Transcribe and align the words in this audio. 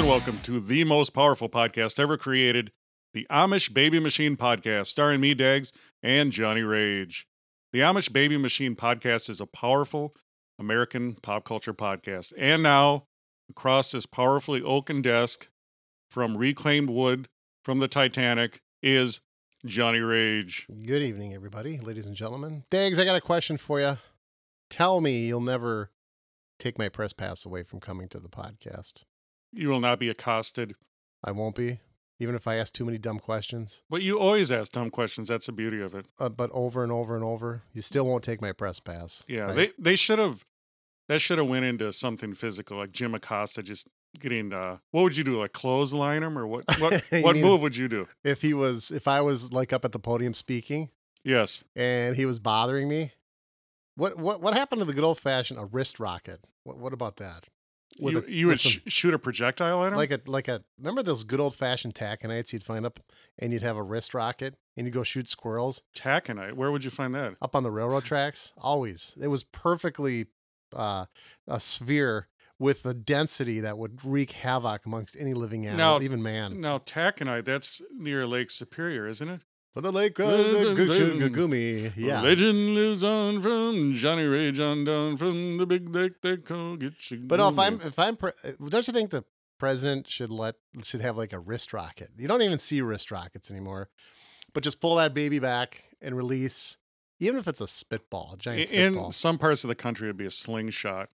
And 0.00 0.08
welcome 0.08 0.38
to 0.40 0.60
the 0.60 0.82
most 0.84 1.10
powerful 1.10 1.46
podcast 1.46 2.00
ever 2.00 2.16
created, 2.16 2.72
the 3.12 3.26
Amish 3.30 3.74
Baby 3.74 4.00
Machine 4.00 4.34
Podcast, 4.34 4.86
starring 4.86 5.20
me, 5.20 5.34
Dags, 5.34 5.74
and 6.02 6.32
Johnny 6.32 6.62
Rage. 6.62 7.26
The 7.74 7.80
Amish 7.80 8.10
Baby 8.10 8.38
Machine 8.38 8.76
Podcast 8.76 9.28
is 9.28 9.42
a 9.42 9.46
powerful 9.46 10.16
American 10.58 11.16
pop 11.16 11.44
culture 11.44 11.74
podcast. 11.74 12.32
And 12.38 12.62
now, 12.62 13.04
across 13.50 13.92
this 13.92 14.06
powerfully 14.06 14.62
oaken 14.62 15.02
desk 15.02 15.50
from 16.08 16.34
reclaimed 16.34 16.88
wood 16.88 17.28
from 17.62 17.80
the 17.80 17.88
Titanic, 17.88 18.62
is 18.82 19.20
Johnny 19.66 20.00
Rage. 20.00 20.66
Good 20.86 21.02
evening, 21.02 21.34
everybody, 21.34 21.76
ladies 21.76 22.06
and 22.06 22.16
gentlemen. 22.16 22.64
Dags, 22.70 22.98
I 22.98 23.04
got 23.04 23.16
a 23.16 23.20
question 23.20 23.58
for 23.58 23.80
you. 23.80 23.98
Tell 24.70 25.02
me 25.02 25.26
you'll 25.26 25.42
never 25.42 25.90
take 26.58 26.78
my 26.78 26.88
press 26.88 27.12
pass 27.12 27.44
away 27.44 27.62
from 27.62 27.80
coming 27.80 28.08
to 28.08 28.18
the 28.18 28.30
podcast. 28.30 29.02
You 29.52 29.68
will 29.68 29.80
not 29.80 29.98
be 29.98 30.08
accosted. 30.08 30.74
I 31.24 31.32
won't 31.32 31.54
be, 31.56 31.80
even 32.18 32.34
if 32.34 32.46
I 32.46 32.56
ask 32.56 32.72
too 32.72 32.84
many 32.84 32.98
dumb 32.98 33.18
questions. 33.18 33.82
But 33.90 34.02
you 34.02 34.18
always 34.18 34.50
ask 34.50 34.72
dumb 34.72 34.90
questions. 34.90 35.28
That's 35.28 35.46
the 35.46 35.52
beauty 35.52 35.80
of 35.80 35.94
it. 35.94 36.06
Uh, 36.18 36.28
but 36.28 36.50
over 36.52 36.82
and 36.82 36.90
over 36.92 37.14
and 37.14 37.24
over, 37.24 37.62
you 37.72 37.82
still 37.82 38.06
won't 38.06 38.24
take 38.24 38.40
my 38.40 38.52
press 38.52 38.80
pass. 38.80 39.24
Yeah, 39.28 39.40
right? 39.42 39.56
they 39.56 39.72
they 39.78 39.96
should 39.96 40.18
have 40.18 40.44
that 41.08 41.20
should 41.20 41.38
have 41.38 41.48
went 41.48 41.64
into 41.64 41.92
something 41.92 42.34
physical, 42.34 42.78
like 42.78 42.92
Jim 42.92 43.14
Acosta 43.14 43.62
just 43.62 43.86
getting 44.18 44.52
uh 44.52 44.78
what 44.92 45.02
would 45.02 45.16
you 45.16 45.24
do? 45.24 45.38
Like 45.40 45.52
clothesline 45.52 46.22
him 46.22 46.38
or 46.38 46.46
what 46.46 46.64
what 46.80 47.02
what 47.10 47.34
mean- 47.34 47.44
move 47.44 47.60
would 47.62 47.76
you 47.76 47.88
do? 47.88 48.06
if 48.24 48.42
he 48.42 48.54
was, 48.54 48.90
if 48.90 49.06
I 49.08 49.20
was 49.20 49.52
like 49.52 49.72
up 49.72 49.84
at 49.84 49.92
the 49.92 49.98
podium 49.98 50.32
speaking 50.34 50.90
Yes. 51.22 51.64
and 51.76 52.16
he 52.16 52.24
was 52.24 52.38
bothering 52.38 52.88
me, 52.88 53.12
what 53.96 54.16
what 54.18 54.40
what 54.40 54.54
happened 54.54 54.80
to 54.80 54.84
the 54.86 54.94
good 54.94 55.04
old 55.04 55.18
fashioned 55.18 55.60
a 55.60 55.64
wrist 55.66 56.00
rocket? 56.00 56.40
What 56.64 56.78
what 56.78 56.92
about 56.94 57.16
that? 57.16 57.48
With 58.00 58.14
You, 58.14 58.20
a- 58.26 58.30
you 58.30 58.46
would 58.46 58.52
with 58.54 58.60
some- 58.62 58.72
sh- 58.72 58.78
shoot 58.88 59.14
a 59.14 59.18
projectile 59.18 59.84
at 59.84 59.92
him? 59.92 59.98
like 59.98 60.10
a 60.10 60.20
like 60.26 60.48
a 60.48 60.62
remember 60.78 61.02
those 61.02 61.24
good 61.24 61.40
old 61.40 61.54
fashioned 61.54 61.94
taconites 61.94 62.52
you'd 62.52 62.64
find 62.64 62.84
up 62.86 63.00
and 63.38 63.52
you'd 63.52 63.62
have 63.62 63.76
a 63.76 63.82
wrist 63.82 64.14
rocket 64.14 64.56
and 64.76 64.86
you'd 64.86 64.92
go 64.94 65.02
shoot 65.02 65.28
squirrels 65.28 65.82
taconite. 65.94 66.54
Where 66.54 66.70
would 66.72 66.84
you 66.84 66.90
find 66.90 67.14
that? 67.14 67.34
up 67.42 67.54
on 67.54 67.62
the 67.62 67.70
railroad 67.70 68.04
tracks 68.04 68.52
always 68.58 69.14
it 69.20 69.28
was 69.28 69.44
perfectly 69.44 70.26
uh, 70.74 71.06
a 71.48 71.58
sphere 71.60 72.28
with 72.58 72.84
a 72.84 72.92
density 72.94 73.58
that 73.60 73.76
would 73.78 74.04
wreak 74.04 74.32
havoc 74.32 74.84
amongst 74.86 75.16
any 75.18 75.32
living 75.34 75.66
animal 75.66 75.98
Now- 75.98 76.04
even 76.04 76.22
man 76.22 76.60
Now 76.60 76.78
taconite, 76.78 77.44
that's 77.44 77.80
near 77.96 78.26
Lake 78.26 78.50
Superior, 78.50 79.06
isn't 79.08 79.28
it? 79.28 79.40
For 79.72 79.80
the 79.80 79.92
lake 79.92 80.18
of 80.18 80.28
the 80.30 80.36
the- 80.68 80.74
Goo- 80.74 81.18
the- 81.18 81.30
Gugumi. 81.30 81.92
yeah 81.96 82.20
Legend 82.22 82.74
lives 82.74 83.04
on 83.04 83.40
from 83.40 83.94
Johnny 83.94 84.24
Rage 84.24 84.58
on 84.60 84.84
down 84.84 85.16
from 85.16 85.58
the 85.58 85.66
big 85.66 85.94
lake 85.94 86.20
they 86.22 86.36
call 86.38 86.76
you. 86.82 86.92
but 87.26 87.36
no 87.36 87.48
if 87.48 87.58
i'm 87.58 87.80
if 87.82 87.98
i'm 87.98 88.16
pre- 88.16 88.32
don't 88.68 88.86
you 88.86 88.92
think 88.92 89.10
the 89.10 89.24
president 89.58 90.08
should 90.08 90.30
let 90.30 90.54
should 90.82 91.00
have 91.00 91.16
like 91.16 91.32
a 91.32 91.38
wrist 91.38 91.72
rocket 91.72 92.10
you 92.16 92.26
don't 92.26 92.42
even 92.42 92.58
see 92.58 92.80
wrist 92.82 93.10
rockets 93.10 93.50
anymore 93.50 93.88
but 94.54 94.62
just 94.64 94.80
pull 94.80 94.96
that 94.96 95.14
baby 95.14 95.38
back 95.38 95.84
and 96.00 96.16
release 96.16 96.76
even 97.20 97.38
if 97.38 97.46
it's 97.46 97.60
a 97.60 97.68
spitball 97.68 98.32
a 98.34 98.36
giant 98.38 98.72
in 98.72 99.12
some 99.12 99.36
parts 99.38 99.62
of 99.62 99.68
the 99.68 99.74
country 99.74 100.06
it'd 100.08 100.16
be 100.16 100.24
a 100.26 100.30
slingshot. 100.30 101.10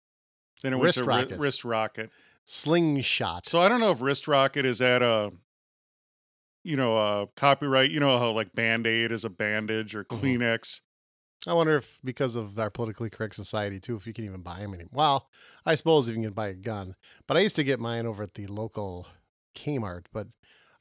Then 0.64 0.74
it 0.74 0.78
Wrist 0.78 1.00
ri- 1.00 1.06
rocket. 1.06 1.40
wrist 1.40 1.64
rocket. 1.64 2.09
slingshot 2.46 3.46
So 3.47 3.62
I 3.62 3.70
don't 3.70 3.80
know 3.80 3.92
if 3.92 4.02
wrist 4.02 4.28
rocket 4.28 4.66
is 4.66 4.81
at 4.81 5.02
a, 5.02 5.31
you 6.64 6.76
know, 6.78 6.98
uh, 6.98 7.26
copyright. 7.36 7.92
You 7.92 8.00
know 8.00 8.18
how 8.20 8.32
like 8.32 8.54
Band 8.54 8.86
Aid 8.88 9.12
is 9.12 9.26
a 9.26 9.30
bandage 9.30 9.96
or 9.96 10.04
Mhm. 10.06 10.20
Kleenex. 10.20 10.82
I 11.48 11.54
wonder 11.54 11.76
if 11.78 12.00
because 12.04 12.36
of 12.36 12.60
our 12.60 12.70
politically 12.70 13.10
correct 13.10 13.34
society 13.36 13.80
too, 13.80 13.96
if 13.96 14.06
you 14.06 14.14
can 14.14 14.26
even 14.26 14.42
buy 14.42 14.60
them 14.60 14.74
anymore. 14.76 14.92
Well, 14.94 15.30
I 15.66 15.74
suppose 15.76 16.08
if 16.08 16.16
you 16.16 16.22
can 16.22 16.34
buy 16.34 16.50
a 16.50 16.54
gun, 16.54 16.96
but 17.28 17.36
I 17.36 17.40
used 17.40 17.56
to 17.56 17.64
get 17.64 17.80
mine 17.80 18.06
over 18.06 18.22
at 18.24 18.36
the 18.36 18.46
local 18.48 19.08
Kmart. 19.56 20.06
But 20.14 20.28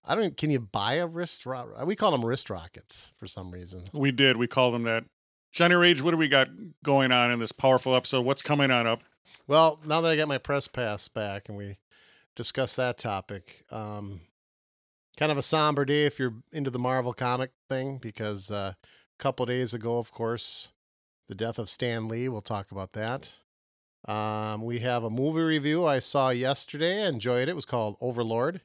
I 0.04 0.14
don't. 0.14 0.36
Can 0.36 0.50
you 0.50 0.60
buy 0.60 0.94
a 0.94 1.06
wrist? 1.06 1.46
Ro- 1.46 1.82
we 1.84 1.96
call 1.96 2.10
them 2.10 2.24
wrist 2.24 2.50
rockets 2.50 3.10
for 3.16 3.26
some 3.26 3.50
reason. 3.50 3.84
We 3.94 4.12
did. 4.12 4.36
We 4.36 4.46
call 4.46 4.70
them 4.70 4.82
that. 4.82 5.04
Johnny 5.52 5.74
Rage, 5.74 6.00
what 6.02 6.12
do 6.12 6.16
we 6.16 6.28
got 6.28 6.48
going 6.84 7.10
on 7.10 7.30
in 7.32 7.40
this 7.40 7.52
powerful 7.52 7.96
episode? 7.96 8.22
What's 8.24 8.42
coming 8.42 8.70
on 8.70 8.86
up? 8.86 9.02
Well, 9.46 9.80
now 9.84 10.00
that 10.02 10.10
I 10.12 10.16
got 10.16 10.28
my 10.28 10.38
press 10.38 10.68
pass 10.68 11.08
back 11.08 11.48
and 11.48 11.56
we 11.56 11.78
discussed 12.36 12.76
that 12.76 12.98
topic, 12.98 13.64
um, 13.70 14.20
kind 15.20 15.30
of 15.30 15.36
a 15.36 15.42
somber 15.42 15.84
day 15.84 16.06
if 16.06 16.18
you're 16.18 16.32
into 16.50 16.70
the 16.70 16.78
Marvel 16.78 17.12
comic 17.12 17.50
thing 17.68 17.98
because 17.98 18.50
uh, 18.50 18.72
a 18.74 19.22
couple 19.22 19.44
days 19.44 19.74
ago, 19.74 19.98
of 19.98 20.10
course, 20.10 20.72
the 21.28 21.34
death 21.34 21.58
of 21.58 21.68
Stan 21.68 22.08
Lee. 22.08 22.26
We'll 22.30 22.40
talk 22.40 22.72
about 22.72 22.94
that. 22.94 23.34
Um, 24.08 24.64
we 24.64 24.78
have 24.78 25.04
a 25.04 25.10
movie 25.10 25.42
review 25.42 25.84
I 25.84 25.98
saw 25.98 26.30
yesterday. 26.30 27.04
I 27.04 27.08
enjoyed 27.08 27.42
it. 27.42 27.50
It 27.50 27.56
was 27.56 27.66
called 27.66 27.98
Overlord. 28.00 28.62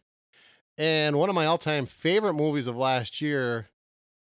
And 0.78 1.18
one 1.18 1.28
of 1.28 1.36
my 1.36 1.46
all 1.46 1.58
time 1.58 1.86
favorite 1.86 2.36
movies 2.36 2.68
of 2.68 2.78
last 2.78 3.20
year 3.20 3.68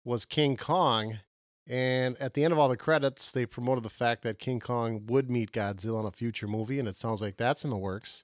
was 0.06 0.24
King 0.24 0.56
Kong. 0.56 1.22
And 1.66 2.16
at 2.20 2.36
the 2.36 2.44
end 2.44 2.54
of 2.54 2.60
all 2.60 2.70
the 2.70 2.78
credits, 2.78 3.32
they 3.32 3.48
promoted 3.48 3.84
the 3.84 3.90
fact 3.90 4.22
that 4.22 4.38
King 4.38 4.60
Kong 4.60 5.08
would 5.08 5.32
meet 5.32 5.52
Godzilla 5.52 6.02
in 6.02 6.06
a 6.06 6.12
future 6.12 6.48
movie, 6.48 6.80
and 6.80 6.88
it 6.88 6.96
sounds 6.96 7.22
like 7.22 7.38
that's 7.38 7.64
in 7.64 7.70
the 7.70 7.78
works, 7.78 8.24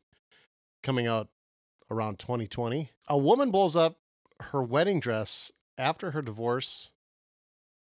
coming 0.82 1.06
out 1.06 1.30
around 1.92 2.20
2020. 2.20 2.90
A 3.08 3.18
woman 3.18 3.52
blows 3.52 3.76
up 3.76 3.98
her 4.40 4.62
wedding 4.64 5.00
dress 5.00 5.52
after 5.78 6.12
her 6.12 6.22
divorce 6.22 6.92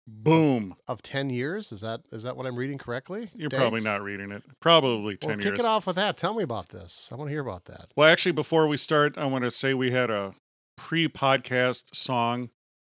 Boom. 0.07 0.77
of 0.87 1.03
10 1.03 1.31
years. 1.31 1.73
Is 1.73 1.81
that 1.81 2.03
is 2.13 2.23
that 2.25 2.37
what 2.37 2.47
I'm 2.47 2.57
reading 2.57 2.77
correctly? 2.77 3.31
You're 3.35 3.49
probably 3.51 3.81
not 3.81 4.03
reading 4.03 4.31
it. 4.33 4.43
Probably 4.61 5.17
10 5.17 5.29
Well, 5.29 5.41
years. 5.41 5.51
kick 5.53 5.61
it 5.61 5.65
off 5.67 5.87
with 5.87 5.97
that. 5.97 6.17
Tell 6.19 6.35
me 6.35 6.43
about 6.43 6.69
this. 6.69 7.09
I 7.11 7.15
want 7.15 7.29
to 7.29 7.33
hear 7.33 7.41
about 7.41 7.65
that. 7.67 7.87
Well, 7.97 8.09
actually, 8.09 8.33
before 8.33 8.67
we 8.67 8.77
start, 8.77 9.17
I 9.17 9.25
want 9.25 9.45
to 9.45 9.51
say 9.51 9.73
we 9.73 9.93
had 9.93 10.11
a 10.11 10.35
pre 10.77 11.09
podcast 11.09 11.95
song, 11.97 12.51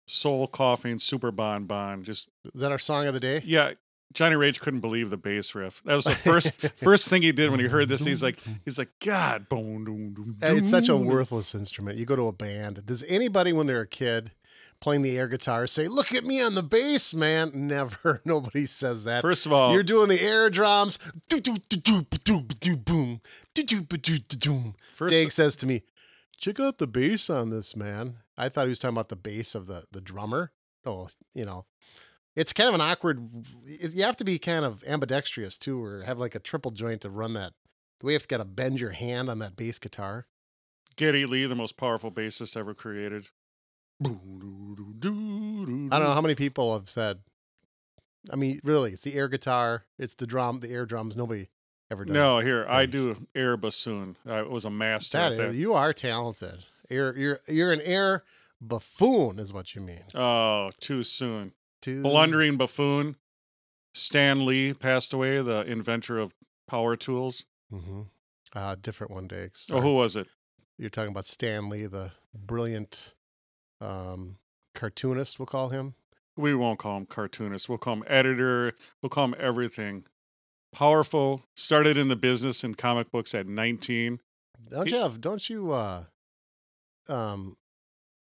Soul 0.09 0.49
Coughing 0.49 0.99
Super 0.99 1.31
Bon 1.31 1.65
Bon. 1.65 2.03
Just, 2.03 2.29
Is 2.53 2.61
that 2.61 2.73
our 2.73 2.79
song 2.79 3.07
of 3.07 3.15
the 3.15 3.21
day? 3.21 3.41
yeah. 3.45 3.73
Johnny 4.13 4.37
Rage 4.37 4.61
couldn't 4.61 4.81
believe 4.81 5.11
the 5.11 5.17
bass 5.17 5.55
riff. 5.55 5.83
That 5.85 5.95
was 5.95 6.05
the 6.05 6.15
first 6.15 6.53
first 6.77 7.09
thing 7.09 7.23
he 7.23 7.33
did 7.33 7.51
when 7.51 7.61
he 7.61 7.67
heard 7.67 7.89
this. 7.89 8.05
He's 8.05 8.23
like, 8.23 8.39
he's 8.65 8.79
like, 8.79 8.91
God, 9.05 9.49
boom, 9.49 9.85
boom, 9.85 10.11
boom, 10.15 10.37
It's 10.41 10.71
such 10.71 10.89
a 10.89 10.97
worthless 10.97 11.55
instrument. 11.55 11.99
You 11.99 12.07
go 12.07 12.17
to 12.17 12.29
a 12.29 12.33
band. 12.33 12.85
Does 12.87 13.03
anybody, 13.05 13.53
when 13.53 13.67
they're 13.67 13.83
a 13.83 13.87
kid, 13.87 14.33
playing 14.81 15.03
the 15.03 15.19
air 15.19 15.29
guitar, 15.29 15.67
say, 15.67 15.89
"Look 15.89 16.15
at 16.15 16.25
me 16.25 16.41
on 16.41 16.55
the 16.55 16.63
bass, 16.63 17.15
man"? 17.15 17.51
Never. 17.55 18.21
Nobody 18.25 18.67
says 18.67 19.05
that. 19.05 19.23
First 19.23 19.47
of 19.47 19.53
all, 19.53 19.73
You're 19.73 19.83
doing 19.83 20.09
the 20.09 20.21
air 20.21 20.51
drums. 20.51 20.99
Do 21.29 21.41
do 21.41 21.59
do 21.69 21.77
do 21.77 22.03
ba, 22.03 22.19
do 22.19 22.41
ba, 22.41 22.55
do 22.55 22.77
boom. 22.77 23.21
Do 23.55 23.63
Dave 25.09 25.33
says 25.33 25.57
to 25.57 25.67
me, 25.67 25.83
"Check 26.37 26.61
out 26.61 26.79
the 26.79 26.87
bass 26.87 27.31
on 27.31 27.51
this, 27.51 27.77
man." 27.77 28.19
I 28.39 28.49
thought 28.49 28.65
he 28.65 28.71
was 28.71 28.79
talking 28.79 28.95
about 28.95 29.09
the 29.09 29.17
bass 29.17 29.55
of 29.55 29.67
the 29.67 29.85
the 29.93 30.01
drummer. 30.01 30.53
Oh, 30.85 31.09
you 31.35 31.45
know, 31.45 31.65
it's 32.37 32.53
kind 32.53 32.69
of 32.69 32.75
an 32.75 32.81
awkward. 32.81 33.27
You 33.65 34.05
have 34.05 34.17
to 34.19 34.25
be 34.25 34.39
kind 34.39 34.65
of 34.65 34.85
ambidextrous 34.87 35.59
too, 35.59 35.83
or 35.83 36.03
have 36.03 36.19
like 36.19 36.35
a 36.35 36.39
triple 36.39 36.71
joint 36.71 37.01
to 37.01 37.11
run 37.11 37.33
that. 37.33 37.55
The 38.01 38.07
way 38.07 38.13
you 38.13 38.19
have 38.19 38.29
got 38.29 38.39
to 38.39 38.45
bend 38.45 38.79
your 38.79 38.91
hand 38.91 39.31
on 39.31 39.39
that 39.39 39.57
bass 39.57 39.79
guitar. 39.79 40.27
Geddy 40.97 41.27
Lee, 41.27 41.47
the 41.47 41.55
most 41.55 41.77
powerful 41.77 42.13
bassist 42.13 42.57
ever 42.57 42.75
created. 42.75 43.29
I 44.05 44.09
don't 44.09 45.91
know 45.91 46.13
how 46.13 46.21
many 46.21 46.35
people 46.35 46.75
have 46.75 46.89
said. 46.89 47.21
I 48.31 48.37
mean, 48.37 48.61
really, 48.65 48.93
it's 48.93 49.03
the 49.03 49.15
air 49.15 49.29
guitar, 49.29 49.85
it's 49.99 50.15
the 50.15 50.27
drum, 50.27 50.61
the 50.61 50.69
air 50.69 50.85
drums. 50.85 51.17
Nobody 51.17 51.49
ever 51.91 52.05
does. 52.05 52.13
No, 52.13 52.41
here 52.41 52.67
I 52.69 52.85
do 52.87 53.27
air 53.35 53.57
bassoon. 53.57 54.17
I 54.27 54.43
was 54.43 54.65
a 54.65 54.71
master 54.71 55.17
that 55.17 55.33
at 55.33 55.39
that. 55.39 55.47
is, 55.49 55.57
you 55.57 55.73
are 55.75 55.93
talented. 55.93 56.65
You're 56.91 57.17
you're 57.17 57.41
you're 57.49 57.73
an 57.73 57.81
air 57.83 58.25
buffoon, 58.61 59.39
is 59.39 59.53
what 59.53 59.75
you 59.75 59.81
mean. 59.81 60.05
Oh, 60.15 60.71
too 60.81 61.03
soon. 61.03 61.53
To 61.87 62.03
Blundering 62.03 62.57
buffoon. 62.57 63.15
Stan 63.95 64.45
Lee 64.45 64.75
passed 64.75 65.13
away, 65.13 65.41
the 65.41 65.61
inventor 65.63 66.19
of 66.19 66.35
power 66.67 66.97
tools. 66.97 67.45
hmm 67.71 68.03
Uh, 68.53 68.75
different 68.75 69.13
one 69.13 69.29
day. 69.29 69.51
Oh, 69.71 69.81
who 69.81 69.95
was 69.95 70.17
it? 70.17 70.27
You're 70.77 70.91
talking 70.91 71.13
about 71.13 71.27
Stan 71.27 71.69
Lee, 71.69 71.87
the 71.87 72.11
brilliant 72.35 73.15
um, 73.81 74.39
cartoonist, 74.75 75.39
we'll 75.39 75.47
call 75.47 75.69
him. 75.69 75.95
We 76.37 76.57
won't 76.57 76.81
call 76.81 76.97
him 76.97 77.07
cartoonist. 77.07 77.69
We'll 77.69 77.79
call 77.79 77.93
him 77.95 78.05
editor. 78.09 78.73
We'll 79.01 79.11
call 79.11 79.27
him 79.27 79.37
everything. 79.39 80.07
Powerful. 80.73 81.45
Started 81.55 81.97
in 81.97 82.09
the 82.09 82.17
business 82.17 82.65
in 82.65 82.75
comic 82.75 83.13
books 83.13 83.33
at 83.33 83.47
19. 83.47 84.19
Don't 84.71 84.89
He- 84.89 84.93
you 84.95 85.01
have? 85.01 85.21
Don't 85.21 85.49
you 85.49 85.71
uh, 85.71 86.05
um, 87.09 87.57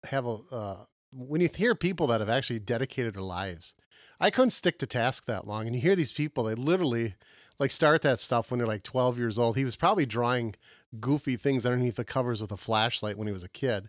have 0.05 0.25
a 0.25 0.39
uh, 0.53 0.85
when 1.13 1.41
you 1.41 1.49
hear 1.55 1.75
people 1.75 2.07
that 2.09 2.21
have 2.21 2.29
actually 2.31 2.61
dedicated 2.61 3.15
their 3.15 3.23
lives? 3.23 3.75
I 4.21 4.31
couldn't 4.31 4.51
stick 4.51 4.79
to 4.79 4.87
task 4.87 5.25
that 5.27 5.47
long, 5.47 5.67
and 5.67 5.75
you 5.75 5.81
hear 5.81 5.97
these 5.97 6.13
people. 6.13 6.45
They 6.45 6.55
literally 6.55 7.15
like 7.59 7.71
start 7.71 8.03
that 8.03 8.19
stuff 8.19 8.51
when 8.51 8.59
they're 8.59 8.67
like 8.67 8.83
12 8.83 9.19
years 9.19 9.39
old. 9.39 9.57
He 9.57 9.65
was 9.65 9.77
probably 9.77 10.07
drawing 10.07 10.55
goofy 10.99 11.37
things 11.37 11.65
underneath 11.65 11.97
the 11.97 12.05
covers 12.05 12.41
with 12.41 12.53
a 12.53 12.57
flashlight 12.57 13.17
when 13.17 13.27
he 13.27 13.33
was 13.33 13.43
a 13.43 13.49
kid, 13.49 13.89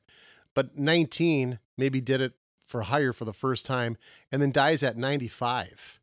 but 0.53 0.77
19 0.77 1.59
maybe 1.77 1.99
did 1.99 2.21
it 2.21 2.33
for 2.67 2.83
hire 2.83 3.11
for 3.11 3.25
the 3.25 3.33
first 3.33 3.65
time, 3.65 3.97
and 4.31 4.41
then 4.41 4.51
dies 4.51 4.81
at 4.83 4.97
95. 4.97 5.99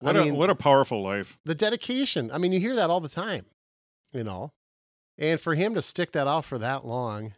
What, 0.00 0.16
I 0.16 0.20
a, 0.20 0.24
mean, 0.24 0.36
what 0.36 0.50
a 0.50 0.54
powerful 0.54 1.02
life. 1.02 1.38
the 1.44 1.54
dedication. 1.54 2.30
I 2.32 2.38
mean, 2.38 2.52
you 2.52 2.58
hear 2.58 2.74
that 2.74 2.90
all 2.90 3.00
the 3.00 3.08
time, 3.08 3.44
you 4.12 4.24
know. 4.24 4.52
And 5.18 5.38
for 5.38 5.54
him 5.54 5.74
to 5.74 5.82
stick 5.82 6.12
that 6.12 6.26
out 6.26 6.46
for 6.46 6.58
that 6.58 6.86
long, 6.86 7.34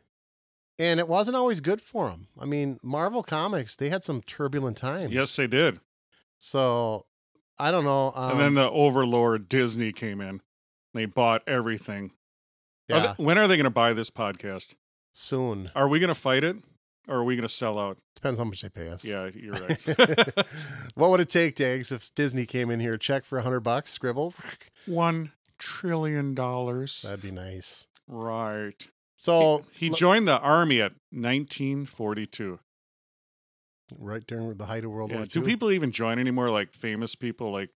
and 0.79 0.99
it 1.01 1.09
wasn't 1.09 1.37
always 1.37 1.61
good 1.61 1.81
for 1.81 2.09
them. 2.09 2.29
I 2.41 2.45
mean, 2.45 2.79
Marvel 2.83 3.23
Comics, 3.23 3.77
they 3.77 3.89
had 3.89 4.05
some 4.05 4.23
turbulent 4.23 4.77
times. 4.77 5.13
Yes, 5.13 5.35
they 5.37 5.47
did. 5.47 5.81
So 6.39 7.07
I 7.59 7.71
don't 7.71 7.85
know. 7.85 8.13
Um, 8.15 8.33
and 8.33 8.41
then 8.41 8.55
the 8.55 8.71
overlord 8.71 9.49
Disney 9.49 9.93
came 9.93 10.21
in. 10.21 10.41
They 10.95 11.07
bought 11.07 11.43
everything. 11.47 12.13
Are 12.91 12.97
yeah, 12.99 13.15
they- 13.17 13.23
when 13.23 13.39
are 13.39 13.47
they 13.47 13.57
going 13.57 13.65
to 13.65 13.71
buy 13.71 13.93
this 13.93 14.11
podcast? 14.11 14.75
soon 15.15 15.69
Are 15.77 15.89
we 15.89 15.99
going 15.99 16.09
to 16.09 16.15
fight 16.15 16.43
it 16.43 16.57
or 17.07 17.17
are 17.19 17.25
we 17.25 17.37
going 17.37 17.47
to 17.47 17.53
sell 17.55 17.79
out? 17.79 17.99
depends 18.15 18.39
how 18.39 18.45
much 18.45 18.63
they 18.63 18.69
pay 18.69 18.89
us. 18.89 19.05
Yeah, 19.05 19.29
you're 19.35 19.53
right. 19.53 19.85
what 20.95 21.11
would 21.11 21.21
it 21.21 21.29
take, 21.29 21.57
Dags, 21.57 21.91
if 21.91 22.15
Disney 22.15 22.47
came 22.47 22.71
in 22.71 22.79
here, 22.81 22.97
check 22.97 23.25
for 23.25 23.37
a 23.37 23.43
hundred 23.43 23.61
bucks, 23.61 23.91
scribble? 23.91 24.33
One 24.87 25.33
trillion 25.59 26.35
dollars. 26.35 27.03
That'd 27.03 27.21
be 27.23 27.31
nice. 27.33 27.89
Right. 28.07 28.89
So 29.23 29.65
he 29.73 29.89
l- 29.89 29.95
joined 29.95 30.27
the 30.27 30.39
army 30.41 30.81
at 30.81 30.93
1942. 31.13 32.59
right 33.99 34.27
during 34.27 34.55
the 34.55 34.67
height 34.67 34.85
of 34.85 34.91
World 34.91 35.11
Yeah. 35.11 35.17
War 35.19 35.25
II. 35.25 35.29
Do 35.29 35.43
people 35.43 35.71
even 35.71 35.93
join 35.93 36.19
anymore? 36.19 36.51
Like 36.51 36.75
famous 36.75 37.15
people? 37.15 37.53
Like 37.53 37.69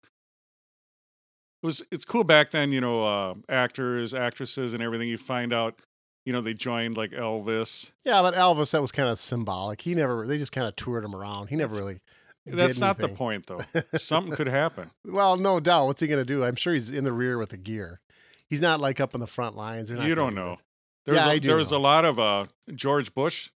it 1.63 1.67
was. 1.67 1.83
It's 1.91 2.05
cool 2.05 2.25
back 2.25 2.51
then. 2.51 2.73
You 2.73 2.81
know, 2.81 3.03
uh, 3.05 3.35
actors, 3.49 4.15
actresses, 4.15 4.75
and 4.75 4.83
everything. 4.83 5.09
You 5.09 5.19
find 5.19 5.53
out. 5.53 5.79
You 6.27 6.33
know, 6.33 6.41
they 6.41 6.55
joined 6.55 6.97
like 6.97 7.11
Elvis. 7.11 7.91
Yeah, 8.05 8.23
but 8.23 8.33
Elvis, 8.35 8.71
that 8.71 8.81
was 8.81 8.91
kind 8.93 9.11
of 9.11 9.19
symbolic. 9.19 9.83
He 9.83 9.95
never, 9.95 10.27
they 10.27 10.39
just 10.39 10.53
kind 10.53 10.67
of 10.67 10.75
toured 10.75 11.05
him 11.05 11.15
around. 11.15 11.49
He 11.49 11.57
never 11.57 11.75
really. 11.75 11.99
That's 12.47 12.81
not 12.81 12.97
the 12.97 13.09
point, 13.09 13.47
though. 13.47 13.61
Something 13.99 14.33
could 14.35 14.47
happen. 14.63 14.91
Well, 15.05 15.37
no 15.37 15.61
doubt. 15.61 15.85
What's 15.87 16.01
he 16.01 16.07
going 16.07 16.21
to 16.21 16.25
do? 16.25 16.43
I'm 16.43 16.57
sure 16.57 16.73
he's 16.73 16.89
in 16.89 17.05
the 17.05 17.13
rear 17.13 17.37
with 17.37 17.51
the 17.51 17.59
gear. 17.59 18.01
He's 18.49 18.63
not 18.63 18.81
like 18.81 19.01
up 19.01 19.13
in 19.15 19.21
the 19.21 19.27
front 19.27 19.55
lines. 19.55 19.91
Not 19.91 20.07
You 20.07 20.15
don't 20.15 20.35
know. 20.35 20.57
That. 21.05 21.11
There 21.13 21.15
was, 21.15 21.25
Yeah, 21.25 21.31
a, 21.31 21.35
I 21.35 21.39
do 21.39 21.49
there 21.49 21.57
was 21.57 21.73
a 21.73 21.79
lot 21.79 22.05
of 22.05 22.19
uh, 22.19 22.47
George 22.75 23.15
Bush 23.15 23.51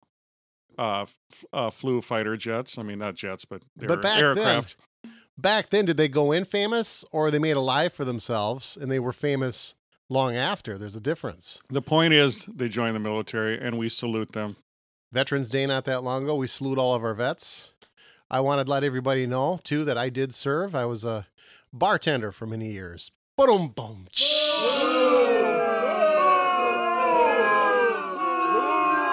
uh, 0.77 1.01
f- 1.03 1.45
uh, 1.53 1.69
flew 1.69 2.01
fighter 2.01 2.35
jets. 2.37 2.77
I 2.77 2.83
mean, 2.83 2.99
not 2.99 3.15
jets, 3.15 3.45
but 3.45 3.61
But 3.77 4.01
back 4.01 4.19
then- 4.19 4.23
aircraft. 4.23 4.75
Back 5.37 5.69
then, 5.69 5.83
did 5.83 5.97
they 5.97 6.07
go 6.07 6.31
in 6.31 6.45
famous 6.45 7.03
or 7.11 7.29
they 7.29 7.39
made 7.39 7.57
a 7.57 7.61
life 7.61 7.91
for 7.93 8.05
themselves 8.05 8.77
and 8.79 8.89
they 8.89 8.99
were 8.99 9.11
famous 9.11 9.75
long 10.09 10.37
after? 10.37 10.77
There's 10.77 10.95
a 10.95 11.01
difference. 11.01 11.61
The 11.69 11.81
point 11.81 12.13
is, 12.13 12.45
they 12.45 12.69
joined 12.69 12.95
the 12.95 13.01
military, 13.01 13.59
and 13.59 13.77
we 13.77 13.89
salute 13.89 14.31
them. 14.31 14.55
Veterans 15.11 15.49
Day 15.49 15.65
not 15.65 15.83
that 15.85 16.03
long 16.03 16.23
ago, 16.23 16.35
we 16.35 16.47
salute 16.47 16.77
all 16.77 16.95
of 16.95 17.03
our 17.03 17.13
vets. 17.13 17.71
I 18.31 18.39
wanted 18.39 18.63
to 18.65 18.71
let 18.71 18.85
everybody 18.85 19.25
know 19.27 19.59
too 19.65 19.83
that 19.83 19.97
I 19.97 20.07
did 20.07 20.33
serve. 20.33 20.73
I 20.73 20.85
was 20.85 21.03
a 21.03 21.27
bartender 21.73 22.31
for 22.31 22.45
many 22.47 22.71
years. 22.71 23.11
Boom, 23.37 23.67
boom. 23.75 24.07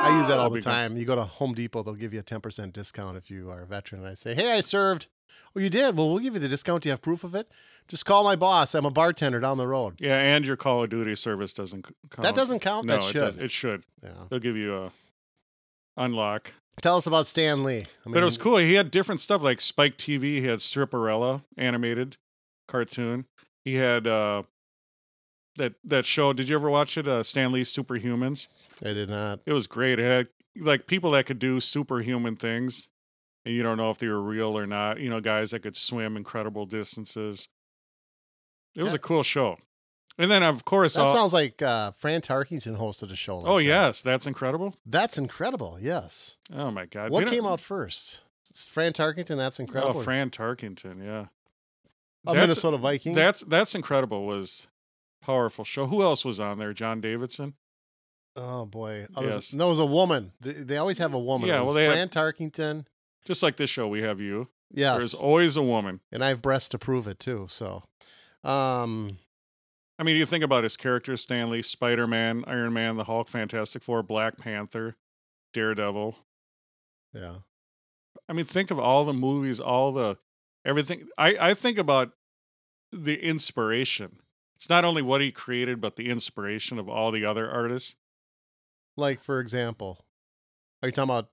I 0.03 0.19
use 0.19 0.29
that 0.29 0.39
all 0.39 0.51
That'd 0.51 0.65
the 0.65 0.71
time. 0.71 0.97
You 0.97 1.05
go 1.05 1.15
to 1.15 1.25
Home 1.25 1.55
Depot, 1.55 1.83
they'll 1.83 1.95
give 1.95 2.13
you 2.13 2.21
a 2.21 2.25
10% 2.25 2.73
discount 2.73 3.17
if 3.17 3.31
you 3.31 3.51
are 3.51 3.63
a 3.63 3.67
veteran. 3.67 4.03
And 4.03 4.11
I 4.11 4.15
say, 4.15 4.35
hey, 4.35 4.53
I 4.53 4.61
served. 4.61 5.07
Oh, 5.55 5.61
you 5.61 5.71
did? 5.71 5.97
Well, 5.97 6.09
we'll 6.11 6.19
give 6.19 6.35
you 6.35 6.41
the 6.41 6.49
discount. 6.49 6.83
Do 6.83 6.89
you 6.89 6.93
have 6.93 7.03
proof 7.03 7.25
of 7.25 7.35
it? 7.35 7.49
Just 7.89 8.07
call 8.07 8.25
my 8.25 8.37
boss. 8.37 8.75
I'm 8.75 8.85
a 8.87 8.91
bartender 8.91 9.39
down 9.41 9.59
the 9.59 9.67
road. 9.67 9.97
Yeah, 10.01 10.17
and 10.19 10.47
your 10.47 10.57
Call 10.57 10.85
of 10.85 10.91
Duty 10.91 11.15
service 11.15 11.53
doesn't 11.53 11.87
c- 11.87 11.95
count. 12.11 12.23
That 12.23 12.35
doesn't 12.35 12.61
count? 12.61 12.87
No, 12.87 12.99
that 12.99 13.09
it 13.09 13.13
should. 13.13 13.19
does. 13.21 13.37
It 13.37 13.51
should. 13.51 13.85
yeah. 14.03 14.11
They'll 14.31 14.39
give 14.39 14.57
you 14.57 14.75
a 14.77 14.93
unlock. 15.97 16.53
Tell 16.81 16.97
us 16.97 17.07
about 17.07 17.27
Stan 17.27 17.65
Lee. 17.65 17.85
I 18.07 18.11
but 18.11 18.23
it 18.23 18.25
was 18.25 18.39
cool. 18.39 18.57
He 18.57 18.75
had 18.75 18.91
different 18.91 19.21
stuff 19.21 19.43
like 19.43 19.61
Spike 19.61 19.99
TV. 19.99 20.41
He 20.41 20.47
had 20.47 20.61
Stripperella 20.61 21.43
animated 21.59 22.17
cartoon. 22.67 23.27
He 23.65 23.75
had 23.75 24.07
uh, 24.07 24.45
that 25.57 25.75
that 25.85 26.07
show. 26.07 26.33
Did 26.33 26.49
you 26.49 26.55
ever 26.57 26.71
watch 26.71 26.97
it? 26.97 27.07
Uh, 27.09 27.23
Stan 27.23 27.53
Lee's 27.53 27.73
Superhumans. 27.73 28.49
I 28.85 28.93
did 28.93 29.11
not. 29.11 29.41
It 29.47 29.53
was 29.53 29.67
great. 29.67 29.99
It 29.99 30.05
had 30.05 30.29
like 30.57 30.87
people 30.87 31.11
that 31.13 31.27
could 31.27 31.39
do 31.39 31.61
superhuman 31.61 32.37
things, 32.37 32.89
and 33.45 33.55
you 33.55 33.63
don't 33.63 33.77
know 33.77 33.91
if 33.91 33.99
they 33.99 34.09
were 34.09 34.23
real 34.23 34.57
or 34.59 34.67
not. 34.67 34.99
You 35.01 35.11
know, 35.11 35.21
guys 35.21 35.51
that 35.53 35.61
could 35.61 35.77
swim 35.77 36.17
incredible 36.17 36.67
distances. 36.67 37.49
It 38.75 38.83
was 38.83 38.95
a 38.95 38.99
cool 38.99 39.23
show. 39.23 39.59
And 40.19 40.31
then, 40.31 40.43
of 40.43 40.65
course, 40.65 40.95
That 40.95 41.03
all- 41.03 41.15
sounds 41.15 41.33
like 41.33 41.63
uh, 41.63 41.91
Fran 41.93 42.21
Tarkenton 42.21 42.79
hosted 42.79 43.11
a 43.13 43.17
show. 43.17 43.39
Like 43.39 43.49
oh 43.49 43.57
that. 43.59 43.65
yes, 43.65 44.03
that's 44.03 44.27
incredible. 44.27 44.75
That's 44.85 45.17
incredible. 45.19 45.79
Yes. 45.81 46.37
Oh 46.55 46.71
my 46.71 46.85
god, 46.87 47.11
What 47.11 47.27
came 47.29 47.47
out 47.47 47.61
first? 47.61 48.23
Fran 48.55 48.93
Tarkenton. 48.93 49.37
That's 49.39 49.59
incredible. 49.59 50.01
Oh, 50.01 50.03
Fran 50.05 50.29
Tarkenton, 50.31 51.03
yeah. 51.03 51.27
a 52.27 52.27
That's- 52.27 52.43
Minnesota 52.43 52.77
Viking. 52.77 53.15
That's 53.15 53.43
that's 53.45 53.75
incredible. 53.75 54.27
Was 54.27 54.67
powerful 55.23 55.65
show. 55.65 55.87
Who 55.87 56.03
else 56.03 56.25
was 56.25 56.39
on 56.41 56.59
there? 56.59 56.73
John 56.73 57.01
Davidson. 57.01 57.55
oh 58.37 58.67
boy. 58.67 59.07
Other- 59.17 59.29
Yes. 59.29 59.53
No, 59.53 59.67
it 59.67 59.71
was 59.71 59.79
a 59.79 59.87
woman. 59.87 60.33
They, 60.41 60.53
they 60.53 60.77
always 60.77 60.99
have 60.99 61.15
a 61.15 61.19
woman. 61.19 61.49
Yeah, 61.49 61.63
well, 61.63 61.73
they 61.75 61.85
had- 61.87 62.11
Tarkenton. 62.13 62.87
Just 63.25 63.43
like 63.43 63.57
this 63.57 63.71
show, 63.71 63.87
we 63.89 64.03
have 64.03 64.21
you. 64.21 64.49
Yeah. 64.75 64.97
There's 64.99 65.15
always 65.15 65.57
a 65.57 65.63
woman. 65.63 66.01
and 66.11 66.25
I 66.25 66.29
have 66.29 66.43
breasts 66.43 66.69
to 66.71 66.79
prove 66.79 67.07
it 67.07 67.21
too. 67.21 67.47
So, 67.51 67.85
um, 68.43 69.19
I 69.99 70.03
mean, 70.03 70.17
you 70.17 70.27
think 70.27 70.43
about 70.43 70.65
his 70.65 70.77
characters: 70.77 71.21
Stan 71.21 71.51
Lee, 71.51 71.63
Spider 71.63 72.07
Man, 72.07 72.43
Iron 72.47 72.73
Man, 72.73 72.97
the 72.97 73.05
Hulk, 73.05 73.29
Fantastic 73.29 73.83
Four, 73.83 74.03
Black 74.03 74.39
Panther, 74.39 74.97
Daredevil. 75.53 76.17
yeah. 77.15 77.37
I 78.29 78.33
mean, 78.33 78.45
think 78.47 78.71
of 78.71 78.79
all 78.79 79.05
the 79.05 79.13
movies, 79.13 79.61
all 79.61 79.93
the 79.93 80.17
everything. 80.65 81.07
I 81.19 81.37
I 81.51 81.55
think 81.55 81.77
about 81.79 82.13
the 82.91 83.23
inspiration. 83.23 84.19
It's 84.63 84.69
not 84.69 84.85
only 84.85 85.03
what 85.03 85.21
he 85.21 85.33
created, 85.33 85.81
but 85.81 85.97
the 85.97 86.09
inspiration 86.09 86.79
of 86.79 86.89
all 86.89 87.11
the 87.11 87.25
other 87.25 87.51
artists. 87.51 87.97
Like 88.97 89.21
for 89.21 89.41
example, 89.41 90.05
are 90.81 90.89
you 90.89 90.93
talking 90.93 91.11
about 91.11 91.31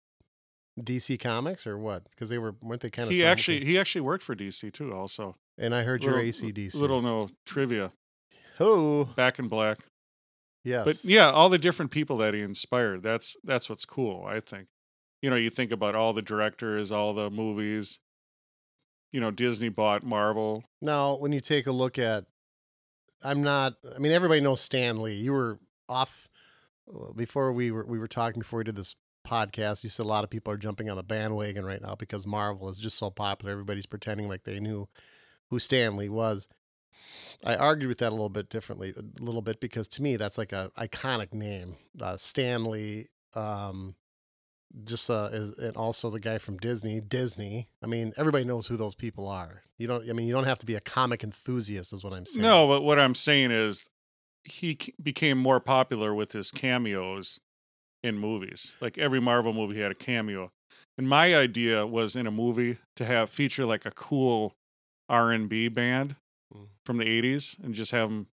DC 0.80 1.20
Comics 1.20 1.68
or 1.68 1.78
what? 1.78 2.10
Because 2.10 2.30
they 2.30 2.40
were 2.40 2.56
weren't 2.60 2.82
they 2.82 2.90
kind 2.90 3.08
of 3.08 3.14
he 3.14 3.24
actually 3.24 3.64
he 3.64 3.78
actually 3.78 4.02
worked 4.02 4.24
for 4.24 4.36
DC 4.36 4.74
too. 4.74 4.96
Also, 4.96 5.36
And 5.60 5.76
I 5.76 5.84
heard 5.84 6.04
your 6.04 6.16
ACDC. 6.16 6.74
little 6.74 7.04
no 7.04 7.30
trivia. 7.46 7.92
Who? 8.58 9.10
Back 9.16 9.38
in 9.38 9.48
Black. 9.48 9.78
Yes. 10.64 10.84
But 10.86 11.06
yeah, 11.06 11.30
all 11.30 11.50
the 11.50 11.60
different 11.60 11.92
people 11.92 12.18
that 12.18 12.34
he 12.34 12.42
inspired. 12.42 13.04
That's 13.04 13.36
that's 13.44 13.70
what's 13.70 13.86
cool. 13.86 14.26
I 14.26 14.40
think. 14.40 14.70
You 15.22 15.30
know, 15.30 15.36
you 15.36 15.52
think 15.52 15.72
about 15.72 15.94
all 15.94 16.14
the 16.14 16.24
directors, 16.24 16.92
all 16.92 17.14
the 17.14 17.30
movies. 17.30 18.00
You 19.12 19.22
know, 19.22 19.30
Disney 19.30 19.70
bought 19.70 20.02
Marvel. 20.02 20.64
Now, 20.82 21.14
when 21.14 21.32
you 21.32 21.42
take 21.42 21.68
a 21.68 21.72
look 21.72 22.00
at, 22.00 22.26
I'm 23.24 23.44
not. 23.44 23.76
I 23.96 24.00
mean, 24.00 24.12
everybody 24.12 24.42
knows 24.42 24.62
Stan 24.62 25.02
Lee. 25.02 25.16
You 25.16 25.34
were 25.34 25.60
off 25.88 26.30
uh, 26.94 27.12
before 27.14 27.52
we 27.52 27.72
were 27.72 27.86
we 27.86 28.00
were 28.00 28.08
talking 28.08 28.40
before 28.40 28.60
we 28.60 28.64
did 28.64 28.76
this 28.76 28.96
podcast. 29.28 29.84
You 29.84 29.90
said 29.90 30.06
a 30.06 30.10
lot 30.10 30.24
of 30.24 30.30
people 30.30 30.54
are 30.54 30.58
jumping 30.58 30.90
on 30.90 30.98
the 30.98 31.04
bandwagon 31.04 31.66
right 31.66 31.82
now 31.82 31.96
because 31.96 32.26
Marvel 32.26 32.70
is 32.70 32.80
just 32.80 32.98
so 32.98 33.10
popular. 33.10 33.52
Everybody's 33.52 33.86
pretending 33.86 34.28
like 34.28 34.44
they 34.44 34.60
knew 34.60 34.88
who 35.50 35.60
Stan 35.60 35.98
Lee 35.98 36.10
was. 36.10 36.48
I 37.44 37.56
argued 37.56 37.90
with 37.90 38.00
that 38.00 38.10
a 38.10 38.12
little 38.12 38.30
bit 38.30 38.50
differently, 38.50 38.94
a 38.98 39.24
little 39.24 39.42
bit 39.42 39.60
because 39.60 39.88
to 39.90 40.02
me 40.02 40.16
that's 40.18 40.38
like 40.38 40.52
a 40.52 40.72
iconic 40.78 41.34
name, 41.34 41.78
uh, 42.02 42.18
Stan 42.18 42.66
Lee. 42.66 43.08
Um, 43.36 43.96
just 44.84 45.10
uh, 45.10 45.30
and 45.60 45.76
also 45.76 46.10
the 46.10 46.20
guy 46.20 46.38
from 46.38 46.58
Disney, 46.58 47.02
Disney. 47.02 47.68
I 47.84 47.88
mean, 47.88 48.14
everybody 48.18 48.44
knows 48.46 48.68
who 48.68 48.78
those 48.78 48.96
people 48.96 49.28
are. 49.28 49.64
You 49.78 49.88
don't. 49.88 50.10
I 50.10 50.14
mean, 50.14 50.28
you 50.28 50.34
don't 50.34 50.44
have 50.46 50.60
to 50.60 50.66
be 50.66 50.76
a 50.76 50.80
comic 50.82 51.24
enthusiast, 51.24 51.94
is 51.94 52.04
what 52.04 52.14
I'm 52.14 52.26
saying. 52.26 52.42
No, 52.44 52.68
but 52.68 52.82
what 52.82 53.00
I'm 53.00 53.16
saying 53.16 53.52
is 53.52 53.90
he 54.44 54.78
became 55.02 55.38
more 55.38 55.60
popular 55.60 56.14
with 56.14 56.32
his 56.34 56.52
cameos 56.52 57.40
in 58.04 58.18
movies. 58.18 58.76
Like 58.82 58.98
every 58.98 59.20
Marvel 59.20 59.54
movie 59.54 59.82
had 59.82 59.92
a 59.92 59.96
cameo. 59.96 60.52
And 60.98 61.08
my 61.10 61.36
idea 61.36 61.86
was 61.88 62.16
in 62.16 62.28
a 62.28 62.32
movie 62.32 62.78
to 62.96 63.06
have 63.06 63.30
feature 63.30 63.66
like 63.66 63.86
a 63.86 63.92
cool 63.92 64.56
R&B 65.08 65.68
band 65.70 66.16
Mm. 66.54 66.66
from 66.84 66.98
the 66.98 67.06
80s 67.06 67.64
and 67.64 67.76
just 67.76 67.92
have 67.92 68.10
them 68.10 68.26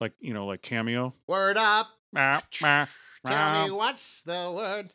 like 0.00 0.14
you 0.18 0.34
know, 0.34 0.46
like 0.46 0.62
cameo. 0.62 1.14
Word 1.28 1.56
up. 1.56 1.86
Meh, 2.12 2.40
meh, 2.60 2.86
Tell 3.24 3.64
me 3.64 3.70
what's 3.70 4.22
the 4.22 4.52
word. 4.52 4.92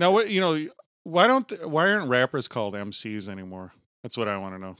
Now, 0.00 0.12
what 0.12 0.30
you 0.30 0.40
know? 0.40 0.66
Why 1.04 1.26
don't 1.26 1.46
th- 1.46 1.60
why 1.60 1.90
aren't 1.92 2.08
rappers 2.08 2.48
called 2.48 2.74
MCs 2.74 3.28
anymore? 3.28 3.72
That's 4.02 4.16
what 4.16 4.28
I 4.28 4.38
want 4.38 4.54
to 4.54 4.58
know. 4.58 4.76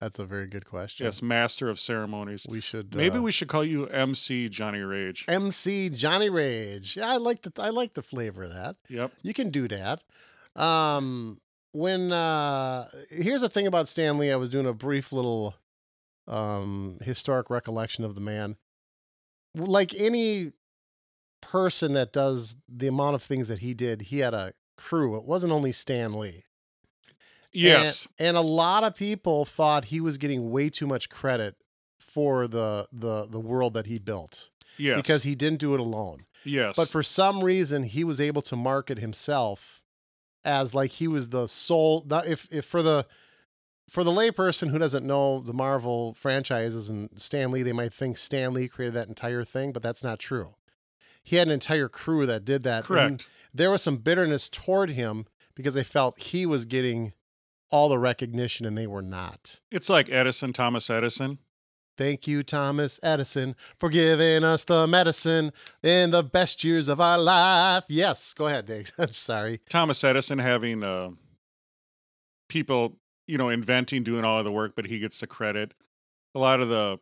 That's 0.00 0.18
a 0.18 0.26
very 0.26 0.48
good 0.48 0.66
question. 0.66 1.06
Yes, 1.06 1.22
master 1.22 1.70
of 1.70 1.80
ceremonies. 1.80 2.44
We 2.48 2.60
should 2.60 2.94
Maybe 2.94 3.18
uh, 3.18 3.22
we 3.22 3.30
should 3.30 3.48
call 3.48 3.64
you 3.64 3.86
MC 3.86 4.48
Johnny 4.48 4.80
Rage. 4.80 5.24
MC 5.28 5.88
Johnny 5.88 6.28
Rage. 6.28 6.96
Yeah, 6.96 7.08
I 7.08 7.16
like 7.16 7.42
the 7.42 7.52
I 7.62 7.70
like 7.70 7.94
the 7.94 8.02
flavor 8.02 8.42
of 8.42 8.52
that. 8.52 8.76
Yep. 8.88 9.12
You 9.22 9.32
can 9.32 9.50
do 9.50 9.68
that. 9.68 10.02
Um 10.60 11.40
when 11.72 12.12
uh 12.12 12.88
here's 13.10 13.42
the 13.42 13.48
thing 13.48 13.66
about 13.66 13.88
Stan 13.88 14.18
Lee, 14.18 14.32
I 14.32 14.36
was 14.36 14.50
doing 14.50 14.66
a 14.66 14.74
brief 14.74 15.12
little 15.12 15.54
um 16.26 16.98
historic 17.02 17.48
recollection 17.48 18.04
of 18.04 18.16
the 18.16 18.20
man. 18.20 18.56
Like 19.54 19.94
any 19.94 20.52
person 21.50 21.92
that 21.92 22.12
does 22.12 22.56
the 22.68 22.88
amount 22.88 23.14
of 23.14 23.22
things 23.22 23.48
that 23.48 23.60
he 23.60 23.72
did, 23.72 24.02
he 24.02 24.18
had 24.18 24.34
a 24.34 24.52
crew. 24.76 25.16
It 25.16 25.24
wasn't 25.24 25.52
only 25.52 25.72
Stan 25.72 26.14
Lee. 26.14 26.44
Yes. 27.52 28.08
And, 28.18 28.28
and 28.28 28.36
a 28.36 28.42
lot 28.42 28.84
of 28.84 28.94
people 28.94 29.44
thought 29.44 29.86
he 29.86 30.00
was 30.00 30.18
getting 30.18 30.50
way 30.50 30.68
too 30.68 30.86
much 30.86 31.08
credit 31.08 31.56
for 31.98 32.46
the 32.46 32.88
the 32.92 33.26
the 33.26 33.40
world 33.40 33.74
that 33.74 33.86
he 33.86 33.98
built 33.98 34.50
yes. 34.76 34.96
because 34.96 35.22
he 35.22 35.34
didn't 35.34 35.60
do 35.60 35.74
it 35.74 35.80
alone. 35.80 36.26
yes. 36.44 36.76
But 36.76 36.88
for 36.88 37.02
some 37.02 37.42
reason, 37.42 37.84
he 37.84 38.04
was 38.04 38.20
able 38.20 38.42
to 38.42 38.56
market 38.56 38.98
himself 38.98 39.82
as 40.44 40.74
like 40.74 40.92
he 40.92 41.08
was 41.08 41.28
the 41.28 41.46
sole. 41.46 42.04
If 42.26 42.48
if 42.50 42.64
for 42.64 42.82
the 42.82 43.06
for 43.88 44.02
the 44.02 44.10
layperson 44.10 44.70
who 44.70 44.78
doesn't 44.78 45.06
know 45.06 45.40
the 45.40 45.54
Marvel 45.54 46.14
franchises 46.14 46.90
and 46.90 47.08
Stan 47.16 47.52
Lee, 47.52 47.62
they 47.62 47.72
might 47.72 47.94
think 47.94 48.18
Stan 48.18 48.52
Lee 48.52 48.68
created 48.68 48.94
that 48.94 49.08
entire 49.08 49.44
thing, 49.44 49.72
but 49.72 49.82
that's 49.82 50.02
not 50.02 50.18
true. 50.18 50.55
He 51.26 51.36
had 51.36 51.48
an 51.48 51.52
entire 51.52 51.88
crew 51.88 52.24
that 52.26 52.44
did 52.44 52.62
that. 52.62 52.76
and 52.78 52.84
correct. 52.86 53.28
there 53.52 53.68
was 53.68 53.82
some 53.82 53.96
bitterness 53.96 54.48
toward 54.48 54.90
him 54.90 55.26
because 55.56 55.74
they 55.74 55.82
felt 55.82 56.20
he 56.20 56.46
was 56.46 56.64
getting 56.66 57.14
all 57.68 57.88
the 57.88 57.98
recognition 57.98 58.64
and 58.64 58.78
they 58.78 58.86
were 58.86 59.02
not. 59.02 59.58
It's 59.72 59.90
like 59.90 60.08
Edison, 60.08 60.52
Thomas 60.52 60.88
Edison. 60.88 61.38
Thank 61.98 62.28
you, 62.28 62.44
Thomas 62.44 63.00
Edison, 63.02 63.56
for 63.76 63.88
giving 63.90 64.44
us 64.44 64.62
the 64.62 64.86
medicine 64.86 65.50
in 65.82 66.12
the 66.12 66.22
best 66.22 66.62
years 66.62 66.86
of 66.86 67.00
our 67.00 67.18
life. 67.18 67.82
Yes, 67.88 68.32
go 68.32 68.46
ahead, 68.46 68.66
Dags. 68.66 68.92
I'm 68.98 69.10
sorry. 69.10 69.60
Thomas 69.68 70.04
Edison 70.04 70.38
having 70.38 70.84
uh, 70.84 71.10
people, 72.48 72.98
you 73.26 73.36
know, 73.36 73.48
inventing, 73.48 74.04
doing 74.04 74.24
all 74.24 74.38
of 74.38 74.44
the 74.44 74.52
work, 74.52 74.74
but 74.76 74.86
he 74.86 75.00
gets 75.00 75.18
the 75.18 75.26
credit. 75.26 75.74
A 76.36 76.38
lot 76.38 76.60
of 76.60 76.68
the 76.68 77.00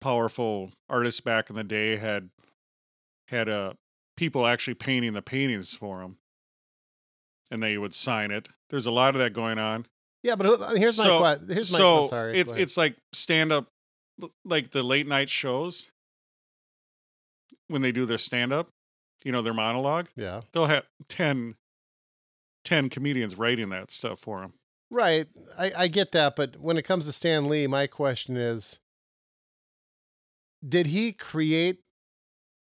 powerful 0.00 0.70
artists 0.88 1.20
back 1.20 1.50
in 1.50 1.56
the 1.56 1.64
day 1.64 1.96
had 1.96 2.28
had 3.28 3.48
uh, 3.48 3.72
people 4.16 4.46
actually 4.46 4.74
painting 4.74 5.12
the 5.14 5.22
paintings 5.22 5.74
for 5.74 6.02
him, 6.02 6.16
and 7.50 7.62
they 7.62 7.78
would 7.78 7.94
sign 7.94 8.30
it. 8.30 8.48
There's 8.70 8.86
a 8.86 8.90
lot 8.90 9.14
of 9.14 9.18
that 9.20 9.32
going 9.32 9.58
on. 9.58 9.86
Yeah, 10.22 10.36
but 10.36 10.76
here's 10.76 10.96
my 10.98 11.04
So- 11.04 11.18
question. 11.18 11.48
Here's 11.48 11.72
my 11.72 11.78
so 11.78 11.98
oh, 12.04 12.06
sorry. 12.08 12.38
it's 12.38 12.52
it's 12.52 12.76
like 12.76 12.96
stand 13.12 13.52
up, 13.52 13.66
like 14.44 14.70
the 14.70 14.82
late 14.82 15.06
night 15.06 15.28
shows 15.28 15.90
when 17.68 17.82
they 17.82 17.92
do 17.92 18.06
their 18.06 18.18
stand 18.18 18.52
up, 18.52 18.68
you 19.22 19.32
know, 19.32 19.42
their 19.42 19.54
monologue. 19.54 20.08
yeah. 20.16 20.42
They'll 20.52 20.66
have 20.66 20.84
10, 21.08 21.54
10 22.64 22.90
comedians 22.90 23.36
writing 23.36 23.70
that 23.70 23.90
stuff 23.90 24.20
for 24.20 24.40
them. 24.42 24.52
Right. 24.90 25.26
I, 25.58 25.72
I 25.76 25.88
get 25.88 26.12
that, 26.12 26.36
but 26.36 26.60
when 26.60 26.76
it 26.76 26.82
comes 26.82 27.06
to 27.06 27.12
Stan 27.12 27.48
Lee, 27.48 27.66
my 27.66 27.86
question 27.86 28.36
is 28.36 28.78
did 30.66 30.86
he 30.88 31.12
create 31.12 31.80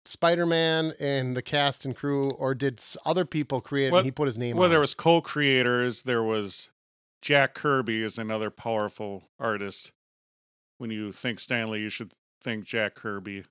Spider-Man 0.06 0.94
and 1.00 1.38
the 1.38 1.42
cast 1.42 1.86
and 1.86 1.96
crew 1.96 2.32
or 2.32 2.54
did 2.56 2.82
other 3.06 3.26
people 3.26 3.62
create 3.62 3.92
Well- 3.92 4.00
and 4.00 4.06
he 4.06 4.12
put 4.12 4.26
his 4.26 4.38
name 4.38 4.58
Well, 4.58 4.70
there 4.70 4.80
it? 4.80 4.82
was 4.82 4.94
co-creators. 4.94 6.04
There 6.04 6.24
was 6.24 6.70
Jack 7.22 7.54
Kirby 7.54 8.02
is 8.04 8.18
another 8.18 8.50
powerful 8.50 9.30
artist. 9.40 9.92
When 10.80 10.90
you 10.90 11.12
think 11.12 11.40
Stan 11.40 11.70
Lee, 11.70 11.82
you 11.82 11.90
should 11.90 12.14
think 12.44 12.66
Jack 12.66 12.96
Kirby. 12.96 13.44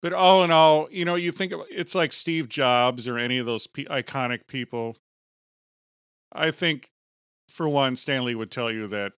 But 0.00 0.12
all 0.12 0.44
in 0.44 0.50
all, 0.52 0.88
you 0.90 1.04
know, 1.04 1.16
you 1.16 1.32
think 1.32 1.52
of, 1.52 1.62
it's 1.68 1.94
like 1.94 2.12
Steve 2.12 2.48
Jobs 2.48 3.08
or 3.08 3.18
any 3.18 3.38
of 3.38 3.46
those 3.46 3.66
pe- 3.66 3.84
iconic 3.86 4.46
people. 4.46 4.96
I 6.32 6.52
think, 6.52 6.90
for 7.48 7.68
one, 7.68 7.96
Stan 7.96 8.24
Lee 8.24 8.36
would 8.36 8.52
tell 8.52 8.70
you 8.70 8.86
that 8.86 9.12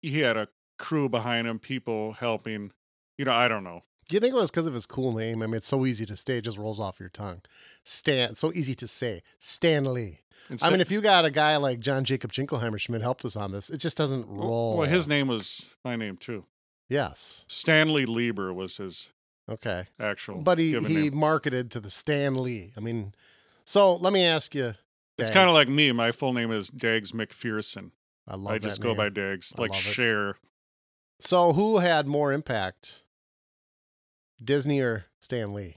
he 0.00 0.20
had 0.20 0.36
a 0.36 0.48
crew 0.78 1.08
behind 1.08 1.48
him, 1.48 1.58
people 1.58 2.12
helping. 2.14 2.72
You 3.18 3.24
know, 3.24 3.32
I 3.32 3.48
don't 3.48 3.64
know. 3.64 3.82
Do 4.08 4.16
you 4.16 4.20
think 4.20 4.34
it 4.34 4.38
was 4.38 4.50
because 4.50 4.66
of 4.66 4.74
his 4.74 4.86
cool 4.86 5.12
name? 5.16 5.42
I 5.42 5.46
mean, 5.46 5.54
it's 5.54 5.66
so 5.68 5.86
easy 5.86 6.04
to 6.06 6.16
say, 6.16 6.38
it 6.38 6.42
just 6.42 6.58
rolls 6.58 6.78
off 6.78 7.00
your 7.00 7.08
tongue. 7.08 7.40
Stan, 7.84 8.34
so 8.34 8.52
easy 8.52 8.74
to 8.74 8.86
say. 8.88 9.22
Stan 9.38 9.92
Lee. 9.92 10.20
I 10.60 10.68
mean, 10.70 10.82
if 10.82 10.90
you 10.90 11.00
got 11.00 11.24
a 11.24 11.30
guy 11.30 11.56
like 11.56 11.80
John 11.80 12.04
Jacob 12.04 12.30
Jingleheimer 12.30 12.78
Schmidt 12.78 13.00
helped 13.00 13.24
us 13.24 13.34
on 13.34 13.52
this, 13.52 13.70
it 13.70 13.78
just 13.78 13.96
doesn't 13.96 14.26
roll. 14.28 14.76
well, 14.76 14.88
his 14.88 15.08
name 15.08 15.26
was 15.26 15.64
my 15.84 15.96
name 15.96 16.18
too. 16.18 16.44
Yes. 16.86 17.46
Stanley 17.48 18.04
Lieber 18.04 18.52
was 18.52 18.76
his 18.76 19.08
Okay. 19.48 19.86
actual. 19.98 20.42
But 20.42 20.58
he, 20.58 20.78
he 20.80 20.94
name. 21.08 21.16
marketed 21.16 21.70
to 21.70 21.80
the 21.80 21.88
Stan 21.88 22.34
Lee. 22.34 22.72
I 22.76 22.80
mean, 22.80 23.14
so 23.64 23.96
let 23.96 24.12
me 24.12 24.24
ask 24.24 24.54
you. 24.54 24.74
It's 25.16 25.30
kind 25.30 25.48
of 25.48 25.54
like 25.54 25.68
me. 25.68 25.92
My 25.92 26.12
full 26.12 26.32
name 26.34 26.50
is 26.50 26.68
Dags 26.68 27.12
McPherson. 27.12 27.92
I 28.28 28.36
love 28.36 28.52
it. 28.52 28.56
I 28.56 28.58
just 28.58 28.80
that 28.80 28.82
go 28.82 28.94
by 28.94 29.04
name. 29.04 29.12
Dags, 29.14 29.54
I 29.56 29.62
like. 29.62 29.72
Cher. 29.74 30.36
So 31.20 31.52
who 31.52 31.78
had 31.78 32.06
more 32.06 32.32
impact, 32.32 33.03
Disney 34.44 34.80
or 34.80 35.06
Stan 35.20 35.52
Lee? 35.52 35.76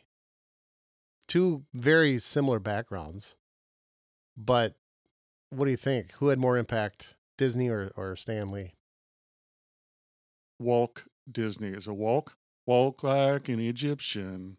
Two 1.28 1.66
very 1.74 2.20
similar 2.20 2.60
backgrounds, 2.60 3.36
but 4.38 4.76
what 5.50 5.66
do 5.66 5.72
you 5.72 5.78
think? 5.78 6.12
Who 6.14 6.28
had 6.30 6.40
more 6.40 6.58
impact, 6.58 7.16
Disney 7.38 7.70
or, 7.70 7.92
or 7.96 8.16
Stan 8.16 8.52
Lee? 8.52 8.74
Walk 10.60 11.06
Disney 11.30 11.70
is 11.70 11.88
a 11.88 11.94
walk. 11.94 12.36
Walk 12.66 13.04
like 13.04 13.50
an 13.50 13.60
Egyptian. 13.60 14.58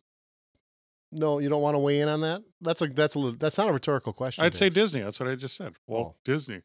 No, 1.11 1.39
you 1.39 1.49
don't 1.49 1.63
want 1.63 1.75
to 1.75 1.79
weigh 1.79 2.01
in 2.01 2.09
on 2.09 2.21
that. 2.21 2.43
That's 2.61 2.83
a 2.83 2.87
that's 2.87 3.15
a 3.15 3.19
little, 3.19 3.39
that's 3.39 3.57
not 3.59 3.69
a 3.69 3.73
rhetorical 3.73 4.13
question. 4.13 4.45
I'd 4.45 4.55
say 4.55 4.69
Disney. 4.69 5.01
That's 5.03 5.19
what 5.19 5.29
I 5.29 5.35
just 5.35 5.57
said. 5.57 5.75
Walk 5.87 6.15
Oh. 6.15 6.21
Disney. 6.25 6.61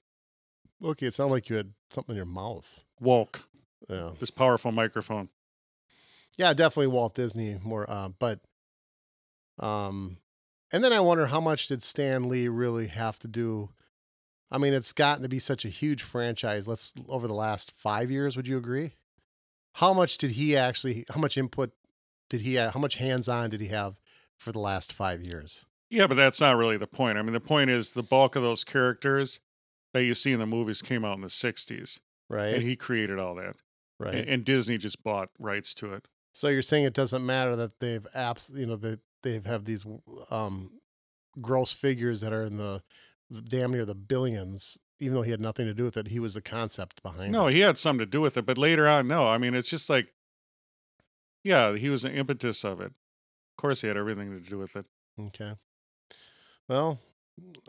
Okay, 0.83 1.07
it 1.07 1.13
sounded 1.13 1.33
like 1.33 1.49
you 1.49 1.55
had 1.55 1.71
something 1.91 2.13
in 2.13 2.17
your 2.17 2.25
mouth. 2.25 2.81
Walk. 2.99 3.47
Yeah, 3.89 4.11
This 4.19 4.31
powerful 4.31 4.71
microphone. 4.71 5.29
Yeah, 6.37 6.53
definitely 6.53 6.87
Walt 6.87 7.15
Disney 7.15 7.59
more. 7.63 7.89
Uh, 7.89 8.09
but 8.09 8.39
um, 9.59 10.17
and 10.71 10.83
then 10.83 10.93
I 10.93 10.99
wonder 10.99 11.27
how 11.27 11.39
much 11.39 11.67
did 11.67 11.83
Stan 11.83 12.27
Lee 12.27 12.47
really 12.47 12.87
have 12.87 13.19
to 13.19 13.27
do? 13.27 13.69
I 14.51 14.57
mean, 14.57 14.73
it's 14.73 14.93
gotten 14.93 15.23
to 15.23 15.29
be 15.29 15.39
such 15.39 15.65
a 15.65 15.69
huge 15.69 16.01
franchise. 16.03 16.67
Let's 16.67 16.93
over 17.07 17.27
the 17.27 17.33
last 17.33 17.71
five 17.71 18.11
years. 18.11 18.35
Would 18.35 18.47
you 18.47 18.57
agree? 18.57 18.91
How 19.75 19.93
much 19.93 20.17
did 20.17 20.31
he 20.31 20.55
actually? 20.55 21.05
How 21.13 21.19
much 21.19 21.37
input 21.37 21.71
did 22.29 22.41
he? 22.41 22.55
Have, 22.55 22.73
how 22.73 22.79
much 22.79 22.95
hands 22.95 23.27
on 23.27 23.49
did 23.49 23.61
he 23.61 23.67
have 23.67 23.95
for 24.37 24.51
the 24.51 24.59
last 24.59 24.93
five 24.93 25.25
years? 25.27 25.65
Yeah, 25.89 26.07
but 26.07 26.15
that's 26.15 26.41
not 26.41 26.57
really 26.57 26.77
the 26.77 26.87
point. 26.87 27.17
I 27.17 27.21
mean, 27.21 27.33
the 27.33 27.39
point 27.39 27.69
is 27.69 27.91
the 27.91 28.01
bulk 28.03 28.35
of 28.35 28.41
those 28.41 28.63
characters 28.63 29.39
that 29.93 30.03
you 30.03 30.15
see 30.15 30.31
in 30.33 30.39
the 30.39 30.47
movies 30.47 30.81
came 30.81 31.05
out 31.05 31.13
in 31.15 31.21
the 31.21 31.27
60s, 31.27 31.99
Right. 32.27 32.55
and 32.55 32.63
he 32.63 32.75
created 32.75 33.19
all 33.19 33.35
that. 33.35 33.57
right. 33.99 34.15
And, 34.15 34.27
and 34.27 34.43
Disney 34.43 34.79
just 34.79 35.03
bought 35.03 35.29
rights 35.37 35.71
to 35.75 35.93
it. 35.93 36.07
So 36.33 36.47
you're 36.47 36.61
saying 36.63 36.85
it 36.85 36.93
doesn't 36.93 37.25
matter 37.25 37.55
that 37.55 37.79
they've 37.79 38.05
apps, 38.15 38.55
you 38.55 38.65
know, 38.65 38.75
that 38.77 38.99
they 39.21 39.33
have 39.33 39.45
have 39.45 39.65
these 39.65 39.85
um, 40.31 40.71
gross 41.39 41.71
figures 41.71 42.21
that 42.21 42.33
are 42.33 42.43
in 42.43 42.57
the 42.57 42.81
damn 43.47 43.71
near 43.71 43.85
the 43.85 43.95
billions, 43.95 44.77
even 44.99 45.13
though 45.15 45.21
he 45.21 45.31
had 45.31 45.39
nothing 45.39 45.65
to 45.67 45.73
do 45.73 45.83
with 45.83 45.95
it. 45.97 46.07
He 46.07 46.19
was 46.19 46.33
the 46.33 46.41
concept 46.41 47.01
behind 47.03 47.31
No, 47.31 47.47
it. 47.47 47.53
he 47.53 47.59
had 47.61 47.77
something 47.77 47.99
to 47.99 48.05
do 48.09 48.19
with 48.21 48.35
it, 48.37 48.45
but 48.45 48.57
later 48.57 48.87
on, 48.87 49.07
no. 49.07 49.27
I 49.27 49.37
mean, 49.37 49.53
it's 49.53 49.69
just 49.69 49.89
like, 49.89 50.07
yeah, 51.43 51.75
he 51.75 51.89
was 51.89 52.03
an 52.03 52.13
impetus 52.13 52.63
of 52.63 52.81
it. 52.81 52.87
Of 52.87 53.57
course, 53.57 53.81
he 53.81 53.87
had 53.87 53.97
everything 53.97 54.31
to 54.31 54.39
do 54.39 54.57
with 54.57 54.75
it. 54.75 54.85
Okay. 55.19 55.53
Well, 56.67 56.99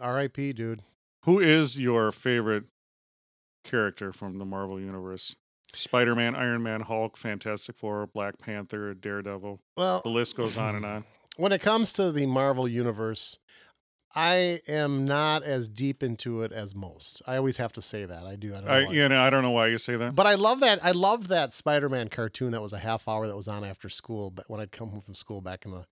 R.I.P. 0.00 0.52
Dude. 0.54 0.82
Who 1.24 1.38
is 1.40 1.78
your 1.78 2.12
favorite 2.12 2.64
character 3.64 4.12
from 4.12 4.38
the 4.38 4.44
Marvel 4.44 4.80
Universe? 4.80 5.36
Spider 5.74 6.14
Man, 6.14 6.34
Iron 6.34 6.62
Man, 6.62 6.82
Hulk, 6.82 7.16
Fantastic 7.16 7.76
Four, 7.76 8.06
Black 8.06 8.38
Panther, 8.38 8.94
Daredevil. 8.94 9.60
Well, 9.76 10.00
The 10.02 10.10
list 10.10 10.36
goes 10.36 10.56
on 10.56 10.76
and 10.76 10.84
on. 10.84 11.04
when 11.36 11.52
it 11.52 11.60
comes 11.60 11.92
to 11.94 12.12
the 12.12 12.26
Marvel 12.26 12.66
universe, 12.68 13.38
I 14.16 14.60
am 14.68 15.04
not 15.04 15.42
as 15.42 15.66
deep 15.68 16.02
into 16.02 16.42
it 16.42 16.52
as 16.52 16.74
most. 16.74 17.20
I 17.26 17.36
always 17.36 17.56
have 17.56 17.72
to 17.72 17.82
say 17.82 18.04
that. 18.04 18.24
I 18.24 18.36
do. 18.36 18.52
I 18.54 18.58
don't 18.58 18.64
know. 18.66 18.72
I, 18.72 18.84
why. 18.84 18.92
you 18.92 19.08
know, 19.08 19.20
I 19.20 19.28
don't 19.30 19.42
know 19.42 19.50
why 19.50 19.66
you 19.66 19.78
say 19.78 19.96
that. 19.96 20.14
But 20.14 20.26
I 20.26 20.36
love 20.36 20.60
that. 20.60 20.84
I 20.84 20.92
love 20.92 21.28
that 21.28 21.52
Spider-Man 21.52 22.08
cartoon 22.08 22.52
that 22.52 22.62
was 22.62 22.72
a 22.72 22.78
half 22.78 23.08
hour 23.08 23.26
that 23.26 23.34
was 23.34 23.48
on 23.48 23.64
after 23.64 23.88
school. 23.88 24.30
But 24.30 24.48
when 24.48 24.60
I'd 24.60 24.70
come 24.70 24.90
home 24.90 25.00
from 25.00 25.14
school 25.16 25.40
back 25.40 25.64
in 25.64 25.72
the 25.72 25.84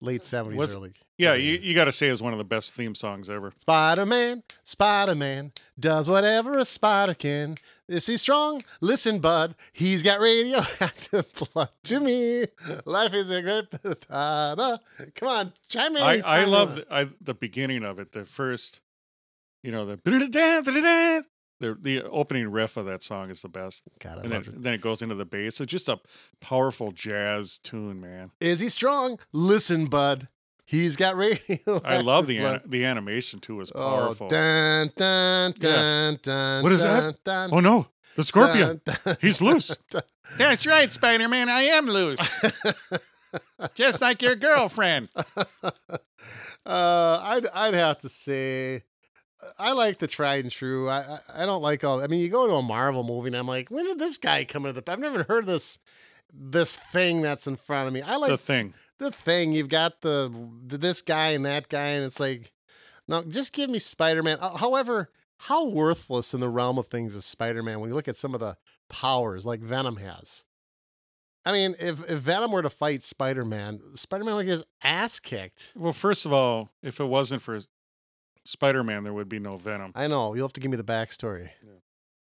late 0.00 0.24
seventies, 0.24 0.56
What's- 0.58 0.74
early 0.74 0.92
yeah, 1.18 1.30
early 1.32 1.42
you, 1.42 1.58
you 1.58 1.74
got 1.74 1.84
to 1.86 1.92
say 1.92 2.08
it's 2.08 2.22
one 2.22 2.32
of 2.32 2.38
the 2.38 2.44
best 2.44 2.72
theme 2.74 2.94
songs 2.94 3.28
ever. 3.28 3.52
Spider-Man, 3.58 4.42
Spider-Man 4.64 5.52
does 5.78 6.08
whatever 6.08 6.58
a 6.58 6.64
spider 6.64 7.14
can. 7.14 7.56
Is 7.88 8.06
he 8.06 8.16
strong? 8.16 8.64
Listen, 8.80 9.20
bud. 9.20 9.54
He's 9.72 10.02
got 10.02 10.20
radioactive 10.20 11.26
blood 11.54 11.70
to 11.84 12.00
me. 12.00 12.44
Life 12.84 13.14
is 13.14 13.30
a 13.30 13.42
great 13.42 13.70
potato. 13.82 14.78
Come 15.14 15.28
on, 15.28 15.52
chime 15.68 15.96
in. 15.96 16.02
I, 16.02 16.20
I 16.20 16.44
love 16.44 16.76
the, 16.76 16.86
I, 16.90 17.08
the 17.20 17.34
beginning 17.34 17.84
of 17.84 17.98
it. 17.98 18.12
The 18.12 18.24
first, 18.24 18.80
you 19.62 19.70
know, 19.70 19.86
the 19.86 20.00
the 21.60 21.76
the 21.80 22.02
opening 22.02 22.50
riff 22.50 22.76
of 22.76 22.86
that 22.86 23.02
song 23.02 23.30
is 23.30 23.42
the 23.42 23.48
best, 23.48 23.82
God, 23.98 24.18
I 24.18 24.22
and 24.22 24.32
then, 24.32 24.40
it. 24.42 24.62
then 24.62 24.74
it 24.74 24.80
goes 24.80 25.00
into 25.00 25.14
the 25.14 25.24
bass. 25.24 25.56
So 25.56 25.64
just 25.64 25.88
a 25.88 26.00
powerful 26.40 26.92
jazz 26.92 27.58
tune, 27.58 28.00
man. 28.00 28.32
Is 28.40 28.60
he 28.60 28.68
strong? 28.68 29.18
Listen, 29.32 29.86
bud. 29.86 30.28
He's 30.68 30.96
got 30.96 31.16
radio. 31.16 31.80
I 31.84 31.98
love 31.98 32.26
the 32.28 32.38
an, 32.38 32.60
the 32.66 32.84
animation 32.84 33.38
too. 33.40 33.60
Is 33.60 33.70
Oh, 33.74 33.78
powerful. 33.78 34.28
dun, 34.28 34.90
dun, 34.96 35.54
Yeah. 35.60 35.70
dun, 35.70 36.18
dun, 36.22 36.62
What 36.64 36.72
is 36.72 36.82
dun, 36.82 37.04
that? 37.04 37.24
dun, 37.24 37.50
oh 37.52 37.60
no, 37.60 37.86
the 38.16 38.24
scorpion. 38.24 38.80
dun, 38.84 38.96
dun, 39.04 39.16
He's 39.20 39.40
loose. 39.40 39.76
That's 40.36 40.66
right, 40.66 40.92
Spider 40.92 41.28
Man. 41.28 41.48
I 41.48 41.62
am 41.62 41.86
loose, 41.86 42.18
just 43.74 44.00
like 44.00 44.20
your 44.22 44.34
girlfriend. 44.34 45.08
uh, 46.66 47.20
I'd 47.22 47.46
I'd 47.54 47.74
have 47.74 48.00
to 48.00 48.08
say, 48.08 48.82
I 49.58 49.72
like 49.72 49.98
the 49.98 50.06
tried 50.08 50.44
and 50.44 50.50
true. 50.50 50.88
I, 50.88 50.98
I 50.98 51.42
I 51.42 51.46
don't 51.46 51.62
like 51.62 51.84
all. 51.84 52.02
I 52.02 52.06
mean, 52.08 52.20
you 52.20 52.28
go 52.28 52.46
to 52.48 52.54
a 52.54 52.62
Marvel 52.62 53.04
movie 53.04 53.28
and 53.28 53.36
I'm 53.36 53.46
like, 53.46 53.70
when 53.70 53.84
did 53.84 53.98
this 53.98 54.18
guy 54.18 54.44
come 54.44 54.66
into 54.66 54.80
the? 54.80 54.90
I've 54.90 54.98
never 54.98 55.22
heard 55.22 55.44
of 55.44 55.46
this 55.46 55.78
this 56.32 56.76
thing 56.92 57.22
that's 57.22 57.46
in 57.46 57.56
front 57.56 57.86
of 57.86 57.94
me. 57.94 58.02
I 58.02 58.16
like 58.16 58.30
the 58.30 58.36
thing. 58.38 58.74
The 58.98 59.10
thing. 59.10 59.52
You've 59.52 59.68
got 59.68 60.00
the, 60.00 60.32
the 60.66 60.78
this 60.78 61.02
guy 61.02 61.28
and 61.30 61.44
that 61.44 61.68
guy, 61.68 61.88
and 61.88 62.04
it's 62.04 62.20
like, 62.20 62.52
no, 63.08 63.22
just 63.22 63.52
give 63.52 63.70
me 63.70 63.78
Spider 63.78 64.22
Man. 64.22 64.38
However, 64.38 65.10
how 65.38 65.66
worthless 65.66 66.32
in 66.34 66.40
the 66.40 66.48
realm 66.48 66.78
of 66.78 66.86
things 66.86 67.14
is 67.14 67.24
Spider 67.24 67.62
Man 67.62 67.80
when 67.80 67.88
you 67.90 67.94
look 67.94 68.08
at 68.08 68.16
some 68.16 68.34
of 68.34 68.40
the 68.40 68.56
powers 68.88 69.44
like 69.46 69.60
Venom 69.60 69.96
has. 69.96 70.44
I 71.44 71.52
mean, 71.52 71.76
if, 71.78 72.00
if 72.10 72.18
Venom 72.18 72.50
were 72.50 72.62
to 72.62 72.70
fight 72.70 73.04
Spider 73.04 73.44
Man, 73.44 73.80
Spider 73.94 74.24
Man 74.24 74.34
would 74.36 74.46
get 74.46 74.52
his 74.52 74.64
ass 74.82 75.20
kicked. 75.20 75.72
Well, 75.76 75.92
first 75.92 76.26
of 76.26 76.32
all, 76.32 76.70
if 76.82 76.98
it 76.98 77.04
wasn't 77.04 77.42
for 77.42 77.60
Spider 78.44 78.82
Man, 78.82 79.04
there 79.04 79.12
would 79.12 79.28
be 79.28 79.38
no 79.38 79.56
Venom. 79.56 79.92
I 79.94 80.08
know 80.08 80.34
you'll 80.34 80.46
have 80.48 80.52
to 80.54 80.60
give 80.60 80.70
me 80.70 80.76
the 80.76 80.82
backstory 80.84 81.50
Yeah. 81.64 81.78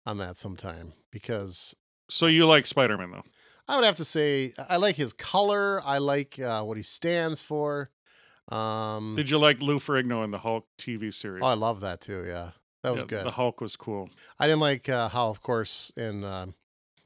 on 0.05 0.17
that 0.17 0.37
sometime 0.37 0.93
because 1.11 1.75
So 2.09 2.25
you 2.25 2.47
like 2.47 2.65
Spider 2.65 2.97
Man 2.97 3.11
though? 3.11 3.23
I 3.67 3.75
would 3.75 3.85
have 3.85 3.95
to 3.97 4.05
say 4.05 4.53
I 4.69 4.77
like 4.77 4.95
his 4.95 5.13
color. 5.13 5.81
I 5.85 5.97
like 5.99 6.39
uh, 6.39 6.63
what 6.63 6.77
he 6.77 6.83
stands 6.83 7.41
for. 7.41 7.89
Um, 8.49 9.15
Did 9.15 9.29
you 9.29 9.37
like 9.37 9.61
Lou 9.61 9.79
Ferrigno 9.79 10.23
in 10.23 10.31
the 10.31 10.39
Hulk 10.39 10.67
TV 10.77 11.13
series? 11.13 11.41
oh, 11.43 11.47
I 11.47 11.53
love 11.53 11.79
that 11.79 12.01
too. 12.01 12.25
Yeah, 12.27 12.49
that 12.83 12.91
was 12.91 13.01
Yeah, 13.03 13.07
good. 13.07 13.25
The 13.25 13.31
Hulk 13.31 13.61
was 13.61 13.75
cool. 13.77 14.09
I 14.37 14.47
didn't 14.47 14.59
like 14.59 14.89
uh, 14.89 15.07
how, 15.09 15.29
of 15.29 15.41
course, 15.41 15.91
in 15.95 16.23
um 16.25 16.55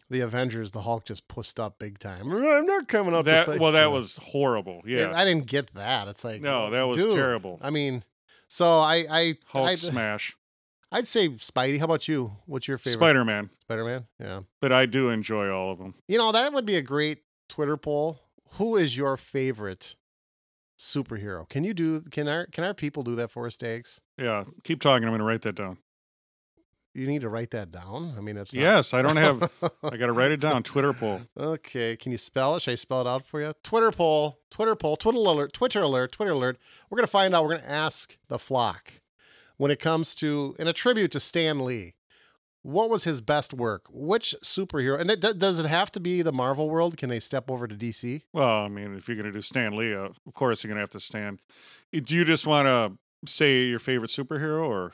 the 0.10 0.22
Avengers, 0.22 0.72
the 0.72 0.82
Hulk 0.82 1.06
just 1.06 1.28
pussed 1.28 1.60
up 1.60 1.80
big 1.80 2.00
time. 2.00 2.32
I'm 2.32 2.66
not 2.66 2.88
coming 2.88 3.14
up. 3.14 3.26
to 3.26 3.32
That 3.32 3.60
well, 3.60 3.74
that 3.74 3.86
you." 3.86 3.92
was 3.92 4.18
horrible. 4.18 4.82
Yeah. 4.86 5.12
I 5.14 5.26
didn't 5.26 5.48
get 5.48 5.74
that. 5.76 6.08
It's 6.08 6.24
like 6.24 6.42
no, 6.42 6.70
that 6.72 6.84
was 6.84 6.98
dude, 6.98 7.14
terrible. 7.14 7.60
I 7.62 7.70
mean, 7.70 8.04
so 8.48 8.80
I, 8.80 9.06
I, 9.10 9.38
Hulk 9.48 9.70
I'd, 9.70 9.80
smash. 9.80 10.36
I'd 10.92 11.08
say 11.08 11.30
Spidey. 11.30 11.80
How 11.80 11.86
about 11.86 12.08
you? 12.08 12.38
What's 12.46 12.68
your 12.68 12.78
favorite? 12.78 13.00
Spider 13.00 13.26
Man. 13.26 13.50
Spider 13.62 13.84
Man. 13.86 14.06
Yeah. 14.20 14.42
But 14.62 14.72
I 14.72 14.86
do 14.86 15.10
enjoy 15.10 15.50
all 15.50 15.72
of 15.72 15.80
them. 15.80 15.96
You 16.08 16.18
know 16.18 16.32
that 16.32 16.54
would 16.54 16.66
be 16.66 16.76
a 16.76 16.82
great 16.82 17.20
Twitter 17.50 17.78
poll. 17.78 18.22
Who 18.54 18.78
is 18.78 18.96
your 18.98 19.18
favorite 19.18 19.96
superhero? 20.80 21.48
Can 21.50 21.64
you 21.64 21.74
do? 21.74 22.02
Can 22.02 22.28
our 22.28 22.46
can 22.48 22.64
our 22.64 22.74
people 22.74 23.04
do 23.04 23.16
that 23.16 23.32
for 23.32 23.46
us, 23.46 23.58
Dags? 23.58 24.00
Yeah. 24.18 24.46
Keep 24.64 24.82
talking. 24.82 25.04
I'm 25.04 25.12
going 25.12 25.20
to 25.20 25.26
write 25.26 25.42
that 25.42 25.56
down. 25.56 25.78
You 26.94 27.06
need 27.06 27.22
to 27.22 27.30
write 27.30 27.52
that 27.52 27.70
down. 27.72 28.16
I 28.18 28.22
mean, 28.22 28.38
it's 28.38 28.56
not- 28.56 28.62
Yes, 28.62 28.94
I 28.96 29.04
don't 29.04 29.18
have. 29.18 29.44
I 29.84 29.98
got 29.98 30.08
to 30.08 30.14
write 30.14 30.32
it 30.32 30.40
down. 30.40 30.64
Twitter 30.64 30.94
poll. 30.94 31.22
Okay, 31.38 31.96
can 31.96 32.12
you 32.12 32.18
spell 32.18 32.56
it? 32.56 32.64
Should 32.64 32.72
I 32.72 32.76
spell 32.76 33.02
it 33.02 33.08
out 33.08 33.24
for 33.24 33.40
you? 33.40 33.52
Twitter 33.64 33.92
poll, 33.92 34.40
Twitter 34.50 34.76
poll, 34.76 34.96
Twitter 34.98 35.20
alert, 35.20 35.54
Twitter 35.54 35.84
alert, 35.84 36.12
Twitter 36.14 36.32
alert. 36.32 36.58
We're 36.90 36.96
gonna 36.98 37.06
find 37.08 37.36
out. 37.36 37.44
We're 37.44 37.58
gonna 37.58 37.68
ask 37.68 38.18
the 38.30 38.40
flock 38.40 38.94
when 39.58 39.72
it 39.72 39.80
comes 39.80 40.16
to 40.16 40.56
in 40.60 40.68
a 40.68 40.74
tribute 40.74 41.12
to 41.12 41.20
Stan 41.20 41.64
Lee. 41.64 41.94
What 42.64 42.90
was 42.90 43.06
his 43.06 43.22
best 43.22 43.54
work? 43.54 43.86
Which 43.90 44.36
superhero? 44.44 45.00
And 45.00 45.10
it, 45.10 45.22
does 45.22 45.60
it 45.60 45.66
have 45.68 45.92
to 45.94 46.02
be 46.02 46.22
the 46.22 46.34
Marvel 46.34 46.70
world? 46.70 46.98
Can 46.98 47.10
they 47.10 47.20
step 47.20 47.50
over 47.50 47.66
to 47.66 47.76
DC? 47.76 48.24
Well, 48.34 48.64
I 48.64 48.68
mean, 48.68 48.96
if 48.96 49.08
you're 49.08 49.16
going 49.16 49.28
to 49.28 49.32
do 49.32 49.42
Stan 49.42 49.76
Lee, 49.76 49.94
uh, 49.94 50.10
of 50.10 50.34
course 50.34 50.64
you're 50.64 50.70
going 50.70 50.78
to 50.78 50.82
have 50.82 50.90
to 50.90 51.00
stand. 51.00 51.40
Do 51.94 52.16
you 52.16 52.26
just 52.26 52.46
want 52.46 52.66
to 52.66 52.98
say 53.26 53.64
your 53.64 53.80
favorite 53.80 54.10
superhero, 54.10 54.68
or 54.68 54.94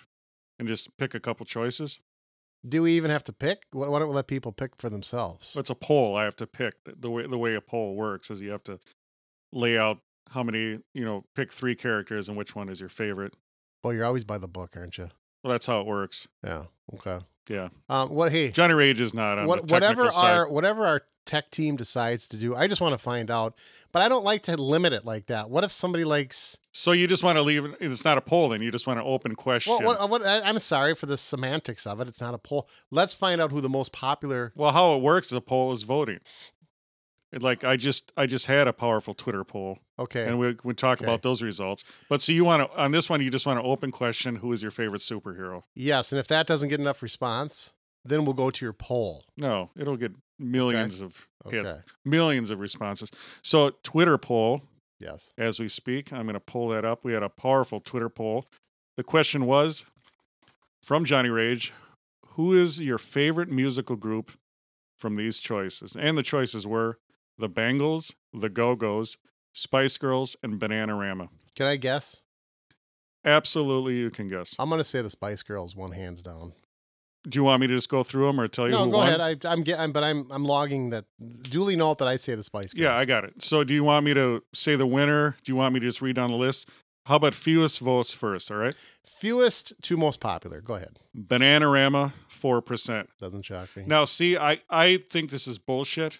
and 0.60 0.67
just 0.67 0.95
pick 0.97 1.13
a 1.13 1.19
couple 1.19 1.45
choices? 1.45 1.99
Do 2.67 2.84
we 2.84 2.93
even 2.93 3.12
have 3.12 3.23
to 3.26 3.34
pick? 3.34 3.63
Why 3.71 3.99
don't 3.99 4.10
we 4.10 4.15
let 4.15 4.28
people 4.28 4.52
pick 4.52 4.71
for 4.78 4.89
themselves? 4.89 5.56
It's 5.58 5.69
a 5.69 5.76
poll. 5.76 6.15
I 6.15 6.23
have 6.23 6.36
to 6.38 6.47
pick 6.47 6.76
the 6.86 7.10
way 7.10 7.28
the 7.28 7.38
way 7.38 7.56
a 7.56 7.62
poll 7.62 7.95
works 7.95 8.30
is 8.32 8.41
you 8.41 8.52
have 8.52 8.63
to 8.63 8.80
lay 9.52 9.78
out 9.78 9.99
how 10.30 10.43
many 10.43 10.80
you 10.93 11.04
know 11.06 11.26
pick 11.36 11.52
three 11.52 11.76
characters 11.76 12.30
and 12.30 12.38
which 12.38 12.56
one 12.56 12.69
is 12.69 12.80
your 12.80 12.89
favorite. 12.89 13.36
Well, 13.84 13.93
you're 13.93 14.06
always 14.06 14.24
by 14.24 14.38
the 14.38 14.48
book, 14.48 14.76
aren't 14.78 14.98
you? 14.98 15.10
Well, 15.43 15.52
that's 15.52 15.65
how 15.65 15.82
it 15.82 15.86
works. 15.88 16.28
Yeah. 16.43 16.63
Okay. 16.96 17.19
Yeah, 17.50 17.67
Um, 17.89 18.10
what? 18.13 18.32
Hey, 18.32 18.52
Johnny 18.52 18.74
Rage 18.74 19.02
is 19.02 19.13
not 19.13 19.38
on 19.38 19.48
what, 19.48 19.69
whatever 19.69 20.10
side. 20.10 20.38
our 20.38 20.50
whatever 20.50 20.86
our 20.86 21.02
tech 21.26 21.52
team 21.52 21.76
decides 21.76 22.26
to 22.28 22.38
do, 22.38 22.56
I 22.56 22.67
just 22.67 22.80
want 22.80 22.93
to 22.93 22.98
find 22.98 23.30
out. 23.30 23.56
But 23.91 24.02
I 24.02 24.08
don't 24.10 24.24
like 24.24 24.43
to 24.43 24.56
limit 24.56 24.93
it 24.93 25.04
like 25.04 25.28
that. 25.28 25.50
What 25.50 25.65
if 25.65 25.72
somebody 25.72 26.06
likes? 26.06 26.58
So 26.72 26.93
you 26.93 27.06
just 27.06 27.22
want 27.22 27.38
to 27.38 27.41
leave. 27.41 27.65
It's 27.82 28.06
not 28.06 28.17
a 28.17 28.22
poll, 28.22 28.50
then 28.50 28.62
you 28.62 28.72
just 28.72 28.88
want 28.88 28.98
an 28.98 29.06
open 29.06 29.36
question. 29.36 29.74
Well, 29.74 29.84
what, 29.84 30.10
what, 30.10 30.26
I, 30.26 30.39
I'm 30.41 30.58
sorry 30.58 30.96
for 30.96 31.06
the 31.06 31.17
semantics 31.17 31.86
of 31.86 32.00
it. 32.00 32.08
It's 32.08 32.22
not 32.22 32.34
a 32.34 32.38
poll. 32.38 32.67
Let's 32.89 33.13
find 33.13 33.41
out 33.41 33.52
who 33.52 33.60
the 33.60 33.69
most 33.69 33.91
popular. 33.91 34.54
Well, 34.56 34.72
how 34.72 34.96
it 34.96 35.02
works 35.02 35.28
is 35.28 35.34
a 35.34 35.41
poll 35.41 35.72
is 35.74 35.84
voting. 35.84 36.19
Like 37.41 37.63
I 37.63 37.78
just 37.78 38.12
I 38.15 38.26
just 38.26 38.46
had 38.46 38.67
a 38.67 38.74
powerful 38.74 39.13
Twitter 39.13 39.43
poll, 39.43 39.80
Okay. 39.98 40.26
and 40.28 40.38
we 40.39 40.56
we 40.63 40.74
talk 40.74 41.00
Okay. 41.00 41.06
about 41.06 41.24
those 41.24 41.41
results. 41.41 41.84
But 42.10 42.22
so 42.22 42.32
you 42.32 42.43
want 42.46 42.69
to 42.72 42.78
on 42.78 42.91
this 42.91 43.10
one, 43.10 43.22
you 43.22 43.30
just 43.32 43.46
want 43.46 43.60
an 43.60 43.65
open 43.65 43.91
question: 43.91 44.38
Who 44.38 44.52
is 44.52 44.62
your 44.62 44.72
favorite 44.72 45.02
superhero? 45.02 45.63
yes, 45.74 46.12
and 46.12 46.19
if 46.19 46.28
that 46.28 46.46
doesn't 46.48 46.69
get 46.69 46.80
enough 46.80 47.02
response, 47.02 47.74
then 48.06 48.26
we'll 48.26 48.34
go 48.36 48.52
to 48.52 48.65
your 48.65 48.74
poll. 48.74 49.26
No, 49.38 49.72
it'll 49.78 49.98
get 49.98 50.12
millions 50.38 51.00
of 51.02 51.28
Okay. 51.46 51.82
millions 52.06 52.50
of 52.52 52.60
responses. 52.60 53.10
So 53.41 53.72
Twitter 53.84 54.17
poll 54.17 54.62
Yes. 55.00 55.32
as 55.38 55.60
we 55.60 55.67
speak. 55.69 56.12
I'm 56.13 56.24
going 56.24 56.34
to 56.36 56.39
pull 56.39 56.69
that 56.69 56.86
up. 56.86 57.04
We 57.04 57.13
had 57.13 57.24
a 57.24 57.30
powerful 57.30 57.80
Twitter 57.80 58.10
poll. 58.10 58.46
The 58.98 59.04
question 59.04 59.46
was 59.46 59.86
from 60.82 61.04
Johnny 61.06 61.30
Rage 61.30 61.74
Who 62.36 62.54
is 62.54 62.80
your 62.80 62.98
favorite 62.98 63.50
musical 63.50 63.96
group 63.96 64.32
from 64.98 65.15
these 65.15 65.39
choices? 65.39 65.96
And 65.96 66.17
the 66.17 66.24
choices 66.24 66.65
were 66.65 66.98
the 67.38 67.50
Bangles, 67.50 68.13
the 68.34 68.50
Go 68.50 68.76
Go's, 68.76 69.17
Spice 69.54 69.98
Girls, 69.98 70.36
and 70.43 70.60
Bananarama. 70.60 71.30
Can 71.56 71.67
I 71.67 71.76
guess? 71.78 72.22
Absolutely, 73.26 73.96
you 73.96 74.10
can 74.10 74.28
guess. 74.28 74.56
I'm 74.60 74.69
gonna 74.69 74.84
say 74.84 75.02
the 75.02 75.10
Spice 75.10 75.43
Girls, 75.43 75.76
one 75.76 75.91
hands 75.91 76.22
down. 76.24 76.54
Do 77.30 77.39
you 77.39 77.43
want 77.46 77.62
me 77.62 77.67
to 77.67 77.74
just 77.76 77.88
go 77.88 78.04
through 78.04 78.26
them 78.28 78.39
or 78.41 78.50
tell 78.50 78.65
you 78.65 78.74
No, 78.74 78.84
who 78.86 78.91
go 78.91 78.98
won? 78.98 79.08
ahead. 79.08 79.46
I, 79.46 79.50
I'm 79.50 79.62
getting, 79.63 79.93
but 79.93 80.04
I'm 80.04 80.30
I'm 80.30 80.43
logging 80.43 80.89
that. 80.89 81.06
Duly 81.43 81.78
note 81.78 82.00
that 82.00 82.08
I 82.10 82.17
say 82.17 82.36
the 82.36 82.43
Spice 82.43 82.74
Girls. 82.74 82.82
Yeah, 82.84 82.96
I 82.98 83.06
got 83.06 83.24
it. 83.24 83.41
So, 83.41 83.63
do 83.63 83.74
you 83.74 83.84
want 83.84 84.06
me 84.06 84.13
to 84.13 84.43
say 84.54 84.76
the 84.76 84.86
winner? 84.88 85.38
Do 85.43 85.52
you 85.52 85.56
want 85.56 85.74
me 85.74 85.80
to 85.80 85.86
just 85.86 86.02
read 86.02 86.17
down 86.17 86.32
the 86.32 86.36
list? 86.38 86.67
How 87.06 87.15
about 87.17 87.34
fewest 87.34 87.80
votes 87.80 88.13
first? 88.13 88.50
All 88.52 88.58
right. 88.58 88.76
fewest 89.06 89.74
to 89.84 89.96
most 89.98 90.19
popular. 90.22 90.60
Go 90.62 90.76
ahead. 90.76 91.00
Bananarama, 91.17 92.13
4%. 92.32 93.08
Doesn't 93.19 93.41
shock 93.43 93.76
me. 93.76 93.84
Now, 93.86 94.06
see, 94.06 94.38
I, 94.38 94.62
I 94.69 94.98
think 94.98 95.30
this 95.30 95.46
is 95.46 95.58
bullshit. 95.60 96.19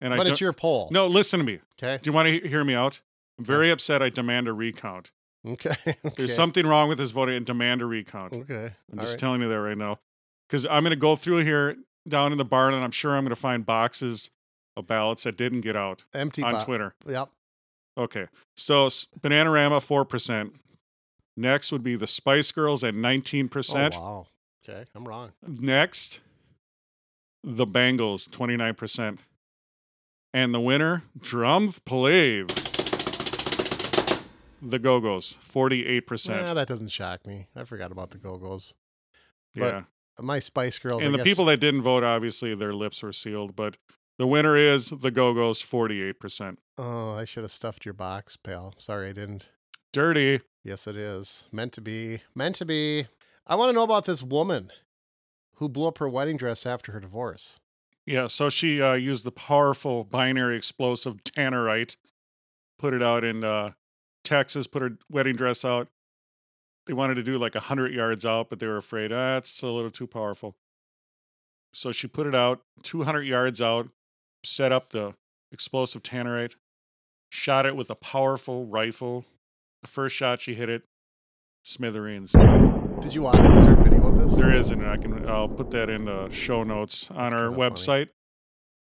And 0.00 0.12
I 0.12 0.16
but 0.16 0.24
don't, 0.24 0.32
it's 0.32 0.40
your 0.40 0.52
poll. 0.52 0.88
No, 0.90 1.06
listen 1.06 1.38
to 1.40 1.44
me. 1.44 1.60
Okay. 1.82 1.98
Do 2.02 2.08
you 2.08 2.12
want 2.12 2.28
to 2.28 2.48
hear 2.48 2.64
me 2.64 2.74
out? 2.74 3.00
I'm 3.38 3.44
very 3.44 3.70
upset. 3.70 4.02
I 4.02 4.08
demand 4.08 4.48
a 4.48 4.52
recount. 4.52 5.10
Okay. 5.46 5.70
okay. 5.86 5.96
There's 6.16 6.34
something 6.34 6.66
wrong 6.66 6.88
with 6.88 6.98
this 6.98 7.10
voting 7.12 7.36
and 7.36 7.46
demand 7.46 7.82
a 7.82 7.86
recount. 7.86 8.32
Okay. 8.32 8.72
I'm 8.92 8.98
All 8.98 9.04
just 9.04 9.14
right. 9.14 9.20
telling 9.20 9.42
you 9.42 9.48
that 9.48 9.60
right 9.60 9.78
now. 9.78 10.00
Because 10.48 10.66
I'm 10.66 10.82
going 10.82 10.90
to 10.90 10.96
go 10.96 11.16
through 11.16 11.38
here 11.38 11.76
down 12.08 12.32
in 12.32 12.38
the 12.38 12.44
barn 12.44 12.74
and 12.74 12.84
I'm 12.84 12.90
sure 12.90 13.16
I'm 13.16 13.24
going 13.24 13.30
to 13.30 13.36
find 13.36 13.64
boxes 13.64 14.30
of 14.76 14.86
ballots 14.86 15.24
that 15.24 15.36
didn't 15.36 15.62
get 15.62 15.76
out 15.76 16.04
Empty 16.14 16.42
on 16.42 16.54
bo- 16.54 16.64
Twitter. 16.64 16.94
Yep. 17.06 17.30
Okay. 17.98 18.26
So 18.56 18.88
Bananarama, 18.88 19.80
4%. 19.80 20.52
Next 21.36 21.72
would 21.72 21.82
be 21.82 21.96
the 21.96 22.06
Spice 22.06 22.52
Girls 22.52 22.82
at 22.84 22.94
19%. 22.94 23.94
Oh, 23.94 24.00
wow. 24.00 24.26
Okay. 24.68 24.84
I'm 24.94 25.06
wrong. 25.06 25.32
Next, 25.46 26.20
the 27.44 27.66
Bangles, 27.66 28.26
29%. 28.28 29.18
And 30.36 30.52
the 30.52 30.60
winner, 30.60 31.02
drums 31.18 31.78
please. 31.78 32.44
The 34.60 34.78
Go 34.78 35.00
Go's, 35.00 35.38
48%. 35.40 36.28
Yeah, 36.28 36.52
that 36.52 36.68
doesn't 36.68 36.88
shock 36.88 37.26
me. 37.26 37.46
I 37.56 37.64
forgot 37.64 37.90
about 37.90 38.10
the 38.10 38.18
Go 38.18 38.36
Go's. 38.36 38.74
yeah. 39.54 39.84
My 40.20 40.38
Spice 40.38 40.78
Girls. 40.78 41.02
And 41.02 41.08
I 41.08 41.12
the 41.12 41.16
guess- 41.18 41.24
people 41.24 41.46
that 41.46 41.58
didn't 41.60 41.80
vote, 41.80 42.04
obviously, 42.04 42.54
their 42.54 42.74
lips 42.74 43.02
were 43.02 43.14
sealed. 43.14 43.56
But 43.56 43.78
the 44.18 44.26
winner 44.26 44.58
is 44.58 44.90
the 44.90 45.10
Go 45.10 45.32
Go's, 45.32 45.62
48%. 45.62 46.58
Oh, 46.76 47.14
I 47.14 47.24
should 47.24 47.42
have 47.42 47.50
stuffed 47.52 47.86
your 47.86 47.94
box, 47.94 48.36
pal. 48.36 48.74
Sorry, 48.76 49.08
I 49.08 49.12
didn't. 49.12 49.46
Dirty. 49.94 50.42
Yes, 50.62 50.86
it 50.86 50.96
is 50.96 51.44
meant 51.50 51.72
to 51.72 51.80
be. 51.80 52.20
Meant 52.34 52.56
to 52.56 52.66
be. 52.66 53.06
I 53.46 53.54
want 53.54 53.70
to 53.70 53.72
know 53.72 53.84
about 53.84 54.04
this 54.04 54.22
woman 54.22 54.70
who 55.54 55.70
blew 55.70 55.88
up 55.88 55.96
her 55.96 56.10
wedding 56.10 56.36
dress 56.36 56.66
after 56.66 56.92
her 56.92 57.00
divorce. 57.00 57.58
Yeah, 58.06 58.28
so 58.28 58.48
she 58.48 58.80
uh, 58.80 58.94
used 58.94 59.24
the 59.24 59.32
powerful 59.32 60.04
binary 60.04 60.56
explosive 60.56 61.24
tannerite, 61.24 61.96
put 62.78 62.94
it 62.94 63.02
out 63.02 63.24
in 63.24 63.42
uh, 63.42 63.72
Texas, 64.22 64.68
put 64.68 64.82
her 64.82 64.98
wedding 65.10 65.34
dress 65.34 65.64
out. 65.64 65.88
They 66.86 66.92
wanted 66.92 67.16
to 67.16 67.24
do 67.24 67.36
like 67.36 67.56
100 67.56 67.92
yards 67.92 68.24
out, 68.24 68.48
but 68.48 68.60
they 68.60 68.66
were 68.68 68.76
afraid, 68.76 69.12
ah, 69.12 69.34
that's 69.34 69.60
a 69.60 69.66
little 69.66 69.90
too 69.90 70.06
powerful. 70.06 70.54
So 71.74 71.90
she 71.90 72.06
put 72.06 72.28
it 72.28 72.34
out 72.34 72.62
200 72.84 73.22
yards 73.22 73.60
out, 73.60 73.88
set 74.44 74.70
up 74.70 74.90
the 74.90 75.14
explosive 75.50 76.04
tannerite, 76.04 76.54
shot 77.28 77.66
it 77.66 77.74
with 77.74 77.90
a 77.90 77.96
powerful 77.96 78.66
rifle. 78.66 79.24
The 79.82 79.88
first 79.88 80.14
shot 80.14 80.40
she 80.40 80.54
hit 80.54 80.68
it, 80.68 80.84
smithereens. 81.64 82.32
Did 83.00 83.14
you 83.14 83.22
watch? 83.22 83.58
Is 83.58 83.66
there 83.66 83.74
a 83.74 83.82
video 83.82 84.05
this? 84.18 84.34
There 84.34 84.52
is, 84.52 84.70
and 84.70 84.86
I 84.86 84.96
can 84.96 85.28
I'll 85.28 85.48
put 85.48 85.70
that 85.72 85.88
in 85.90 86.04
the 86.06 86.28
show 86.30 86.62
notes 86.64 87.10
on 87.10 87.30
That's 87.30 87.34
our 87.34 87.48
website. 87.48 88.08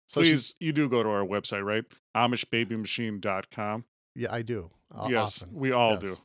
So 0.08 0.20
Please, 0.20 0.54
you 0.60 0.72
do 0.72 0.88
go 0.88 1.02
to 1.02 1.08
our 1.08 1.24
website, 1.24 1.64
right? 1.64 1.84
AmishBabyMachine.com. 2.16 3.84
yeah, 4.14 4.28
I 4.32 4.42
do. 4.42 4.70
uh, 4.94 5.06
yes, 5.10 5.42
often. 5.42 5.54
we 5.54 5.72
all 5.72 5.92
Yes. 5.92 6.00
do. 6.02 6.16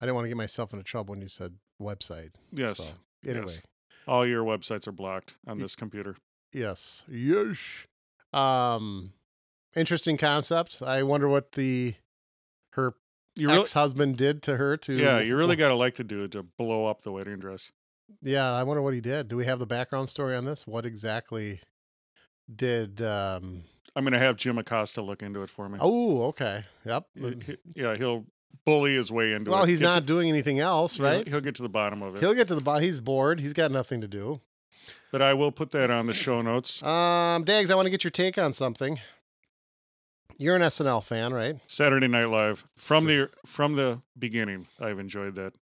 I 0.00 0.04
didn't 0.06 0.16
want 0.16 0.24
to 0.24 0.28
get 0.28 0.36
myself 0.36 0.72
into 0.72 0.82
trouble 0.82 1.12
when 1.12 1.20
you 1.20 1.28
said 1.28 1.54
website. 1.80 2.32
Yes, 2.52 2.78
So, 2.78 2.92
anyway, 3.30 3.44
yes. 3.46 3.62
all 4.06 4.26
your 4.26 4.44
websites 4.44 4.86
are 4.88 4.92
blocked 4.92 5.36
on 5.46 5.58
Y- 5.58 5.62
this 5.62 5.76
computer. 5.76 6.16
yes, 6.52 7.04
yes. 7.08 7.86
Um, 8.32 9.12
interesting 9.76 10.16
concept. 10.16 10.82
I 10.82 11.02
wonder 11.04 11.28
what 11.28 11.52
the 11.52 11.94
her 12.72 12.94
You 13.36 13.48
really, 13.48 13.60
ex-husband 13.60 14.16
did 14.16 14.42
to 14.44 14.56
her 14.56 14.76
to. 14.78 14.92
yeah, 14.94 15.20
you 15.20 15.36
really 15.36 15.54
got 15.62 15.68
to 15.68 15.74
like 15.76 15.94
the 15.96 16.04
dude 16.04 16.32
to 16.32 16.42
blow 16.42 16.86
up 16.86 17.02
the 17.02 17.12
wedding 17.12 17.38
dress. 17.38 17.70
Yeah, 18.20 18.52
I 18.52 18.62
wonder 18.64 18.82
what 18.82 18.94
he 18.94 19.00
did. 19.00 19.28
Do 19.28 19.36
we 19.36 19.46
have 19.46 19.58
the 19.58 19.66
background 19.66 20.08
story 20.08 20.36
on 20.36 20.44
this? 20.44 20.66
What 20.66 20.84
exactly 20.86 21.60
did? 22.54 23.00
um 23.02 23.64
I'm 23.94 24.04
gonna 24.04 24.18
have 24.18 24.36
Jim 24.36 24.58
Acosta 24.58 25.02
look 25.02 25.22
into 25.22 25.42
it 25.42 25.50
for 25.50 25.68
me. 25.68 25.78
Oh, 25.80 26.24
okay. 26.28 26.64
Yep. 26.86 27.06
Yeah, 27.74 27.94
he'll 27.96 28.24
bully 28.64 28.94
his 28.96 29.10
way 29.12 29.32
into 29.32 29.50
it. 29.50 29.54
Well, 29.54 29.64
he's 29.64 29.80
Get 29.80 29.88
to- 29.88 29.94
not 29.94 30.06
doing 30.06 30.28
anything 30.30 30.60
else, 30.60 30.96
he'll- 30.96 31.04
right? 31.06 31.26
He'll, 31.28 31.40
get 31.40 31.54
to 31.56 31.62
the 31.62 31.68
bottom 31.68 32.02
of 32.02 32.16
it. 32.16 32.20
He'll 32.22 32.32
get 32.34 32.48
to 32.48 32.54
the 32.54 32.60
bottom. 32.62 32.82
He's 32.82 33.00
bored. 33.00 33.40
He's 33.40 33.52
got 33.52 33.70
nothing 33.70 34.00
to 34.00 34.08
do. 34.08 34.40
but 35.10 35.20
I 35.20 35.34
will 35.34 35.52
put 35.52 35.70
that 35.72 35.90
on 35.90 36.06
the 36.06 36.14
show 36.14 36.40
notes. 36.42 36.82
Um, 36.82 37.44
Dags, 37.44 37.70
I 37.70 37.74
want 37.74 37.86
to 37.86 37.90
get 37.90 38.02
your 38.02 38.10
take 38.10 38.38
on 38.38 38.52
something. 38.54 38.98
You're 40.38 40.56
an 40.56 40.62
SNL 40.62 41.04
fan, 41.04 41.32
right? 41.34 41.56
Saturday 41.66 42.08
Night 42.08 42.24
Live 42.30 42.66
from 42.76 43.02
So- 43.04 43.08
the 43.08 43.30
from 43.46 43.76
the 43.76 44.00
beginning. 44.18 44.66
I've 44.80 44.98
enjoyed 44.98 45.34
that. 45.36 45.52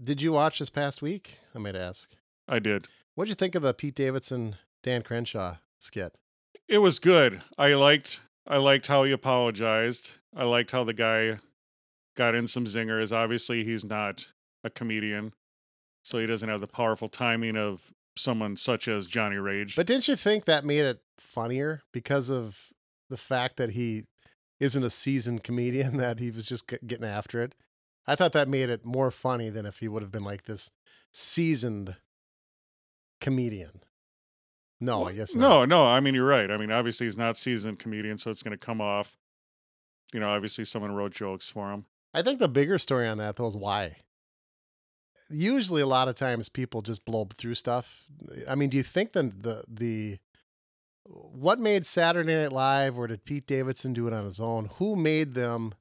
Did 0.00 0.20
you 0.20 0.32
watch 0.32 0.58
this 0.58 0.70
past 0.70 1.00
week? 1.00 1.38
I 1.54 1.58
might 1.58 1.76
ask. 1.76 2.10
I 2.46 2.58
did. 2.58 2.86
What'd 3.14 3.30
you 3.30 3.34
think 3.34 3.54
of 3.54 3.62
the 3.62 3.72
Pete 3.72 3.94
Davidson, 3.94 4.56
Dan 4.82 5.02
Crenshaw 5.02 5.56
skit? 5.78 6.14
It 6.68 6.78
was 6.78 6.98
good. 6.98 7.42
I 7.56 7.74
liked 7.74 8.20
I 8.46 8.58
liked 8.58 8.86
how 8.86 9.04
he 9.04 9.12
apologized. 9.12 10.12
I 10.34 10.44
liked 10.44 10.70
how 10.70 10.84
the 10.84 10.92
guy 10.92 11.38
got 12.16 12.34
in 12.34 12.46
some 12.46 12.66
zingers. 12.66 13.10
Obviously, 13.10 13.64
he's 13.64 13.84
not 13.84 14.26
a 14.62 14.70
comedian, 14.70 15.32
so 16.04 16.18
he 16.18 16.26
doesn't 16.26 16.48
have 16.48 16.60
the 16.60 16.66
powerful 16.66 17.08
timing 17.08 17.56
of 17.56 17.92
someone 18.16 18.56
such 18.56 18.88
as 18.88 19.06
Johnny 19.06 19.36
Rage. 19.36 19.76
But 19.76 19.86
didn't 19.86 20.08
you 20.08 20.16
think 20.16 20.44
that 20.44 20.64
made 20.64 20.84
it 20.84 21.00
funnier 21.18 21.82
because 21.92 22.30
of 22.30 22.66
the 23.10 23.16
fact 23.16 23.56
that 23.56 23.70
he 23.70 24.04
isn't 24.60 24.84
a 24.84 24.90
seasoned 24.90 25.42
comedian, 25.42 25.96
that 25.98 26.18
he 26.18 26.30
was 26.30 26.46
just 26.46 26.66
getting 26.86 27.06
after 27.06 27.42
it? 27.42 27.54
I 28.06 28.14
thought 28.14 28.32
that 28.32 28.48
made 28.48 28.70
it 28.70 28.84
more 28.84 29.10
funny 29.10 29.50
than 29.50 29.66
if 29.66 29.80
he 29.80 29.88
would 29.88 30.02
have 30.02 30.12
been 30.12 30.24
like 30.24 30.44
this 30.44 30.70
seasoned 31.12 31.96
comedian. 33.20 33.82
No, 34.80 35.04
I 35.06 35.12
guess 35.12 35.34
not. 35.34 35.48
no, 35.48 35.64
no. 35.64 35.86
I 35.86 36.00
mean, 36.00 36.14
you're 36.14 36.26
right. 36.26 36.50
I 36.50 36.56
mean, 36.58 36.70
obviously, 36.70 37.06
he's 37.06 37.16
not 37.16 37.38
seasoned 37.38 37.78
comedian, 37.78 38.18
so 38.18 38.30
it's 38.30 38.42
going 38.42 38.56
to 38.56 38.64
come 38.64 38.80
off. 38.80 39.16
You 40.12 40.20
know, 40.20 40.28
obviously, 40.28 40.64
someone 40.64 40.94
wrote 40.94 41.12
jokes 41.12 41.48
for 41.48 41.72
him. 41.72 41.86
I 42.12 42.22
think 42.22 42.38
the 42.38 42.48
bigger 42.48 42.78
story 42.78 43.08
on 43.08 43.18
that 43.18 43.36
though 43.36 43.48
is 43.48 43.56
why. 43.56 43.96
Usually, 45.28 45.82
a 45.82 45.86
lot 45.86 46.08
of 46.08 46.14
times 46.14 46.48
people 46.48 46.82
just 46.82 47.04
blow 47.04 47.26
through 47.34 47.54
stuff. 47.54 48.04
I 48.48 48.54
mean, 48.54 48.68
do 48.68 48.76
you 48.76 48.82
think 48.82 49.12
the 49.12 49.22
the 49.24 49.64
the 49.68 50.18
what 51.04 51.58
made 51.58 51.86
Saturday 51.86 52.34
Night 52.34 52.52
Live, 52.52 52.98
or 52.98 53.06
did 53.06 53.24
Pete 53.24 53.46
Davidson 53.46 53.92
do 53.92 54.06
it 54.06 54.12
on 54.12 54.24
his 54.24 54.40
own? 54.40 54.70
Who 54.76 54.94
made 54.94 55.34
them 55.34 55.74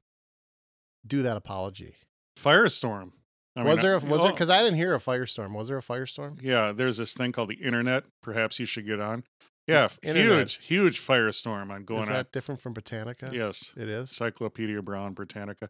do 1.06 1.22
that 1.22 1.38
apology? 1.38 1.96
Firestorm. 2.38 3.12
I 3.56 3.64
was 3.64 3.78
mean, 3.78 3.82
there? 3.84 3.96
A, 3.96 4.00
was 4.00 4.22
there? 4.22 4.32
oh, 4.32 4.34
Because 4.34 4.50
I 4.50 4.62
didn't 4.64 4.76
hear 4.78 4.94
a 4.94 5.00
firestorm. 5.00 5.54
Was 5.56 5.70
there 5.70 5.78
a 5.78 5.82
firestorm? 5.82 6.40
Yeah, 6.42 6.72
there's 6.74 6.98
this 6.98 7.14
thing 7.14 7.32
called 7.32 7.50
the 7.50 7.56
internet. 7.56 8.04
Perhaps 8.22 8.60
you 8.60 8.66
should 8.66 8.86
get 8.86 9.00
on. 9.00 9.24
Yeah, 9.68 9.88
Internet. 10.04 10.38
huge, 10.38 10.60
huge 10.66 11.02
firestorm 11.02 11.72
on 11.72 11.86
going 11.86 12.04
is 12.04 12.10
on. 12.10 12.16
that 12.16 12.32
different 12.32 12.62
from 12.62 12.74
Britannica? 12.74 13.30
Yes, 13.34 13.74
it 13.76 13.90
is. 13.90 14.10
Encyclopedia 14.10 14.80
Brown 14.84 15.14
Britannica. 15.14 15.70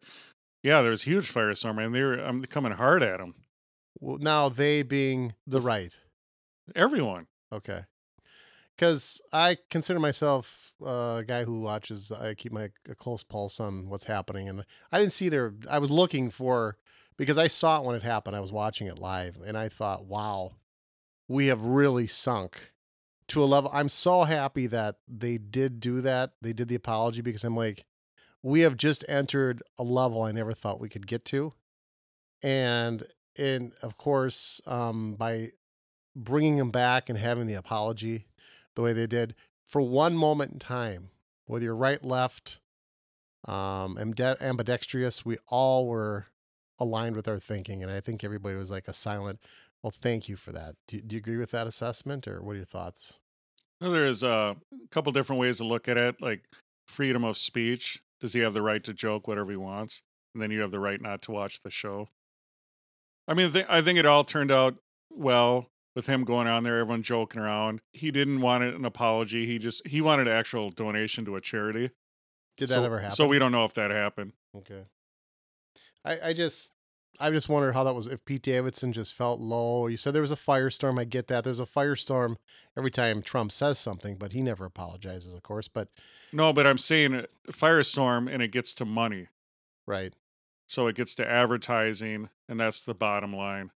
Yeah, 0.63 0.82
there's 0.82 1.04
huge 1.04 1.32
firestorm, 1.32 1.82
and 1.84 1.95
they're 1.95 2.13
I'm 2.15 2.43
coming 2.45 2.73
hard 2.73 3.04
at 3.04 3.19
them. 3.19 3.36
Well, 4.01 4.17
now 4.17 4.49
they 4.49 4.84
being 4.84 5.34
the 5.47 5.62
right. 5.62 5.95
Everyone. 6.75 7.28
Okay. 7.54 7.86
Because 8.75 9.21
I 9.31 9.57
consider 9.69 9.99
myself 9.99 10.73
uh, 10.85 11.17
a 11.19 11.23
guy 11.25 11.45
who 11.45 11.61
watches, 11.61 12.11
I 12.11 12.33
keep 12.33 12.51
my 12.51 12.71
a 12.89 12.95
close 12.95 13.23
pulse 13.23 13.59
on 13.59 13.88
what's 13.88 14.03
happening. 14.03 14.49
And 14.49 14.65
I 14.91 14.99
didn't 14.99 15.13
see 15.13 15.29
there, 15.29 15.53
I 15.69 15.79
was 15.79 15.89
looking 15.89 16.29
for, 16.29 16.77
because 17.17 17.38
I 17.38 17.47
saw 17.47 17.79
it 17.79 17.85
when 17.85 17.95
it 17.95 18.03
happened. 18.03 18.35
I 18.35 18.41
was 18.41 18.51
watching 18.51 18.88
it 18.88 18.99
live 18.99 19.38
and 19.45 19.57
I 19.57 19.69
thought, 19.69 20.05
wow, 20.05 20.57
we 21.27 21.47
have 21.47 21.65
really 21.65 22.07
sunk 22.07 22.73
to 23.29 23.43
a 23.43 23.45
level. 23.45 23.71
I'm 23.73 23.89
so 23.89 24.23
happy 24.23 24.67
that 24.67 24.97
they 25.07 25.38
did 25.38 25.79
do 25.79 26.01
that. 26.01 26.33
They 26.41 26.53
did 26.53 26.67
the 26.67 26.75
apology 26.75 27.21
because 27.21 27.43
I'm 27.43 27.55
like, 27.55 27.85
we 28.43 28.59
have 28.59 28.77
just 28.77 29.03
entered 29.07 29.63
a 29.77 29.83
level 29.83 30.21
I 30.21 30.31
never 30.31 30.53
thought 30.53 30.79
we 30.79 30.89
could 30.89 31.07
get 31.07 31.25
to. 31.25 31.53
And, 32.43 33.03
and 33.38 33.71
of 33.81 33.97
course, 33.97 34.61
um, 34.67 35.15
by 35.15 35.53
bringing 36.15 36.57
him 36.57 36.69
back 36.69 37.09
and 37.09 37.17
having 37.17 37.47
the 37.47 37.55
apology 37.55 38.27
the 38.75 38.81
way 38.81 38.93
they 38.93 39.07
did 39.07 39.35
for 39.65 39.81
one 39.81 40.15
moment 40.15 40.53
in 40.53 40.59
time, 40.59 41.09
whether 41.45 41.65
you're 41.65 41.75
right, 41.75 42.03
left, 42.03 42.59
um, 43.47 43.97
ambidextrous, 43.97 45.25
we 45.25 45.38
all 45.47 45.88
were 45.88 46.27
aligned 46.79 47.15
with 47.15 47.27
our 47.27 47.39
thinking. 47.39 47.81
And 47.81 47.91
I 47.91 47.99
think 47.99 48.23
everybody 48.23 48.55
was 48.55 48.71
like 48.71 48.88
a 48.88 48.93
silent, 48.93 49.39
well, 49.81 49.91
thank 49.91 50.29
you 50.29 50.35
for 50.35 50.51
that. 50.51 50.75
Do, 50.88 50.99
do 50.99 51.15
you 51.15 51.19
agree 51.19 51.38
with 51.38 51.51
that 51.51 51.67
assessment 51.67 52.27
or 52.27 52.41
what 52.41 52.53
are 52.53 52.57
your 52.57 52.65
thoughts? 52.65 53.19
Well, 53.81 53.91
There's 53.91 54.23
a 54.23 54.55
couple 54.91 55.11
different 55.11 55.39
ways 55.39 55.57
to 55.57 55.65
look 55.65 55.88
at 55.88 55.97
it, 55.97 56.21
like 56.21 56.45
freedom 56.88 57.23
of 57.23 57.38
speech. 57.38 58.01
Does 58.21 58.33
he 58.33 58.39
have 58.41 58.53
the 58.53 58.61
right 58.61 58.83
to 58.83 58.93
joke 58.93 59.27
whatever 59.27 59.51
he 59.51 59.57
wants? 59.57 60.01
And 60.33 60.41
then 60.41 60.51
you 60.51 60.61
have 60.61 60.71
the 60.71 60.79
right 60.79 61.01
not 61.01 61.21
to 61.23 61.31
watch 61.31 61.61
the 61.61 61.69
show. 61.69 62.09
I 63.27 63.33
mean, 63.33 63.51
I 63.67 63.81
think 63.81 63.97
it 63.97 64.05
all 64.05 64.23
turned 64.23 64.51
out 64.51 64.75
well 65.09 65.69
with 65.95 66.08
him 66.08 66.23
going 66.23 66.47
on 66.47 66.63
there, 66.63 66.79
everyone 66.79 67.03
joking 67.03 67.41
around. 67.41 67.81
He 67.93 68.12
didn't 68.12 68.41
want 68.41 68.63
an 68.63 68.86
apology. 68.86 69.45
He 69.45 69.58
just 69.58 69.86
he 69.88 70.01
wanted 70.01 70.27
an 70.27 70.34
actual 70.34 70.69
donation 70.69 71.25
to 71.25 71.36
a 71.36 71.41
charity. 71.41 71.91
Did 72.58 72.69
so, 72.69 72.75
that 72.75 72.86
ever 72.86 72.99
happen? 72.99 73.15
So 73.15 73.27
we 73.27 73.39
don't 73.39 73.51
know 73.51 73.65
if 73.65 73.73
that 73.73 73.91
happened. 73.91 74.34
Okay. 74.55 74.84
I, 76.03 76.29
I 76.29 76.34
just 76.34 76.71
I 77.19 77.31
just 77.31 77.49
wonder 77.49 77.71
how 77.71 77.84
that 77.84 77.93
was 77.93 78.08
if 78.08 78.23
Pete 78.25 78.41
Davidson 78.41 78.93
just 78.93 79.13
felt 79.13 79.39
low. 79.39 79.88
You 79.88 79.97
said 79.97 80.13
there 80.13 80.21
was 80.21 80.31
a 80.31 80.38
firestorm. 80.38 80.99
I 80.99 81.05
get 81.05 81.27
that. 81.27 81.43
There's 81.43 81.60
a 81.60 81.65
firestorm 81.65 82.36
every 82.77 82.91
time 82.91 83.21
Trump 83.21 83.51
says 83.51 83.79
something, 83.79 84.17
but 84.17 84.34
he 84.34 84.41
never 84.41 84.65
apologizes, 84.65 85.34
of 85.34 85.43
course. 85.43 85.67
But 85.67 85.89
No, 86.34 86.51
but 86.51 86.67
I'm 86.67 86.77
saying 86.77 87.15
uh, 87.15 87.25
firestorm 87.49 88.31
and 88.31 88.43
it 88.43 88.49
gets 88.49 88.73
to 88.75 88.86
money. 88.86 89.27
right. 89.86 90.13
So 90.67 90.88
it 90.88 90.95
gets 90.95 91.13
to 91.15 91.29
advertising, 91.29 92.29
and 92.49 92.60
that's 92.60 92.81
the 92.81 92.95
bottom 92.95 93.36
line. 93.36 93.69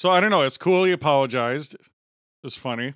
So 0.00 0.08
I 0.08 0.18
don't 0.20 0.30
know. 0.30 0.40
It's 0.40 0.56
cool 0.56 0.84
he 0.84 0.92
apologized. 0.92 1.76
It's 2.42 2.56
funny. 2.56 2.94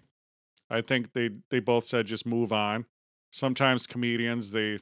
I 0.71 0.81
think 0.81 1.13
they 1.13 1.29
they 1.51 1.61
both 1.61 1.85
said 1.85 2.07
just 2.07 2.25
move 2.25 2.51
on. 2.51 2.87
Sometimes 3.29 3.87
comedians 3.87 4.53
they, 4.53 4.79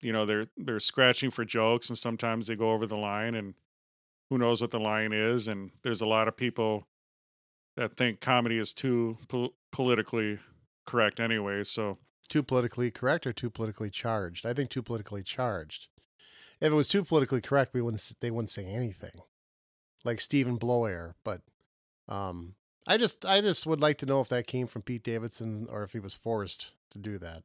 you 0.00 0.10
know, 0.10 0.24
they're 0.24 0.46
they're 0.56 0.80
scratching 0.80 1.30
for 1.30 1.44
jokes, 1.44 1.90
and 1.90 1.98
sometimes 1.98 2.46
they 2.46 2.56
go 2.56 2.72
over 2.72 2.86
the 2.86 2.96
line, 2.96 3.34
and 3.34 3.52
who 4.30 4.38
knows 4.38 4.62
what 4.62 4.70
the 4.70 4.80
line 4.80 5.12
is. 5.12 5.46
And 5.46 5.72
there's 5.82 6.00
a 6.00 6.06
lot 6.06 6.26
of 6.26 6.38
people 6.38 6.86
that 7.76 7.98
think 7.98 8.22
comedy 8.22 8.56
is 8.56 8.72
too 8.72 9.18
pol- 9.28 9.52
politically 9.70 10.38
correct 10.86 11.20
anyway. 11.20 11.64
So 11.64 11.98
Too 12.30 12.42
politically 12.42 12.90
correct 12.90 13.26
or 13.26 13.34
too 13.34 13.50
politically 13.50 13.90
charged? 13.90 14.46
I 14.46 14.54
think 14.54 14.70
too 14.70 14.82
politically 14.82 15.22
charged. 15.22 15.88
If 16.62 16.72
it 16.72 16.76
was 16.76 16.88
too 16.88 17.04
politically 17.04 17.42
correct, 17.42 17.74
we 17.74 17.82
wouldn't 17.82 18.10
they 18.22 18.30
wouldn't 18.30 18.48
say 18.48 18.64
anything. 18.64 19.20
Like 20.02 20.22
Stephen 20.22 20.58
Blowair, 20.58 21.12
but 21.24 21.42
um 22.08 22.54
I 22.86 22.96
just 22.96 23.24
I 23.26 23.40
just 23.40 23.66
would 23.66 23.80
like 23.80 23.98
to 23.98 24.06
know 24.06 24.20
if 24.20 24.28
that 24.30 24.46
came 24.46 24.66
from 24.66 24.82
Pete 24.82 25.02
Davidson 25.02 25.66
or 25.70 25.82
if 25.82 25.92
he 25.92 25.98
was 25.98 26.14
forced 26.14 26.72
to 26.90 26.98
do 26.98 27.18
that. 27.18 27.44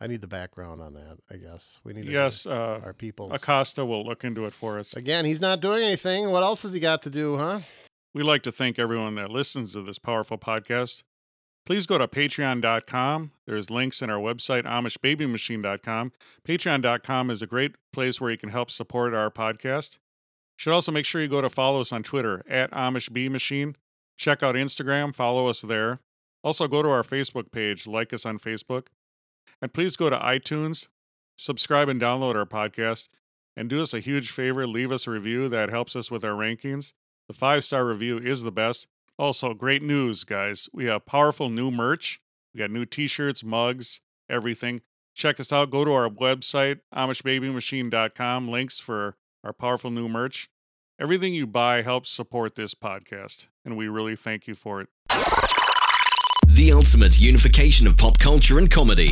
I 0.00 0.06
need 0.06 0.20
the 0.20 0.28
background 0.28 0.82
on 0.82 0.92
that, 0.92 1.18
I 1.30 1.36
guess. 1.36 1.80
We 1.82 1.94
need 1.94 2.04
to 2.04 2.12
yes, 2.12 2.44
uh, 2.46 2.80
our 2.84 2.92
people. 2.92 3.32
Acosta 3.32 3.84
will 3.84 4.04
look 4.04 4.24
into 4.24 4.44
it 4.44 4.52
for 4.52 4.78
us. 4.78 4.94
Again, 4.94 5.24
he's 5.24 5.40
not 5.40 5.60
doing 5.60 5.82
anything. 5.82 6.30
What 6.30 6.42
else 6.42 6.62
has 6.62 6.74
he 6.74 6.80
got 6.80 7.02
to 7.02 7.10
do, 7.10 7.38
huh? 7.38 7.60
we'd 8.16 8.22
like 8.22 8.42
to 8.42 8.52
thank 8.52 8.78
everyone 8.78 9.14
that 9.16 9.30
listens 9.30 9.74
to 9.74 9.82
this 9.82 9.98
powerful 9.98 10.38
podcast. 10.38 11.02
Please 11.66 11.86
go 11.86 11.98
to 11.98 12.08
patreon.com. 12.08 13.32
There's 13.46 13.70
links 13.70 14.00
in 14.00 14.08
our 14.08 14.18
website, 14.18 14.62
amishbabymachine.com. 14.64 16.12
Patreon.com 16.46 17.30
is 17.30 17.42
a 17.42 17.46
great 17.46 17.74
place 17.92 18.18
where 18.20 18.30
you 18.30 18.38
can 18.38 18.48
help 18.48 18.70
support 18.70 19.12
our 19.12 19.30
podcast. 19.30 19.94
You 19.94 20.58
should 20.58 20.72
also 20.72 20.92
make 20.92 21.04
sure 21.04 21.20
you 21.20 21.28
go 21.28 21.42
to 21.42 21.50
follow 21.50 21.80
us 21.80 21.92
on 21.92 22.02
Twitter 22.02 22.42
at 22.48 22.70
AmishBMachine. 22.70 23.74
Check 24.16 24.42
out 24.42 24.54
Instagram, 24.54 25.14
follow 25.14 25.46
us 25.46 25.62
there. 25.62 26.00
Also, 26.42 26.68
go 26.68 26.82
to 26.82 26.88
our 26.88 27.02
Facebook 27.02 27.50
page, 27.50 27.86
like 27.86 28.12
us 28.12 28.24
on 28.24 28.38
Facebook. 28.38 28.86
And 29.60 29.72
please 29.72 29.96
go 29.96 30.10
to 30.10 30.18
iTunes, 30.18 30.88
subscribe 31.36 31.88
and 31.88 32.00
download 32.00 32.34
our 32.36 32.46
podcast, 32.46 33.08
and 33.56 33.68
do 33.68 33.80
us 33.80 33.94
a 33.94 34.00
huge 34.00 34.30
favor 34.30 34.66
leave 34.66 34.92
us 34.92 35.06
a 35.06 35.10
review 35.10 35.48
that 35.48 35.70
helps 35.70 35.96
us 35.96 36.10
with 36.10 36.24
our 36.24 36.32
rankings. 36.32 36.92
The 37.28 37.34
five 37.34 37.64
star 37.64 37.84
review 37.86 38.18
is 38.18 38.42
the 38.42 38.52
best. 38.52 38.86
Also, 39.18 39.54
great 39.54 39.82
news, 39.82 40.24
guys. 40.24 40.68
We 40.72 40.86
have 40.86 41.06
powerful 41.06 41.48
new 41.48 41.70
merch. 41.70 42.20
We 42.54 42.58
got 42.58 42.70
new 42.70 42.84
t 42.84 43.06
shirts, 43.06 43.42
mugs, 43.42 44.00
everything. 44.28 44.82
Check 45.14 45.40
us 45.40 45.52
out. 45.52 45.70
Go 45.70 45.84
to 45.84 45.92
our 45.92 46.10
website, 46.10 46.80
AmishBabyMachine.com. 46.94 48.48
Links 48.48 48.78
for 48.78 49.16
our 49.42 49.54
powerful 49.54 49.90
new 49.90 50.08
merch. 50.08 50.50
Everything 50.98 51.34
you 51.34 51.46
buy 51.46 51.82
helps 51.82 52.08
support 52.08 52.54
this 52.54 52.74
podcast, 52.74 53.48
and 53.66 53.76
we 53.76 53.86
really 53.86 54.16
thank 54.16 54.46
you 54.46 54.54
for 54.54 54.80
it. 54.80 54.88
The 56.46 56.72
ultimate 56.72 57.20
unification 57.20 57.86
of 57.86 57.98
pop 57.98 58.18
culture 58.18 58.56
and 58.56 58.70
comedy. 58.70 59.08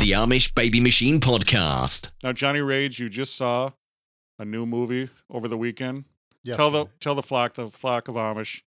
The 0.00 0.10
Amish 0.16 0.52
Baby 0.56 0.80
Machine 0.80 1.20
Podcast. 1.20 2.10
Now, 2.24 2.32
Johnny 2.32 2.58
Rage, 2.58 2.98
you 2.98 3.08
just 3.08 3.36
saw 3.36 3.70
a 4.40 4.44
new 4.44 4.66
movie 4.66 5.08
over 5.30 5.46
the 5.46 5.56
weekend. 5.56 6.04
Yes, 6.42 6.56
tell 6.56 6.72
the 6.72 6.86
tell 6.98 7.14
the 7.14 7.22
flock, 7.22 7.54
the 7.54 7.68
flock 7.68 8.08
of 8.08 8.16
Amish, 8.16 8.62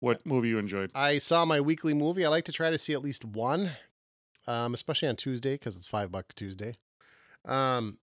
what 0.00 0.26
movie 0.26 0.48
you 0.48 0.58
enjoyed. 0.58 0.90
I 0.96 1.18
saw 1.18 1.44
my 1.44 1.60
weekly 1.60 1.94
movie. 1.94 2.24
I 2.24 2.28
like 2.28 2.44
to 2.46 2.52
try 2.52 2.70
to 2.70 2.78
see 2.78 2.92
at 2.92 3.02
least 3.02 3.24
one, 3.24 3.70
um, 4.48 4.74
especially 4.74 5.06
on 5.06 5.14
Tuesday 5.14 5.54
because 5.54 5.76
it's 5.76 5.86
five 5.86 6.10
buck 6.10 6.34
Tuesday. 6.34 6.74
Um, 7.44 7.98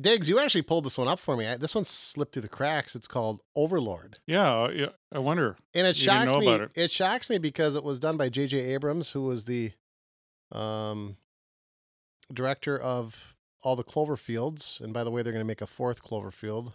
Dags, 0.00 0.26
you 0.28 0.38
actually 0.38 0.62
pulled 0.62 0.84
this 0.84 0.96
one 0.96 1.06
up 1.08 1.18
for 1.20 1.36
me. 1.36 1.46
I, 1.46 1.56
this 1.58 1.74
one 1.74 1.84
slipped 1.84 2.32
through 2.32 2.42
the 2.42 2.48
cracks. 2.48 2.94
It's 2.96 3.06
called 3.08 3.40
Overlord, 3.54 4.20
Yeah, 4.26 4.50
uh, 4.64 4.70
yeah. 4.70 4.88
I 5.12 5.18
wonder. 5.18 5.56
and 5.74 5.86
it 5.86 5.96
shocks 5.96 6.34
me. 6.34 6.54
about 6.54 6.70
It. 6.74 6.90
shocks 6.90 7.28
me 7.28 7.36
because 7.38 7.74
it 7.74 7.84
was 7.84 7.98
done 7.98 8.16
by 8.16 8.28
J.J. 8.30 8.58
Abrams, 8.58 9.10
who 9.10 9.22
was 9.22 9.44
the 9.44 9.72
um, 10.50 11.16
director 12.32 12.78
of 12.78 13.36
all 13.62 13.76
the 13.76 13.84
Cloverfields. 13.84 14.80
And 14.80 14.92
by 14.94 15.04
the 15.04 15.10
way, 15.10 15.22
they're 15.22 15.32
going 15.32 15.44
to 15.44 15.46
make 15.46 15.60
a 15.60 15.66
fourth 15.66 16.02
Cloverfield. 16.02 16.72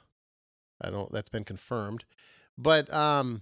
I 0.79 0.91
don't. 0.91 1.11
That's 1.11 1.29
been 1.29 1.43
confirmed, 1.43 2.05
but 2.55 2.93
um, 2.93 3.41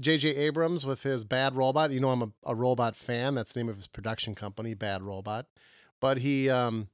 J.J. 0.00 0.30
Abrams 0.34 0.84
with 0.84 1.04
his 1.04 1.22
Bad 1.24 1.54
Robot. 1.54 1.92
You 1.92 2.00
know, 2.00 2.10
I'm 2.10 2.22
a, 2.22 2.32
a 2.44 2.54
robot 2.56 2.96
fan. 2.96 3.36
That's 3.36 3.52
the 3.52 3.60
name 3.60 3.68
of 3.68 3.76
his 3.76 3.86
production 3.86 4.34
company, 4.34 4.74
Bad 4.74 5.02
Robot. 5.02 5.46
But 6.00 6.18
he, 6.18 6.50
um, 6.50 6.88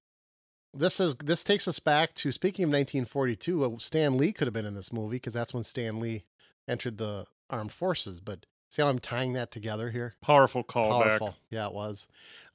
this 0.75 1.01
is 1.01 1.15
this 1.17 1.45
takes 1.45 1.69
us 1.69 1.79
back 1.79 2.15
to 2.15 2.33
speaking 2.33 2.65
of 2.65 2.69
1942. 2.69 3.65
uh, 3.65 3.71
Stan 3.79 4.17
Lee 4.17 4.33
could 4.33 4.47
have 4.47 4.55
been 4.55 4.67
in 4.67 4.75
this 4.75 4.93
movie 4.93 5.17
because 5.17 5.35
that's 5.35 5.53
when 5.55 5.63
Stan 5.63 6.01
Lee 6.01 6.25
entered 6.67 6.99
the 6.99 7.27
armed 7.51 7.73
forces. 7.73 8.21
But 8.21 8.47
see 8.71 8.83
how 8.83 8.89
I'm 8.89 8.99
tying 8.99 9.35
that 9.35 9.51
together 9.51 9.91
here? 9.91 10.15
Powerful 10.23 10.65
callback. 10.65 11.03
Powerful. 11.03 11.37
Yeah, 11.51 11.67
it 11.67 11.75
was. 11.75 12.07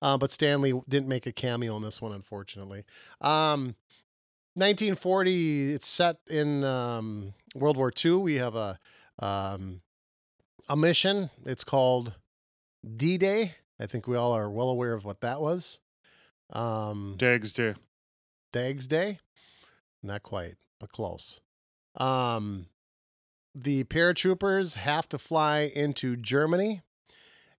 Uh, 0.01 0.17
but 0.17 0.31
Stan 0.31 0.61
Lee 0.61 0.79
didn't 0.87 1.07
make 1.07 1.25
a 1.25 1.31
cameo 1.31 1.75
in 1.77 1.81
this 1.83 2.01
one, 2.01 2.11
unfortunately. 2.11 2.85
Um, 3.21 3.75
1940. 4.55 5.73
It's 5.73 5.87
set 5.87 6.17
in 6.27 6.63
um, 6.63 7.33
World 7.55 7.77
War 7.77 7.91
II. 8.03 8.13
We 8.15 8.35
have 8.35 8.55
a 8.55 8.79
um, 9.19 9.81
a 10.69 10.75
mission. 10.75 11.29
It's 11.45 11.63
called 11.63 12.13
D-Day. 12.95 13.55
I 13.79 13.85
think 13.85 14.07
we 14.07 14.15
all 14.17 14.33
are 14.33 14.49
well 14.49 14.69
aware 14.69 14.93
of 14.93 15.05
what 15.05 15.21
that 15.21 15.41
was. 15.41 15.79
Um, 16.51 17.15
Dags 17.17 17.51
Day. 17.51 17.75
Dags 18.57 18.87
Day? 18.87 19.19
Not 20.01 20.23
quite, 20.23 20.55
but 20.79 20.91
close. 20.91 21.41
Um, 21.95 22.65
the 23.53 23.83
paratroopers 23.83 24.73
have 24.73 25.07
to 25.09 25.19
fly 25.19 25.71
into 25.75 26.15
Germany, 26.15 26.81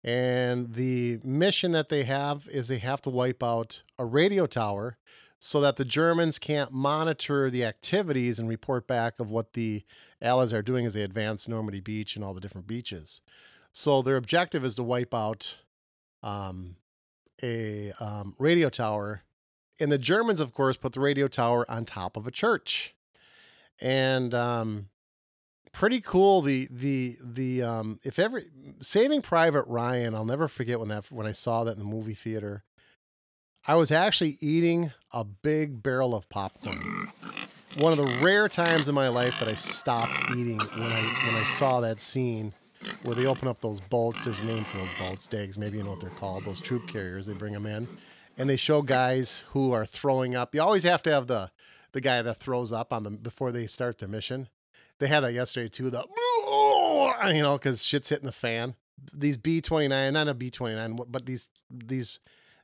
and 0.02 0.74
the 0.74 1.20
mission 1.22 1.70
that 1.70 1.88
they 1.88 2.02
have 2.02 2.48
is 2.50 2.66
they 2.66 2.78
have 2.78 3.00
to 3.02 3.10
wipe 3.10 3.44
out 3.44 3.84
a 3.96 4.04
radio 4.04 4.46
tower 4.46 4.98
so 5.38 5.60
that 5.60 5.76
the 5.76 5.84
Germans 5.84 6.40
can't 6.40 6.72
monitor 6.72 7.48
the 7.48 7.64
activities 7.64 8.40
and 8.40 8.48
report 8.48 8.88
back 8.88 9.20
of 9.20 9.30
what 9.30 9.52
the 9.52 9.84
Allies 10.20 10.52
are 10.52 10.62
doing 10.62 10.84
as 10.84 10.94
they 10.94 11.02
advance 11.02 11.46
Normandy 11.46 11.80
Beach 11.80 12.16
and 12.16 12.24
all 12.24 12.34
the 12.34 12.40
different 12.40 12.66
beaches. 12.66 13.20
So 13.70 14.02
their 14.02 14.16
objective 14.16 14.64
is 14.64 14.74
to 14.74 14.82
wipe 14.82 15.14
out 15.14 15.58
um, 16.24 16.74
a 17.40 17.92
um, 18.00 18.34
radio 18.40 18.68
tower 18.68 19.22
and 19.80 19.92
the 19.92 19.98
Germans, 19.98 20.40
of 20.40 20.52
course, 20.52 20.76
put 20.76 20.92
the 20.92 21.00
radio 21.00 21.28
tower 21.28 21.68
on 21.70 21.84
top 21.84 22.16
of 22.16 22.26
a 22.26 22.30
church, 22.30 22.94
and 23.80 24.34
um, 24.34 24.88
pretty 25.72 26.00
cool. 26.00 26.42
The 26.42 26.68
the 26.70 27.16
the 27.22 27.62
um, 27.62 28.00
if 28.04 28.18
ever 28.18 28.42
Saving 28.80 29.22
Private 29.22 29.64
Ryan, 29.66 30.14
I'll 30.14 30.24
never 30.24 30.48
forget 30.48 30.80
when 30.80 30.88
that 30.88 31.10
when 31.10 31.26
I 31.26 31.32
saw 31.32 31.64
that 31.64 31.72
in 31.72 31.78
the 31.78 31.84
movie 31.84 32.14
theater. 32.14 32.64
I 33.66 33.74
was 33.74 33.90
actually 33.90 34.38
eating 34.40 34.92
a 35.12 35.24
big 35.24 35.82
barrel 35.82 36.14
of 36.14 36.28
popcorn. 36.30 37.08
One 37.76 37.92
of 37.92 37.98
the 37.98 38.18
rare 38.22 38.48
times 38.48 38.88
in 38.88 38.94
my 38.94 39.08
life 39.08 39.38
that 39.40 39.48
I 39.48 39.56
stopped 39.56 40.12
eating 40.34 40.58
when 40.58 40.82
I 40.82 41.20
when 41.26 41.34
I 41.34 41.44
saw 41.58 41.80
that 41.80 42.00
scene 42.00 42.52
where 43.02 43.14
they 43.14 43.26
open 43.26 43.46
up 43.46 43.60
those 43.60 43.80
bolts. 43.80 44.24
There's 44.24 44.40
a 44.40 44.46
name 44.46 44.64
for 44.64 44.78
those 44.78 44.94
bolts, 44.98 45.26
Dags. 45.26 45.58
Maybe 45.58 45.76
you 45.78 45.84
know 45.84 45.90
what 45.90 46.00
they're 46.00 46.10
called. 46.10 46.44
Those 46.44 46.60
troop 46.60 46.88
carriers. 46.88 47.26
They 47.26 47.34
bring 47.34 47.52
them 47.52 47.66
in 47.66 47.86
and 48.38 48.48
they 48.48 48.56
show 48.56 48.80
guys 48.80 49.44
who 49.50 49.72
are 49.72 49.84
throwing 49.84 50.34
up. 50.34 50.54
You 50.54 50.62
always 50.62 50.84
have 50.84 51.02
to 51.02 51.12
have 51.12 51.26
the 51.26 51.50
the 51.92 52.00
guy 52.00 52.22
that 52.22 52.36
throws 52.36 52.72
up 52.72 52.92
on 52.92 53.02
them 53.02 53.16
before 53.16 53.50
they 53.50 53.66
start 53.66 53.98
their 53.98 54.08
mission. 54.08 54.48
They 54.98 55.08
had 55.08 55.20
that 55.20 55.32
yesterday 55.32 55.68
too. 55.68 55.90
The 55.90 56.04
you 57.34 57.42
know 57.42 57.58
because 57.58 57.84
shit's 57.84 58.08
hitting 58.08 58.26
the 58.26 58.32
fan. 58.32 58.76
These 59.12 59.36
B 59.36 59.60
twenty 59.60 59.88
nine, 59.88 60.14
not 60.14 60.28
a 60.28 60.34
B 60.34 60.50
twenty 60.50 60.76
nine, 60.76 60.98
but 61.08 61.26
these 61.26 61.48
these 61.70 62.20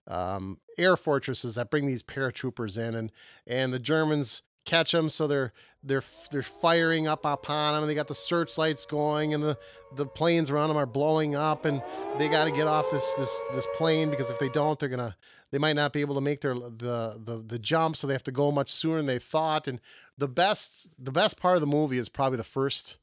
um, 0.06 0.58
air 0.78 0.96
fortresses 0.96 1.56
that 1.56 1.70
bring 1.70 1.87
these 1.87 2.02
paratroopers 2.02 2.78
in, 2.78 2.94
and 2.94 3.12
and 3.46 3.72
the 3.72 3.78
Germans 3.78 4.42
catch 4.64 4.92
them, 4.92 5.10
so 5.10 5.26
they're 5.26 5.52
they're 5.82 6.02
they're 6.30 6.42
firing 6.42 7.06
up 7.06 7.24
upon 7.24 7.74
them. 7.74 7.82
And 7.82 7.90
they 7.90 7.94
got 7.94 8.08
the 8.08 8.14
searchlights 8.14 8.87
going, 8.87 9.34
and 9.34 9.42
the 9.42 9.58
the 9.94 10.06
planes 10.06 10.50
around 10.50 10.68
them 10.68 10.76
are 10.76 10.87
blowing 10.87 11.34
up, 11.34 11.64
and 11.64 11.82
they 12.18 12.28
got 12.28 12.44
to 12.44 12.50
get 12.50 12.66
off 12.66 12.90
this 12.90 13.12
this 13.14 13.40
this 13.54 13.66
plane 13.76 14.10
because 14.10 14.30
if 14.30 14.38
they 14.38 14.48
don't, 14.48 14.78
they're 14.78 14.88
gonna 14.88 15.16
they 15.54 15.58
might 15.58 15.76
not 15.76 15.92
be 15.92 16.00
able 16.00 16.16
to 16.16 16.20
make 16.20 16.40
their 16.40 16.52
the 16.52 17.16
the 17.24 17.44
the 17.46 17.60
jump, 17.60 17.94
so 17.94 18.08
they 18.08 18.12
have 18.12 18.24
to 18.24 18.32
go 18.32 18.50
much 18.50 18.72
sooner 18.72 18.96
than 18.96 19.06
they 19.06 19.20
thought. 19.20 19.68
And 19.68 19.80
the 20.18 20.26
best 20.26 20.88
the 20.98 21.12
best 21.12 21.38
part 21.38 21.56
of 21.56 21.60
the 21.60 21.66
movie 21.68 21.96
is 21.96 22.08
probably 22.08 22.38
the 22.38 22.42
first 22.42 22.98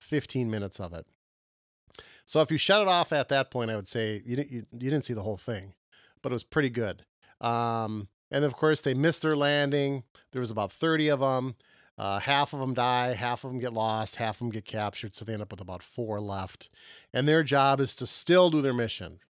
15 0.00 0.50
minutes 0.50 0.80
of 0.80 0.92
it. 0.92 1.06
So 2.26 2.40
if 2.40 2.50
you 2.50 2.58
shut 2.58 2.82
it 2.82 2.88
off 2.88 3.12
at 3.12 3.28
that 3.28 3.52
point, 3.52 3.70
I 3.70 3.76
would 3.76 3.86
say 3.86 4.20
you 4.26 4.34
didn't 4.34 4.50
you, 4.50 4.66
you 4.72 4.90
didn't 4.90 5.04
see 5.04 5.14
the 5.14 5.22
whole 5.22 5.36
thing, 5.36 5.74
but 6.22 6.32
it 6.32 6.34
was 6.34 6.42
pretty 6.42 6.70
good. 6.70 7.04
Um, 7.40 8.08
and 8.32 8.44
of 8.44 8.56
course, 8.56 8.80
they 8.80 8.94
missed 8.94 9.22
their 9.22 9.36
landing. 9.36 10.02
There 10.32 10.40
was 10.40 10.50
about 10.50 10.72
30 10.72 11.06
of 11.06 11.20
them. 11.20 11.54
Uh, 11.96 12.18
half 12.18 12.52
of 12.52 12.58
them 12.58 12.74
die, 12.74 13.14
half 13.14 13.44
of 13.44 13.52
them 13.52 13.60
get 13.60 13.72
lost, 13.72 14.16
half 14.16 14.36
of 14.36 14.38
them 14.40 14.50
get 14.50 14.64
captured. 14.64 15.14
So 15.14 15.24
they 15.24 15.34
end 15.34 15.42
up 15.42 15.52
with 15.52 15.60
about 15.60 15.84
four 15.84 16.20
left. 16.20 16.68
And 17.12 17.28
their 17.28 17.44
job 17.44 17.78
is 17.78 17.94
to 17.94 18.08
still 18.08 18.50
do 18.50 18.60
their 18.60 18.74
mission. 18.74 19.20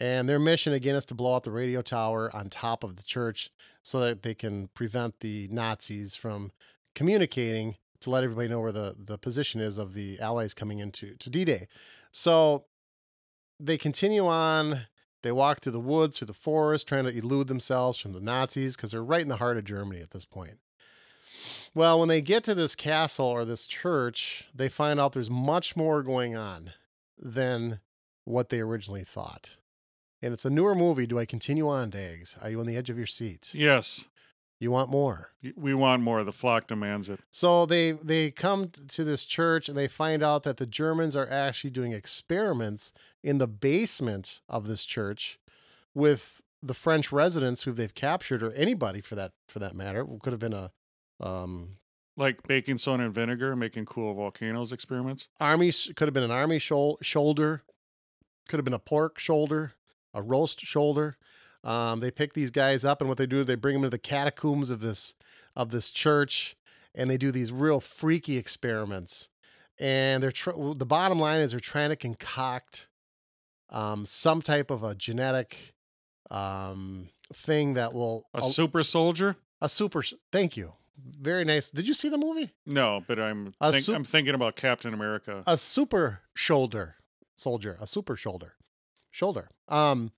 And 0.00 0.26
their 0.26 0.38
mission, 0.38 0.72
again, 0.72 0.96
is 0.96 1.04
to 1.06 1.14
blow 1.14 1.36
out 1.36 1.44
the 1.44 1.50
radio 1.50 1.82
tower 1.82 2.34
on 2.34 2.48
top 2.48 2.82
of 2.82 2.96
the 2.96 3.02
church 3.02 3.50
so 3.82 4.00
that 4.00 4.22
they 4.22 4.34
can 4.34 4.68
prevent 4.68 5.20
the 5.20 5.46
Nazis 5.50 6.16
from 6.16 6.52
communicating 6.94 7.76
to 8.00 8.08
let 8.08 8.24
everybody 8.24 8.48
know 8.48 8.60
where 8.60 8.72
the, 8.72 8.96
the 8.98 9.18
position 9.18 9.60
is 9.60 9.76
of 9.76 9.92
the 9.92 10.18
Allies 10.18 10.54
coming 10.54 10.78
into 10.78 11.14
to 11.16 11.28
D 11.28 11.44
Day. 11.44 11.68
So 12.12 12.64
they 13.58 13.76
continue 13.76 14.26
on. 14.26 14.86
They 15.22 15.32
walk 15.32 15.60
through 15.60 15.72
the 15.72 15.80
woods, 15.80 16.18
through 16.18 16.28
the 16.28 16.32
forest, 16.32 16.88
trying 16.88 17.04
to 17.04 17.14
elude 17.14 17.48
themselves 17.48 17.98
from 17.98 18.14
the 18.14 18.20
Nazis 18.20 18.74
because 18.74 18.92
they're 18.92 19.04
right 19.04 19.20
in 19.20 19.28
the 19.28 19.36
heart 19.36 19.58
of 19.58 19.64
Germany 19.64 20.00
at 20.00 20.12
this 20.12 20.24
point. 20.24 20.58
Well, 21.74 22.00
when 22.00 22.08
they 22.08 22.22
get 22.22 22.42
to 22.44 22.54
this 22.54 22.74
castle 22.74 23.26
or 23.26 23.44
this 23.44 23.66
church, 23.66 24.48
they 24.54 24.70
find 24.70 24.98
out 24.98 25.12
there's 25.12 25.30
much 25.30 25.76
more 25.76 26.02
going 26.02 26.36
on 26.36 26.72
than 27.18 27.80
what 28.24 28.48
they 28.48 28.60
originally 28.60 29.04
thought. 29.04 29.56
And 30.22 30.32
it's 30.34 30.44
a 30.44 30.50
newer 30.50 30.74
movie. 30.74 31.06
Do 31.06 31.18
I 31.18 31.24
continue 31.24 31.68
on, 31.68 31.90
Dags? 31.90 32.36
Are 32.42 32.50
you 32.50 32.60
on 32.60 32.66
the 32.66 32.76
edge 32.76 32.90
of 32.90 32.98
your 32.98 33.06
seat? 33.06 33.50
Yes, 33.54 34.06
You 34.58 34.70
want 34.70 34.90
more? 34.90 35.30
we 35.56 35.72
want 35.72 36.02
more. 36.02 36.22
The 36.24 36.32
flock 36.32 36.66
demands 36.66 37.08
it. 37.08 37.20
So 37.30 37.64
they 37.66 37.92
they 37.92 38.30
come 38.30 38.70
to 38.88 39.04
this 39.04 39.24
church 39.24 39.68
and 39.68 39.78
they 39.78 39.88
find 39.88 40.22
out 40.22 40.42
that 40.42 40.58
the 40.58 40.66
Germans 40.66 41.16
are 41.16 41.28
actually 41.28 41.70
doing 41.70 41.92
experiments 41.92 42.92
in 43.22 43.38
the 43.38 43.46
basement 43.48 44.40
of 44.48 44.66
this 44.66 44.84
church 44.84 45.38
with 45.94 46.42
the 46.62 46.74
French 46.74 47.10
residents 47.10 47.62
who 47.62 47.72
they've 47.72 47.94
captured 47.94 48.42
or 48.42 48.52
anybody 48.52 49.00
for 49.00 49.14
that 49.14 49.32
for 49.48 49.58
that 49.60 49.74
matter. 49.74 50.02
It 50.02 50.20
could 50.22 50.34
have 50.34 50.40
been 50.40 50.52
a 50.52 50.70
um 51.18 51.76
Like 52.18 52.46
baking 52.46 52.76
soda 52.78 53.04
and 53.04 53.14
vinegar, 53.14 53.56
making 53.56 53.86
cool 53.86 54.12
volcanoes 54.12 54.72
experiments. 54.72 55.28
Army 55.40 55.72
could 55.72 56.06
have 56.08 56.12
been 56.14 56.22
an 56.22 56.30
army 56.30 56.58
shou- 56.58 56.98
shoulder, 57.00 57.62
could 58.48 58.58
have 58.58 58.64
been 58.66 58.74
a 58.74 58.78
pork 58.78 59.18
shoulder, 59.18 59.72
a 60.14 60.22
roast 60.22 60.60
shoulder. 60.60 61.16
Um, 61.62 62.00
they 62.00 62.10
pick 62.10 62.32
these 62.32 62.50
guys 62.50 62.84
up, 62.84 63.00
and 63.00 63.08
what 63.08 63.18
they 63.18 63.26
do 63.26 63.40
is 63.40 63.46
they 63.46 63.54
bring 63.54 63.74
them 63.74 63.82
to 63.82 63.90
the 63.90 63.98
catacombs 63.98 64.70
of 64.70 64.80
this 64.80 65.14
of 65.56 65.70
this 65.70 65.90
church, 65.90 66.56
and 66.94 67.10
they 67.10 67.18
do 67.18 67.30
these 67.30 67.52
real 67.52 67.80
freaky 67.80 68.36
experiments. 68.36 69.28
And 69.78 70.22
they're 70.22 70.32
tr- 70.32 70.50
the 70.74 70.86
bottom 70.86 71.18
line 71.18 71.40
is 71.40 71.50
they're 71.52 71.60
trying 71.60 71.90
to 71.90 71.96
concoct 71.96 72.88
um, 73.70 74.04
some 74.06 74.42
type 74.42 74.70
of 74.70 74.82
a 74.82 74.94
genetic 74.94 75.74
um, 76.30 77.08
thing 77.34 77.74
that 77.74 77.92
will 77.92 78.26
A 78.34 78.42
super 78.42 78.82
soldier? 78.82 79.36
a 79.60 79.68
super. 79.68 80.02
Thank 80.32 80.56
you, 80.56 80.72
very 81.20 81.44
nice. 81.44 81.70
Did 81.70 81.86
you 81.86 81.94
see 81.94 82.08
the 82.08 82.18
movie? 82.18 82.52
No, 82.66 83.02
but 83.06 83.18
I'm 83.18 83.52
think, 83.70 83.84
sup- 83.84 83.94
I'm 83.96 84.04
thinking 84.04 84.34
about 84.34 84.56
Captain 84.56 84.94
America. 84.94 85.42
a 85.46 85.58
super 85.58 86.20
shoulder 86.34 86.96
soldier, 87.36 87.76
a 87.80 87.86
super 87.86 88.16
shoulder, 88.16 88.54
shoulder. 89.10 89.50
Um, 89.68 90.12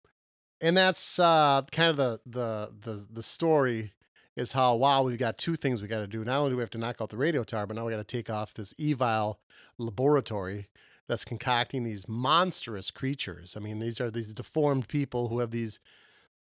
and 0.61 0.77
that's 0.77 1.19
uh, 1.19 1.63
kind 1.73 1.91
of 1.91 1.97
the 1.97 2.21
the 2.25 2.73
the 2.81 3.07
the 3.11 3.23
story 3.23 3.93
is 4.37 4.53
how 4.53 4.77
wow 4.77 5.03
we've 5.03 5.19
got 5.19 5.37
two 5.37 5.57
things 5.57 5.83
we 5.83 5.89
got 5.89 6.01
to 6.01 6.07
do. 6.07 6.25
Not 6.25 6.39
only 6.39 6.51
do 6.51 6.57
we 6.57 6.63
have 6.63 6.71
to 6.71 6.79
knock 6.79 6.97
out 7.01 7.11
the 7.11 7.17
radio 7.17 7.45
tower, 7.45 7.67
but 7.67 7.77
now 7.77 7.85
we 7.85 7.93
got 7.93 7.99
to 7.99 8.05
take 8.05 8.31
off 8.31 8.55
this 8.55 8.73
evil 8.79 9.41
laboratory 9.77 10.69
that's 11.09 11.25
concocting 11.25 11.85
these 11.85 12.07
monstrous 12.09 12.91
creatures. 12.91 13.55
I 13.57 13.61
mean, 13.61 13.81
these 13.81 14.01
are 14.01 14.11
these 14.11 14.33
deformed 14.33 14.89
people 14.89 15.29
who 15.29 15.41
have 15.41 15.51
these 15.51 15.81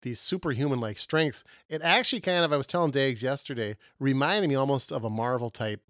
these 0.02 0.20
superhuman 0.20 0.80
like 0.80 0.98
strengths. 0.98 1.44
It 1.68 1.82
actually 1.82 2.20
kind 2.20 2.44
of 2.44 2.52
I 2.52 2.56
was 2.56 2.66
telling 2.66 2.90
Dags 2.90 3.22
yesterday 3.22 3.76
reminded 3.98 4.48
me 4.48 4.54
almost 4.54 4.92
of 4.92 5.04
a 5.04 5.10
Marvel 5.10 5.50
type 5.50 5.82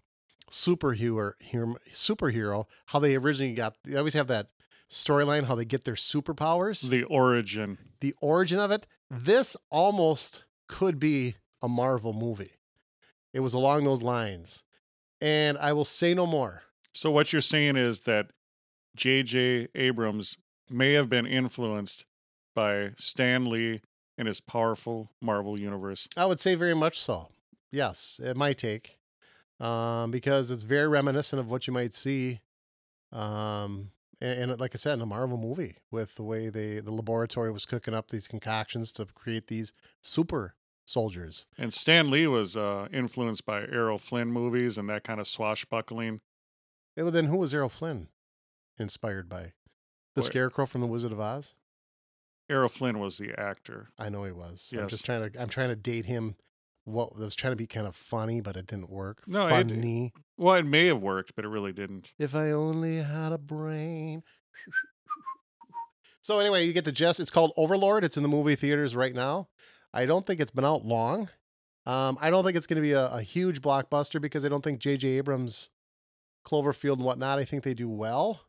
superhero 0.49 1.33
superhero 1.93 2.65
how 2.87 2.99
they 2.99 3.15
originally 3.15 3.53
got 3.53 3.77
they 3.85 3.97
always 3.97 4.13
have 4.13 4.27
that 4.27 4.47
storyline 4.91 5.45
how 5.45 5.55
they 5.55 5.65
get 5.65 5.85
their 5.85 5.95
superpowers 5.95 6.89
the 6.89 7.03
origin. 7.05 7.77
the 8.01 8.13
origin 8.21 8.59
of 8.59 8.71
it 8.71 8.85
this 9.09 9.55
almost 9.69 10.43
could 10.67 10.99
be 10.99 11.35
a 11.61 11.67
marvel 11.69 12.11
movie 12.13 12.51
it 13.33 13.39
was 13.39 13.53
along 13.53 13.83
those 13.85 14.01
lines 14.01 14.63
and 15.21 15.57
i 15.59 15.71
will 15.73 15.85
say 15.85 16.13
no 16.13 16.25
more 16.27 16.63
So 16.93 17.09
what 17.09 17.31
you're 17.31 17.41
saying 17.41 17.77
is 17.77 18.01
that 18.01 18.31
J.J. 18.97 19.69
Abrams 19.75 20.37
may 20.69 20.91
have 20.93 21.09
been 21.09 21.25
influenced 21.25 22.05
by 22.53 22.91
Stan 22.97 23.45
Lee 23.49 23.79
and 24.17 24.27
his 24.27 24.41
powerful 24.41 25.09
Marvel 25.21 25.57
universe. 25.57 26.09
i 26.17 26.25
would 26.25 26.39
say 26.41 26.55
very 26.55 26.75
much 26.75 26.99
so 26.99 27.29
yes 27.71 28.19
it 28.21 28.35
might 28.35 28.57
take 28.57 28.97
um, 29.61 30.11
because 30.11 30.51
it's 30.51 30.63
very 30.63 30.87
reminiscent 30.89 31.39
of 31.39 31.49
what 31.49 31.65
you 31.67 31.71
might 31.73 31.93
see 31.93 32.41
um, 33.13 33.91
and, 34.21 34.51
and 34.51 34.59
like 34.59 34.71
i 34.75 34.77
said 34.77 34.93
in 34.93 35.01
a 35.01 35.05
marvel 35.05 35.37
movie 35.37 35.77
with 35.91 36.15
the 36.15 36.23
way 36.23 36.49
they 36.49 36.79
the 36.79 36.91
laboratory 36.91 37.51
was 37.51 37.65
cooking 37.65 37.93
up 37.93 38.09
these 38.09 38.27
concoctions 38.27 38.91
to 38.91 39.05
create 39.05 39.47
these 39.47 39.73
super 40.01 40.55
soldiers 40.85 41.45
And 41.57 41.73
Stan 41.73 42.09
Lee 42.11 42.27
was 42.27 42.57
uh, 42.57 42.87
influenced 42.91 43.45
by 43.45 43.61
Errol 43.61 43.97
Flynn 43.97 44.31
movies 44.31 44.77
and 44.77 44.89
that 44.89 45.03
kind 45.05 45.19
of 45.21 45.27
swashbuckling. 45.27 46.19
Yeah, 46.97 47.03
well, 47.03 47.11
then 47.13 47.25
who 47.25 47.37
was 47.37 47.53
Errol 47.53 47.69
Flynn 47.69 48.09
inspired 48.77 49.29
by? 49.29 49.53
The 50.15 50.21
What? 50.21 50.25
Scarecrow 50.25 50.65
from 50.65 50.81
The 50.81 50.87
Wizard 50.87 51.13
of 51.13 51.19
Oz? 51.21 51.53
Errol 52.49 52.67
Flynn 52.67 52.99
was 52.99 53.17
the 53.17 53.31
actor. 53.39 53.91
I 53.97 54.09
know 54.09 54.25
he 54.25 54.31
was. 54.33 54.69
I'm 54.73 54.79
Yes. 54.79 54.89
just 54.91 55.05
trying 55.05 55.31
to. 55.31 55.41
I'm 55.41 55.47
trying 55.47 55.69
to 55.69 55.75
date 55.77 56.05
him. 56.05 56.35
What 56.85 57.11
I 57.15 57.19
was 57.19 57.35
trying 57.35 57.51
to 57.51 57.57
be 57.57 57.67
kind 57.67 57.85
of 57.87 57.95
funny, 57.95 58.41
but 58.41 58.55
it 58.57 58.65
didn't 58.67 58.89
work. 58.89 59.23
No, 59.27 59.45
it- 59.47 59.49
funny. 59.49 60.13
Well, 60.37 60.55
it 60.55 60.65
may 60.65 60.87
have 60.87 61.01
worked, 61.01 61.35
but 61.35 61.45
it 61.45 61.49
really 61.49 61.71
didn't. 61.73 62.13
If 62.17 62.33
I 62.33 62.51
only 62.51 63.01
had 63.01 63.31
a 63.31 63.37
brain. 63.37 64.23
So 66.21 66.39
anyway, 66.39 66.65
you 66.65 66.73
get 66.73 66.85
the 66.85 66.91
gist. 66.91 67.19
It's 67.19 67.31
called 67.31 67.51
Overlord. 67.57 68.03
It's 68.03 68.17
in 68.17 68.23
the 68.23 68.29
movie 68.29 68.55
theaters 68.55 68.95
right 68.95 69.13
now. 69.13 69.49
I 69.93 70.05
don't 70.05 70.25
think 70.25 70.39
it's 70.39 70.51
been 70.51 70.65
out 70.65 70.85
long. 70.85 71.29
Um, 71.85 72.17
I 72.21 72.29
don't 72.29 72.43
think 72.43 72.55
it's 72.55 72.67
going 72.67 72.75
to 72.75 72.81
be 72.81 72.91
a, 72.91 73.07
a 73.07 73.21
huge 73.21 73.61
blockbuster 73.61 74.21
because 74.21 74.45
I 74.45 74.49
don't 74.49 74.63
think 74.63 74.79
J.J. 74.79 75.07
Abrams, 75.17 75.71
Cloverfield 76.45 76.93
and 76.93 77.03
whatnot. 77.03 77.39
I 77.39 77.43
think 77.45 77.63
they 77.63 77.73
do 77.73 77.89
well. 77.89 78.41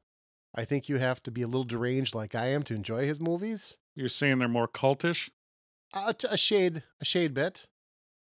I 0.55 0.67
think 0.67 0.89
you 0.91 0.99
have 0.99 1.23
to 1.23 1.31
be 1.31 1.41
a 1.41 1.47
little 1.47 1.65
deranged 1.65 2.15
like 2.15 2.35
I 2.35 2.49
am 2.49 2.63
to 2.65 2.75
enjoy 2.75 3.07
his 3.07 3.21
movies. 3.21 3.79
You're 3.95 4.11
saying 4.11 4.39
they're 4.39 4.49
more 4.49 4.69
cultish? 4.69 5.31
A, 5.95 6.15
a 6.29 6.37
shade, 6.37 6.83
a 7.01 7.05
shade 7.07 7.33
bit, 7.33 7.69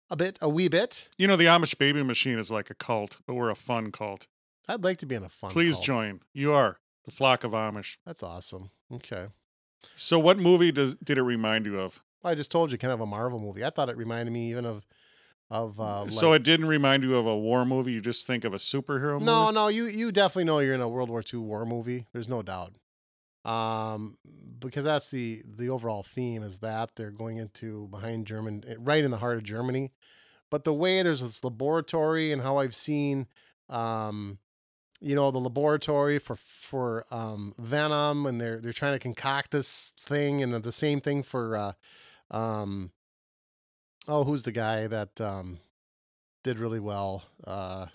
a 0.10 0.16
bit, 0.16 0.38
a 0.42 0.50
wee 0.50 0.68
bit. 0.68 1.10
You 1.18 1.28
know, 1.28 1.36
the 1.36 1.46
Amish 1.46 1.78
Baby 1.78 2.04
Machine 2.04 2.40
is 2.40 2.52
like 2.52 2.70
a 2.70 2.76
cult, 2.76 3.18
but 3.26 3.34
we're 3.34 3.50
a 3.50 3.56
fun 3.56 3.92
cult. 3.92 4.28
I'd 4.68 4.84
like 4.84 4.98
to 5.00 5.06
be 5.06 5.16
in 5.16 5.24
a 5.24 5.30
fun. 5.30 5.52
Please 5.52 5.76
cult. 5.76 5.86
join. 5.86 6.20
You 6.34 6.54
are 6.54 6.80
the 7.06 7.12
flock 7.12 7.44
of 7.44 7.52
Amish. 7.52 7.98
That's 8.06 8.24
awesome. 8.24 8.72
Okay. 8.92 9.28
So, 9.96 10.18
what 10.18 10.38
movie 10.38 10.72
does 10.72 10.96
did 10.96 11.18
it 11.18 11.24
remind 11.24 11.66
you 11.66 11.80
of? 11.80 12.02
I 12.24 12.34
just 12.34 12.50
told 12.50 12.72
you, 12.72 12.78
kind 12.78 12.94
of 12.94 13.02
a 13.02 13.06
Marvel 13.06 13.40
movie. 13.40 13.64
I 13.64 13.70
thought 13.70 13.90
it 13.90 13.98
reminded 13.98 14.32
me 14.32 14.50
even 14.50 14.66
of, 14.66 14.86
of. 15.52 15.80
Uh, 15.80 16.10
so, 16.10 16.34
it 16.34 16.44
didn't 16.44 16.66
remind 16.68 17.04
you 17.04 17.16
of 17.16 17.28
a 17.28 17.38
war 17.38 17.66
movie. 17.66 17.92
You 17.92 18.02
just 18.02 18.26
think 18.26 18.44
of 18.44 18.54
a 18.54 18.58
superhero 18.58 19.14
movie. 19.14 19.26
no, 19.26 19.52
no, 19.52 19.68
you 19.68 19.86
you 19.86 20.12
definitely 20.12 20.46
know 20.46 20.60
you're 20.60 20.74
in 20.74 20.82
a 20.82 20.90
World 20.90 21.10
War 21.10 21.24
II 21.32 21.40
war 21.42 21.66
movie. 21.66 22.08
There's 22.14 22.28
no 22.30 22.42
doubt. 22.42 22.74
Um, 23.46 24.18
because 24.60 24.84
that's 24.84 25.12
the 25.12 25.44
the 25.46 25.70
overall 25.70 26.02
theme 26.02 26.42
is 26.42 26.58
that 26.58 26.92
they're 26.96 27.12
going 27.12 27.38
into 27.38 27.88
behind 27.90 28.26
German, 28.26 28.64
eh, 28.68 28.76
right 28.80 29.04
in 29.04 29.12
the 29.12 29.18
heart 29.18 29.38
of 29.38 29.44
Germany. 29.44 29.92
But 30.50 30.64
the 30.64 30.74
way 30.74 31.02
there's 31.04 31.22
this 31.22 31.44
laboratory 31.44 32.32
and 32.32 32.42
how 32.42 32.58
I've 32.58 32.74
seen, 32.76 33.28
um, 33.70 34.40
you 35.00 35.14
know, 35.16 35.30
the 35.30 35.40
laboratory 35.40 36.18
for 36.18 36.36
for 36.36 37.06
um, 37.12 37.54
venom, 37.60 38.26
and 38.26 38.42
they're 38.42 38.60
they're 38.60 38.74
trying 38.74 38.94
to 38.94 39.00
concoct 39.00 39.52
this 39.52 39.94
thing, 40.00 40.42
and 40.42 40.52
the 40.52 40.72
same 40.72 41.00
thing 41.00 41.22
for, 41.22 41.56
uh, 41.56 41.74
um, 42.32 42.92
oh, 44.08 44.24
who's 44.24 44.44
the 44.44 44.52
guy 44.52 44.88
that 44.88 45.22
um, 45.22 45.60
did 46.44 46.58
really 46.58 46.80
well 46.80 47.26
uh, 47.46 47.88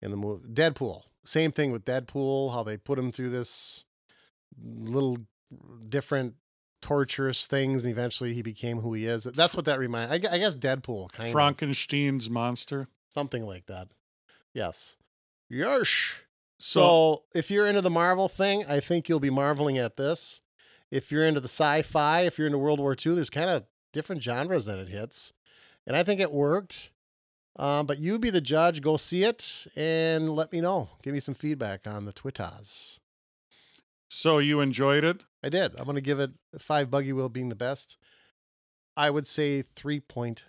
in 0.00 0.10
the 0.10 0.16
movie? 0.16 0.48
Deadpool. 0.48 1.02
Same 1.24 1.52
thing 1.52 1.72
with 1.72 1.84
Deadpool. 1.84 2.52
How 2.54 2.62
they 2.62 2.78
put 2.78 2.98
him 2.98 3.12
through 3.12 3.30
this 3.30 3.84
little 4.62 5.18
different 5.88 6.34
torturous 6.80 7.46
things, 7.46 7.84
and 7.84 7.92
eventually 7.92 8.34
he 8.34 8.42
became 8.42 8.80
who 8.80 8.92
he 8.92 9.06
is. 9.06 9.24
That's 9.24 9.54
what 9.54 9.64
that 9.66 9.78
reminds. 9.78 10.10
I, 10.12 10.34
I 10.34 10.38
guess 10.38 10.56
Deadpool 10.56 11.12
kind 11.12 11.28
of 11.28 11.32
Frankenstein's 11.32 12.28
monster. 12.28 12.88
something 13.14 13.46
like 13.46 13.66
that. 13.66 13.88
Yes. 14.52 14.96
Yes. 15.48 15.88
So, 16.58 16.80
So 16.80 17.22
if 17.34 17.50
you're 17.50 17.66
into 17.66 17.80
the 17.80 17.90
Marvel 17.90 18.28
thing, 18.28 18.64
I 18.68 18.80
think 18.80 19.08
you'll 19.08 19.20
be 19.20 19.30
marveling 19.30 19.78
at 19.78 19.96
this. 19.96 20.40
If 20.90 21.10
you're 21.10 21.26
into 21.26 21.40
the 21.40 21.48
sci-fi, 21.48 22.22
if 22.22 22.36
you're 22.36 22.46
into 22.46 22.58
World 22.58 22.78
War 22.80 22.94
II, 22.94 23.14
there's 23.14 23.30
kind 23.30 23.48
of 23.48 23.64
different 23.92 24.22
genres 24.22 24.66
that 24.66 24.78
it 24.78 24.88
hits, 24.88 25.32
and 25.86 25.96
I 25.96 26.02
think 26.02 26.20
it 26.20 26.32
worked. 26.32 26.90
Um, 27.56 27.84
but 27.86 27.98
you 27.98 28.18
be 28.18 28.30
the 28.30 28.40
judge. 28.40 28.80
Go 28.80 28.96
see 28.96 29.24
it 29.24 29.66
and 29.76 30.30
let 30.34 30.52
me 30.52 30.60
know. 30.62 30.88
Give 31.02 31.12
me 31.12 31.20
some 31.20 31.34
feedback 31.34 31.86
on 31.86 32.06
the 32.06 32.12
Twitters. 32.12 32.98
So 34.12 34.38
you 34.38 34.60
enjoyed 34.60 35.04
it? 35.04 35.24
I 35.42 35.48
did. 35.48 35.72
I'm 35.78 35.84
going 35.84 35.94
to 35.94 36.02
give 36.02 36.20
it 36.20 36.32
five 36.58 36.90
buggy 36.90 37.12
wheel 37.12 37.28
being 37.28 37.48
the 37.48 37.54
best. 37.54 37.96
I 38.96 39.08
would 39.08 39.26
say 39.26 39.64
3.5. 39.74 40.42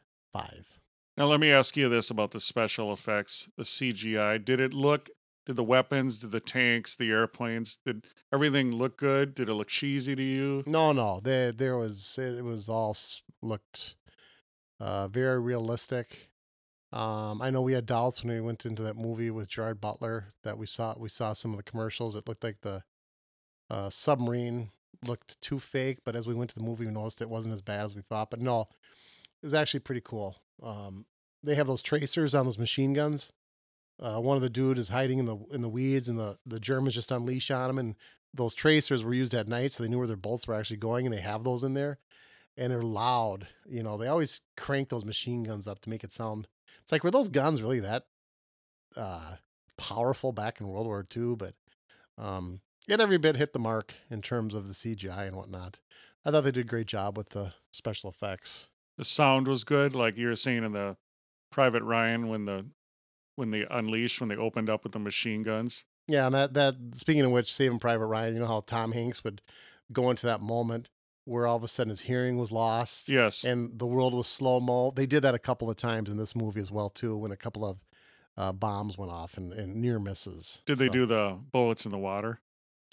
Now, 1.16 1.26
let 1.26 1.40
me 1.40 1.52
ask 1.52 1.78
you 1.78 1.88
this 1.88 2.10
about 2.10 2.32
the 2.32 2.40
special 2.40 2.92
effects, 2.92 3.50
the 3.56 3.64
CGI. 3.64 4.44
Did 4.44 4.60
it 4.60 4.74
look? 4.74 5.10
Did 5.46 5.56
the 5.56 5.64
weapons, 5.64 6.18
did 6.18 6.32
the 6.32 6.40
tanks, 6.40 6.96
the 6.96 7.10
airplanes, 7.10 7.78
did 7.86 8.06
everything 8.34 8.72
look 8.72 8.98
good? 8.98 9.36
Did 9.36 9.50
it 9.50 9.54
look 9.54 9.68
cheesy 9.68 10.16
to 10.16 10.24
you? 10.24 10.64
No, 10.66 10.94
no, 10.94 11.20
there 11.22 11.52
there 11.52 11.78
was 11.78 12.18
it 12.18 12.44
was 12.44 12.70
all 12.70 12.96
looked 13.42 13.96
uh, 14.80 15.10
very 15.10 15.40
realistic. 15.42 16.30
Um, 16.94 17.42
I 17.42 17.50
know 17.50 17.62
we 17.62 17.74
had 17.74 17.86
doubts 17.86 18.24
when 18.24 18.34
we 18.34 18.40
went 18.40 18.66
into 18.66 18.84
that 18.84 18.96
movie 18.96 19.32
with 19.32 19.50
Gerard 19.50 19.82
Butler 19.82 20.30
that 20.44 20.58
we 20.58 20.66
saw 20.66 20.96
we 20.98 21.10
saw 21.10 21.34
some 21.34 21.52
of 21.52 21.58
the 21.58 21.64
commercials. 21.64 22.16
It 22.16 22.28
looked 22.28 22.44
like 22.44 22.62
the 22.62 22.84
uh, 23.74 23.90
submarine 23.90 24.70
looked 25.04 25.42
too 25.42 25.60
fake, 25.60 26.00
but 26.06 26.16
as 26.16 26.28
we 26.28 26.36
went 26.36 26.52
to 26.52 26.60
the 26.60 26.66
movie, 26.66 26.86
we 26.86 26.92
noticed 26.92 27.22
it 27.22 27.30
wasn't 27.30 27.56
as 27.56 27.62
bad 27.62 27.86
as 27.86 27.96
we 27.96 28.04
thought. 28.04 28.30
But 28.30 28.40
no, 28.40 28.62
it 28.62 29.46
was 29.46 29.54
actually 29.56 29.80
pretty 29.80 30.02
cool. 30.02 30.38
Um, 30.62 31.06
they 31.42 31.56
have 31.56 31.66
those 31.66 31.82
tracers 31.82 32.36
on 32.36 32.46
those 32.46 32.60
machine 32.60 32.94
guns. 32.94 33.34
Uh, 34.00 34.20
one 34.20 34.38
of 34.38 34.44
the 34.44 34.50
dude 34.50 34.78
is 34.78 34.90
hiding 34.90 35.18
in 35.18 35.26
the 35.26 35.38
in 35.52 35.62
the 35.62 35.70
weeds, 35.70 36.08
and 36.08 36.20
the 36.20 36.38
the 36.46 36.60
Germans 36.60 36.94
just 36.94 37.12
unleash 37.12 37.50
on 37.50 37.72
him. 37.72 37.80
And 37.80 37.96
those 38.32 38.54
tracers 38.54 39.04
were 39.04 39.14
used 39.14 39.34
at 39.34 39.48
night, 39.48 39.72
so 39.72 39.82
they 39.82 39.90
knew 39.90 39.98
where 39.98 40.08
their 40.08 40.16
bolts 40.16 40.48
were 40.48 40.54
actually 40.54 40.78
going, 40.78 41.08
and 41.08 41.14
they 41.14 41.22
have 41.22 41.44
those 41.44 41.64
in 41.64 41.74
there, 41.74 41.98
and 42.56 42.72
they're 42.72 42.84
loud. 42.84 43.48
You 43.68 43.82
know, 43.82 43.98
they 43.98 44.08
always 44.08 44.42
crank 44.56 44.90
those 44.90 45.04
machine 45.04 45.44
guns 45.44 45.68
up 45.68 45.80
to 45.82 45.90
make 45.90 46.04
it 46.04 46.14
sound. 46.14 46.48
It's 46.84 46.92
like 46.92 47.04
were 47.04 47.12
those 47.12 47.30
guns 47.30 47.62
really 47.62 47.80
that 47.80 48.06
uh, 48.96 49.38
powerful 49.78 50.32
back 50.32 50.62
in 50.62 50.68
World 50.68 50.86
War 50.86 51.06
II? 51.16 51.36
But 51.36 51.56
um, 52.20 52.62
it 52.88 53.00
every 53.00 53.18
bit 53.18 53.36
hit 53.38 53.54
the 53.54 53.60
mark 53.60 53.94
in 54.10 54.22
terms 54.22 54.54
of 54.54 54.68
the 54.68 54.74
CGI 54.74 55.28
and 55.28 55.36
whatnot. 55.36 55.80
I 56.26 56.32
thought 56.32 56.42
they 56.42 56.52
did 56.52 56.66
a 56.66 56.70
great 56.70 56.88
job 56.88 57.18
with 57.18 57.30
the 57.30 57.54
special 57.72 58.10
effects. 58.10 58.70
The 58.98 59.06
sound 59.06 59.48
was 59.48 59.64
good, 59.64 59.96
like 59.96 60.18
you 60.18 60.28
were 60.28 60.36
saying 60.36 60.64
in 60.64 60.72
the 60.74 60.98
Private 61.52 61.84
Ryan 61.84 62.28
when 62.30 62.46
the 62.46 62.66
when 63.36 63.52
they 63.52 63.66
unleashed 63.70 64.20
when 64.20 64.30
they 64.30 64.36
opened 64.36 64.70
up 64.70 64.84
with 64.84 64.94
the 64.94 65.00
machine 65.00 65.42
guns. 65.44 65.86
Yeah, 66.08 66.26
and 66.28 66.36
that 66.36 66.54
that 66.54 66.76
speaking 66.94 67.24
of 67.24 67.32
which, 67.32 67.52
Saving 67.54 67.80
Private 67.80 68.06
Ryan, 68.06 68.34
you 68.36 68.40
know 68.42 68.48
how 68.48 68.60
Tom 68.62 68.92
Hanks 68.92 69.24
would 69.24 69.42
go 69.92 70.10
into 70.10 70.26
that 70.28 70.42
moment 70.42 70.90
where 71.26 71.48
all 71.48 71.56
of 71.56 71.64
a 71.64 71.68
sudden 71.68 71.90
his 71.90 72.02
hearing 72.02 72.38
was 72.38 72.52
lost. 72.52 73.08
Yes. 73.08 73.44
And 73.46 73.80
the 73.80 73.86
world 73.88 74.14
was 74.14 74.28
slow 74.28 74.60
mo. 74.60 74.92
They 74.92 75.06
did 75.06 75.24
that 75.24 75.34
a 75.34 75.40
couple 75.40 75.70
of 75.70 75.78
times 75.78 76.10
in 76.10 76.18
this 76.18 76.36
movie 76.36 76.60
as 76.60 76.70
well 76.72 76.90
too, 76.90 77.16
when 77.16 77.32
a 77.32 77.38
couple 77.38 77.66
of 77.66 77.78
uh, 78.36 78.52
bombs 78.52 78.98
went 78.98 79.12
off 79.12 79.38
and, 79.38 79.54
and 79.54 79.76
near 79.78 80.00
misses. 80.00 80.62
Did 80.66 80.80
they 80.80 80.88
So- 80.88 80.94
do 80.94 81.06
the 81.06 81.38
bullets 81.52 81.86
in 81.86 81.92
the 81.92 81.98
water? 81.98 82.40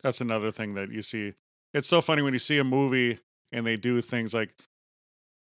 That's 0.03 0.21
another 0.21 0.51
thing 0.51 0.75
that 0.75 0.91
you 0.91 1.03
see. 1.03 1.35
It's 1.75 1.89
so 1.89 2.01
funny 2.01 2.23
when 2.23 2.33
you 2.33 2.39
see 2.39 2.59
a 2.59 2.65
movie 2.65 3.19
and 3.53 3.67
they 3.67 3.77
do 3.77 4.01
things 4.01 4.33
like, 4.35 4.51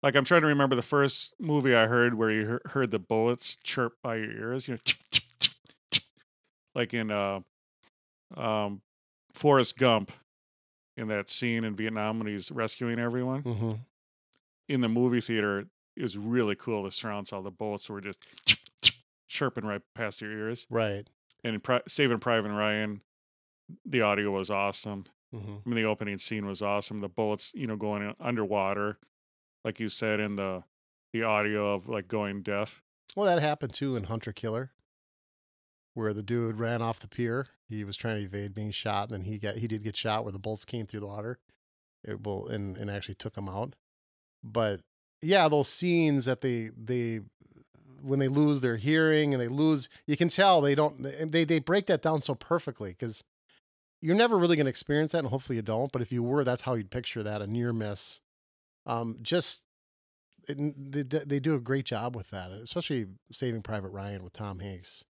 like 0.02 0.14
I'm 0.14 0.24
trying 0.24 0.42
to 0.42 0.46
remember 0.46 0.76
the 0.76 0.82
first 0.82 1.34
movie 1.40 1.74
I 1.74 1.86
heard 1.86 2.14
where 2.14 2.30
you 2.30 2.58
heard 2.66 2.90
the 2.90 2.98
bullets 2.98 3.56
chirp 3.62 3.94
by 4.02 4.16
your 4.16 4.30
ears, 4.30 4.68
you 4.68 4.74
know, 4.74 5.98
like 6.74 6.94
in 6.94 7.10
uh, 7.10 7.40
um, 8.36 8.82
Forrest 9.34 9.78
Gump, 9.78 10.12
in 10.96 11.08
that 11.08 11.30
scene 11.30 11.62
in 11.64 11.76
Vietnam 11.76 12.18
when 12.18 12.26
he's 12.26 12.50
rescuing 12.50 12.98
everyone 12.98 13.42
Mhm. 13.44 13.78
in 14.68 14.80
the 14.80 14.88
movie 14.88 15.20
theater. 15.20 15.66
It 15.96 16.02
was 16.02 16.18
really 16.18 16.56
cool. 16.56 16.82
The 16.84 16.90
surround 16.90 17.28
sound, 17.28 17.46
the 17.46 17.50
bullets 17.52 17.88
were 17.88 18.00
just 18.00 18.18
chirping 19.28 19.64
right 19.64 19.82
past 19.94 20.20
your 20.20 20.32
ears 20.32 20.66
Right. 20.70 21.08
and 21.44 21.54
in 21.54 21.60
Pri- 21.60 21.82
Saving 21.86 22.18
Private 22.18 22.50
Ryan, 22.50 23.00
the 23.84 24.00
audio 24.02 24.30
was 24.30 24.50
awesome. 24.50 25.04
hmm 25.32 25.56
I 25.64 25.68
mean, 25.68 25.76
the 25.82 25.88
opening 25.88 26.18
scene 26.18 26.46
was 26.46 26.62
awesome. 26.62 27.00
The 27.00 27.08
bullets, 27.08 27.52
you 27.54 27.66
know, 27.66 27.76
going 27.76 28.14
underwater, 28.20 28.98
like 29.64 29.80
you 29.80 29.88
said, 29.88 30.20
in 30.20 30.36
the 30.36 30.64
the 31.12 31.22
audio 31.22 31.74
of 31.74 31.88
like 31.88 32.08
going 32.08 32.42
deaf. 32.42 32.82
Well, 33.16 33.26
that 33.26 33.40
happened 33.42 33.72
too 33.74 33.96
in 33.96 34.04
Hunter 34.04 34.32
Killer, 34.32 34.72
where 35.94 36.12
the 36.12 36.22
dude 36.22 36.58
ran 36.58 36.82
off 36.82 37.00
the 37.00 37.08
pier. 37.08 37.48
He 37.68 37.84
was 37.84 37.96
trying 37.96 38.18
to 38.18 38.24
evade 38.24 38.54
being 38.54 38.70
shot, 38.70 39.10
and 39.10 39.18
then 39.18 39.24
he 39.32 39.38
got 39.38 39.56
he 39.56 39.66
did 39.66 39.82
get 39.82 39.96
shot 39.96 40.24
where 40.24 40.32
the 40.32 40.38
bullets 40.38 40.64
came 40.64 40.86
through 40.86 41.00
the 41.00 41.06
water. 41.06 41.38
It 42.04 42.24
will 42.24 42.46
and 42.48 42.76
and 42.76 42.90
actually 42.90 43.16
took 43.16 43.36
him 43.36 43.48
out. 43.48 43.74
But 44.42 44.80
yeah, 45.20 45.48
those 45.48 45.68
scenes 45.68 46.24
that 46.26 46.40
they 46.40 46.70
they 46.76 47.20
when 48.00 48.20
they 48.20 48.28
lose 48.28 48.60
their 48.60 48.76
hearing 48.76 49.34
and 49.34 49.42
they 49.42 49.48
lose, 49.48 49.88
you 50.06 50.16
can 50.16 50.28
tell 50.28 50.60
they 50.60 50.74
don't 50.76 51.02
they 51.32 51.44
they 51.44 51.58
break 51.58 51.86
that 51.86 52.02
down 52.02 52.22
so 52.22 52.34
perfectly 52.34 52.90
because 52.90 53.24
you're 54.00 54.16
never 54.16 54.38
really 54.38 54.56
going 54.56 54.66
to 54.66 54.70
experience 54.70 55.12
that, 55.12 55.18
and 55.18 55.28
hopefully 55.28 55.56
you 55.56 55.62
don't. 55.62 55.92
But 55.92 56.02
if 56.02 56.12
you 56.12 56.22
were, 56.22 56.44
that's 56.44 56.62
how 56.62 56.74
you'd 56.74 56.90
picture 56.90 57.22
that 57.22 57.42
a 57.42 57.46
near 57.46 57.72
miss. 57.72 58.20
Um, 58.86 59.18
just 59.22 59.62
it, 60.48 60.92
they, 60.92 61.02
they 61.02 61.40
do 61.40 61.54
a 61.54 61.60
great 61.60 61.84
job 61.84 62.16
with 62.16 62.30
that, 62.30 62.50
especially 62.50 63.06
Saving 63.32 63.62
Private 63.62 63.90
Ryan 63.90 64.24
with 64.24 64.32
Tom 64.32 64.60
Hanks. 64.60 65.04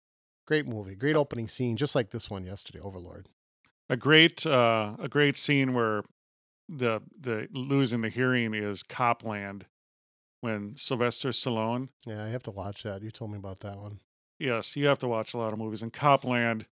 Great 0.47 0.67
movie, 0.67 0.95
great 0.95 1.17
opening 1.17 1.49
scene, 1.49 1.77
just 1.77 1.95
like 1.95 2.11
this 2.11 2.31
one 2.31 2.45
yesterday, 2.45 2.79
Overlord. 2.81 3.29
A 3.89 3.97
great 3.97 4.47
uh, 4.47 4.97
a 4.99 5.09
great 5.09 5.37
scene 5.37 5.75
where 5.75 6.03
the 6.69 7.01
the 7.21 7.49
losing 7.53 8.01
the 8.01 8.09
hearing 8.09 8.55
is 8.55 8.83
Cop 8.83 9.25
Land 9.25 9.67
when 10.41 10.77
Sylvester 10.77 11.31
Stallone. 11.31 11.89
Yeah, 12.07 12.25
I 12.25 12.29
have 12.29 12.43
to 12.45 12.51
watch 12.51 12.83
that. 12.85 13.03
You 13.03 13.11
told 13.11 13.33
me 13.33 13.39
about 13.39 13.61
that 13.61 13.79
one. 13.79 14.01
Yes, 14.39 14.77
you 14.77 14.87
have 14.87 14.99
to 14.99 15.09
watch 15.09 15.35
a 15.35 15.39
lot 15.39 15.53
of 15.53 15.59
movies. 15.59 15.83
In 15.83 15.91
Cop 15.91 16.25
Land, 16.25 16.67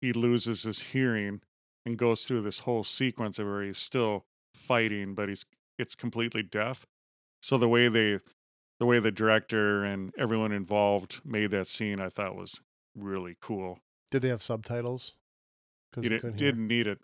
he 0.00 0.12
loses 0.12 0.62
his 0.64 0.80
hearing 0.80 1.40
and 1.84 1.96
goes 1.96 2.24
through 2.24 2.42
this 2.42 2.60
whole 2.60 2.84
sequence 2.84 3.38
of 3.38 3.46
where 3.46 3.62
he's 3.62 3.78
still 3.78 4.24
fighting, 4.54 5.14
but 5.14 5.28
he's 5.28 5.44
it's 5.78 5.94
completely 5.94 6.42
deaf. 6.42 6.86
So 7.42 7.56
the 7.56 7.68
way 7.68 7.88
they, 7.88 8.18
the 8.78 8.86
way 8.86 8.98
the 8.98 9.10
director 9.10 9.82
and 9.82 10.12
everyone 10.18 10.52
involved 10.52 11.20
made 11.24 11.50
that 11.52 11.68
scene, 11.68 12.00
I 12.00 12.10
thought 12.10 12.36
was 12.36 12.60
really 12.94 13.36
cool. 13.40 13.78
Did 14.10 14.22
they 14.22 14.28
have 14.28 14.42
subtitles? 14.42 15.12
Because 15.90 16.08
didn't, 16.08 16.36
didn't 16.36 16.66
need 16.68 16.86
it. 16.86 16.98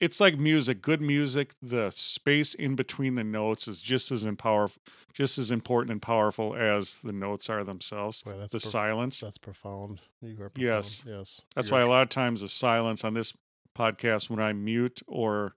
It's 0.00 0.20
like 0.20 0.38
music. 0.38 0.82
Good 0.82 1.00
music. 1.00 1.54
The 1.62 1.90
space 1.90 2.54
in 2.54 2.74
between 2.76 3.14
the 3.14 3.24
notes 3.24 3.66
is 3.66 3.80
just 3.80 4.12
as 4.12 4.24
empower, 4.24 4.70
just 5.14 5.38
as 5.38 5.50
important 5.50 5.92
and 5.92 6.02
powerful 6.02 6.54
as 6.54 6.96
the 7.02 7.12
notes 7.12 7.48
are 7.48 7.64
themselves. 7.64 8.22
That's 8.26 8.52
the 8.52 8.58
prof- 8.58 8.62
silence. 8.62 9.20
That's 9.20 9.38
profound. 9.38 10.00
You 10.20 10.32
are 10.42 10.50
profound. 10.50 10.58
Yes. 10.58 11.04
yes. 11.06 11.40
That's 11.54 11.68
You're- 11.70 11.80
why 11.80 11.86
a 11.86 11.88
lot 11.88 12.02
of 12.02 12.08
times 12.10 12.42
the 12.42 12.48
silence 12.48 13.04
on 13.04 13.14
this 13.14 13.32
podcast, 13.76 14.28
when 14.28 14.40
I 14.40 14.52
mute 14.52 15.00
or 15.06 15.54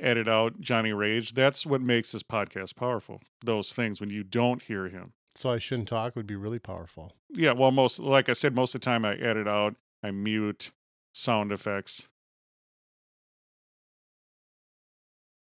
edit 0.00 0.26
out 0.26 0.60
Johnny 0.60 0.92
Rage, 0.92 1.34
that's 1.34 1.64
what 1.64 1.80
makes 1.80 2.12
this 2.12 2.22
podcast 2.22 2.74
powerful. 2.74 3.20
Those 3.44 3.72
things 3.72 4.00
when 4.00 4.10
you 4.10 4.24
don't 4.24 4.62
hear 4.62 4.88
him. 4.88 5.12
So 5.36 5.50
I 5.50 5.58
shouldn't 5.58 5.88
talk 5.88 6.14
would 6.16 6.26
be 6.26 6.36
really 6.36 6.58
powerful. 6.58 7.14
Yeah, 7.30 7.52
well, 7.52 7.70
most 7.70 7.98
like 8.00 8.28
I 8.28 8.32
said, 8.32 8.54
most 8.54 8.74
of 8.74 8.80
the 8.80 8.84
time 8.84 9.04
I 9.04 9.14
edit 9.14 9.46
out, 9.48 9.76
I 10.02 10.10
mute 10.10 10.72
sound 11.12 11.52
effects. 11.52 12.08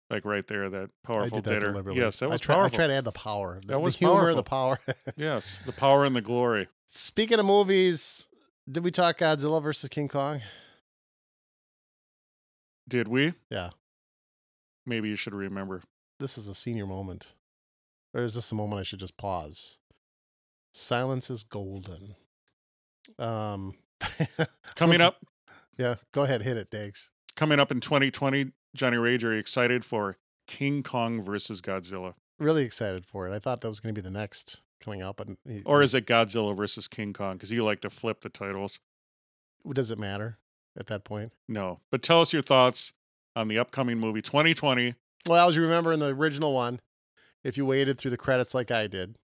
Like 0.08 0.24
right 0.24 0.46
there, 0.46 0.70
that 0.70 0.90
I 1.04 1.12
powerful 1.12 1.38
did 1.38 1.44
that 1.44 1.50
ditter. 1.50 1.66
deliberately. 1.72 2.00
Yes, 2.00 2.20
that 2.20 2.26
I 2.26 2.28
was 2.28 2.40
try, 2.40 2.54
powerful. 2.54 2.76
I 2.76 2.76
try 2.76 2.86
to 2.86 2.92
add 2.94 3.04
the 3.04 3.12
power. 3.12 3.58
The, 3.60 3.68
That 3.68 3.80
was 3.80 3.96
the 3.96 4.06
humor, 4.06 4.32
the 4.34 4.42
power. 4.44 4.78
yes, 5.16 5.58
the 5.66 5.72
power 5.72 6.04
and 6.04 6.14
the 6.14 6.20
glory. 6.20 6.68
Speaking 6.94 7.38
of 7.40 7.46
movies, 7.46 8.26
did 8.70 8.84
we 8.84 8.90
talk 8.92 9.18
Godzilla 9.18 9.60
versus 9.62 9.88
King 9.88 10.06
Kong? 10.08 10.42
Did 12.88 13.08
we? 13.08 13.34
Yeah. 13.50 13.70
Maybe 14.86 15.08
you 15.08 15.16
should 15.16 15.34
remember. 15.34 15.82
This 16.20 16.38
is 16.38 16.46
a 16.48 16.54
senior 16.54 16.86
moment. 16.86 17.32
Or 18.14 18.22
is 18.22 18.34
this 18.34 18.52
a 18.52 18.54
moment 18.54 18.80
I 18.80 18.84
should 18.84 19.00
just 19.00 19.16
pause? 19.16 19.78
Silence 20.72 21.30
is 21.30 21.42
golden. 21.42 22.14
Um 23.18 23.74
Coming 24.76 25.00
up, 25.00 25.24
Yeah, 25.78 25.96
go 26.12 26.22
ahead, 26.22 26.42
hit 26.42 26.56
it, 26.56 26.70
Dags. 26.70 27.10
coming 27.34 27.58
up 27.58 27.72
in 27.72 27.80
2020, 27.80 28.52
Johnny 28.76 28.96
Rage, 28.96 29.24
are 29.24 29.32
you 29.32 29.38
excited 29.38 29.84
for 29.84 30.16
King 30.46 30.82
Kong 30.82 31.22
versus 31.22 31.60
Godzilla? 31.60 32.14
Really 32.38 32.64
excited 32.64 33.06
for 33.06 33.26
it. 33.26 33.34
I 33.34 33.38
thought 33.38 33.60
that 33.62 33.68
was 33.68 33.80
going 33.80 33.94
to 33.94 34.00
be 34.00 34.06
the 34.06 34.16
next 34.16 34.60
coming 34.80 35.02
up, 35.02 35.20
and 35.20 35.36
Or 35.64 35.82
is 35.82 35.94
it 35.94 36.06
Godzilla 36.06 36.56
versus 36.56 36.86
King 36.86 37.12
Kong? 37.12 37.36
Because 37.36 37.50
you 37.50 37.64
like 37.64 37.80
to 37.80 37.90
flip 37.90 38.20
the 38.20 38.28
titles. 38.28 38.78
does 39.72 39.90
it 39.90 39.98
matter 39.98 40.38
at 40.78 40.86
that 40.86 41.04
point? 41.04 41.32
No. 41.48 41.80
But 41.90 42.02
tell 42.02 42.20
us 42.20 42.32
your 42.32 42.42
thoughts 42.42 42.92
on 43.34 43.48
the 43.48 43.58
upcoming 43.58 43.98
movie 43.98 44.22
2020. 44.22 44.94
Well, 45.26 45.48
as 45.48 45.56
you 45.56 45.62
remember 45.62 45.92
in 45.92 46.00
the 46.00 46.14
original 46.14 46.52
one, 46.52 46.80
if 47.42 47.56
you 47.56 47.66
waited 47.66 47.98
through 47.98 48.10
the 48.12 48.16
credits 48.16 48.54
like 48.54 48.70
I 48.70 48.86
did, 48.86 49.16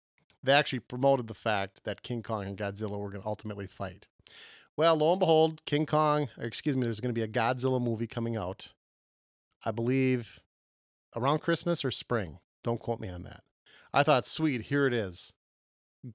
they 0.43 0.53
actually 0.53 0.81
promoted 0.81 1.29
the 1.29 1.35
fact 1.35 1.85
that 1.85 2.03
King 2.03 2.23
Kong 2.23 2.45
and 2.47 2.57
Godzilla 2.57 2.99
were 2.99 3.11
going 3.11 3.23
to 3.23 3.29
ultimately 3.29 3.67
fight. 3.67 4.07
Well, 4.77 4.97
lo 4.97 5.13
and 5.13 5.21
behold, 5.21 5.63
King 5.67 5.87
Kong, 5.87 6.29
or 6.39 6.45
excuse 6.45 6.77
me, 6.77 6.85
there's 6.85 7.01
going 7.01 7.15
to 7.15 7.19
be 7.19 7.23
a 7.23 7.29
Godzilla 7.29 7.81
movie 7.81 8.07
coming 8.07 8.37
out, 8.37 8.73
I 9.65 9.71
believe 9.71 10.41
around 11.17 11.41
Christmas 11.41 11.85
or 11.85 11.91
spring. 11.91 12.39
Don't 12.65 12.81
quote 12.81 13.01
me 13.01 13.09
on 13.09 13.23
that. 13.25 13.43
I 13.93 14.03
thought, 14.03 14.27
sweet, 14.27 14.63
here 14.63 14.87
it 14.87 14.95
is. 14.95 15.33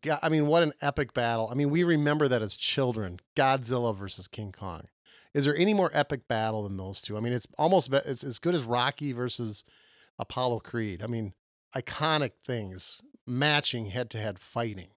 Go- 0.02 0.20
I 0.22 0.30
mean, 0.30 0.48
what 0.48 0.64
an 0.64 0.74
epic 0.82 1.14
battle. 1.14 1.50
I 1.52 1.56
mean, 1.56 1.70
we 1.70 1.84
remember 1.84 2.28
that 2.28 2.42
as 2.42 2.56
children 2.56 3.20
Godzilla 3.36 3.96
versus 3.96 4.28
King 4.28 4.52
Kong. 4.52 4.88
Is 5.34 5.46
there 5.46 5.56
any 5.56 5.74
more 5.74 5.92
epic 5.94 6.28
battle 6.28 6.64
than 6.64 6.78
those 6.78 7.02
two? 7.02 7.16
I 7.16 7.20
mean, 7.20 7.34
it's 7.34 7.48
almost 7.58 7.94
it's 7.94 8.24
as 8.24 8.40
good 8.40 8.56
as 8.56 8.64
Rocky 8.64 9.12
versus 9.12 9.64
Apollo 10.18 10.62
Creed. 10.62 11.04
I 11.04 11.08
mean, 11.08 11.34
iconic 11.76 12.32
things 12.44 13.02
matching 13.26 13.88
head 13.88 14.10
to 14.12 14.18
head 14.18 14.40
fighting. 14.40 14.90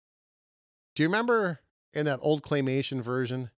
Do 0.95 1.03
you 1.03 1.09
remember 1.09 1.61
in 1.93 2.07
that 2.07 2.21
old 2.23 2.43
claymation 2.43 3.03
version 3.03 3.51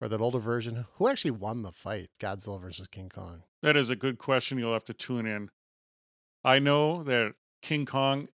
or 0.00 0.08
that 0.08 0.20
older 0.20 0.38
version, 0.38 0.86
who 0.94 1.08
actually 1.08 1.30
won 1.30 1.62
the 1.62 1.72
fight, 1.72 2.10
Godzilla 2.20 2.60
versus 2.60 2.88
King 2.88 3.08
Kong? 3.08 3.42
That 3.62 3.76
is 3.76 3.90
a 3.90 3.96
good 3.96 4.18
question. 4.18 4.58
You'll 4.58 4.72
have 4.72 4.84
to 4.84 4.94
tune 4.94 5.26
in. 5.26 5.50
I 6.44 6.58
know 6.58 7.02
that 7.04 7.34
King 7.62 7.86
Kong 7.86 8.28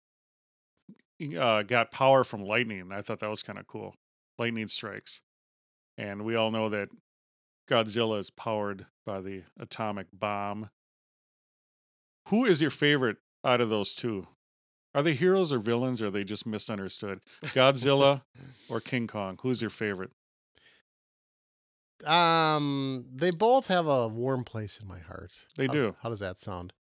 uh, 1.37 1.63
got 1.63 1.91
power 1.91 2.23
from 2.23 2.43
lightning. 2.43 2.91
I 2.91 3.01
thought 3.01 3.19
that 3.19 3.29
was 3.29 3.43
kind 3.43 3.59
of 3.59 3.67
cool. 3.67 3.95
Lightning 4.37 4.67
strikes. 4.67 5.21
And 5.97 6.23
we 6.23 6.35
all 6.35 6.49
know 6.49 6.69
that 6.69 6.89
Godzilla 7.69 8.19
is 8.19 8.31
powered 8.31 8.87
by 9.05 9.21
the 9.21 9.43
atomic 9.59 10.07
bomb. 10.13 10.69
Who 12.29 12.45
is 12.45 12.61
your 12.61 12.71
favorite 12.71 13.17
out 13.43 13.61
of 13.61 13.69
those 13.69 13.93
two? 13.93 14.27
Are 14.95 15.03
they 15.03 15.13
heroes 15.13 15.51
or 15.51 15.59
villains 15.59 16.01
or 16.01 16.07
are 16.07 16.11
they 16.11 16.23
just 16.23 16.47
misunderstood? 16.47 17.19
Godzilla 17.43 18.23
or 18.69 18.79
King 18.79 19.07
Kong? 19.07 19.37
Who's 19.41 19.61
your 19.61 19.69
favorite? 19.69 20.11
Um, 22.05 23.05
they 23.13 23.31
both 23.31 23.67
have 23.67 23.87
a 23.87 24.07
warm 24.07 24.43
place 24.43 24.79
in 24.81 24.87
my 24.87 24.99
heart. 24.99 25.31
They 25.57 25.67
How- 25.67 25.73
do. 25.73 25.95
How 26.01 26.09
does 26.09 26.19
that 26.19 26.39
sound? 26.39 26.73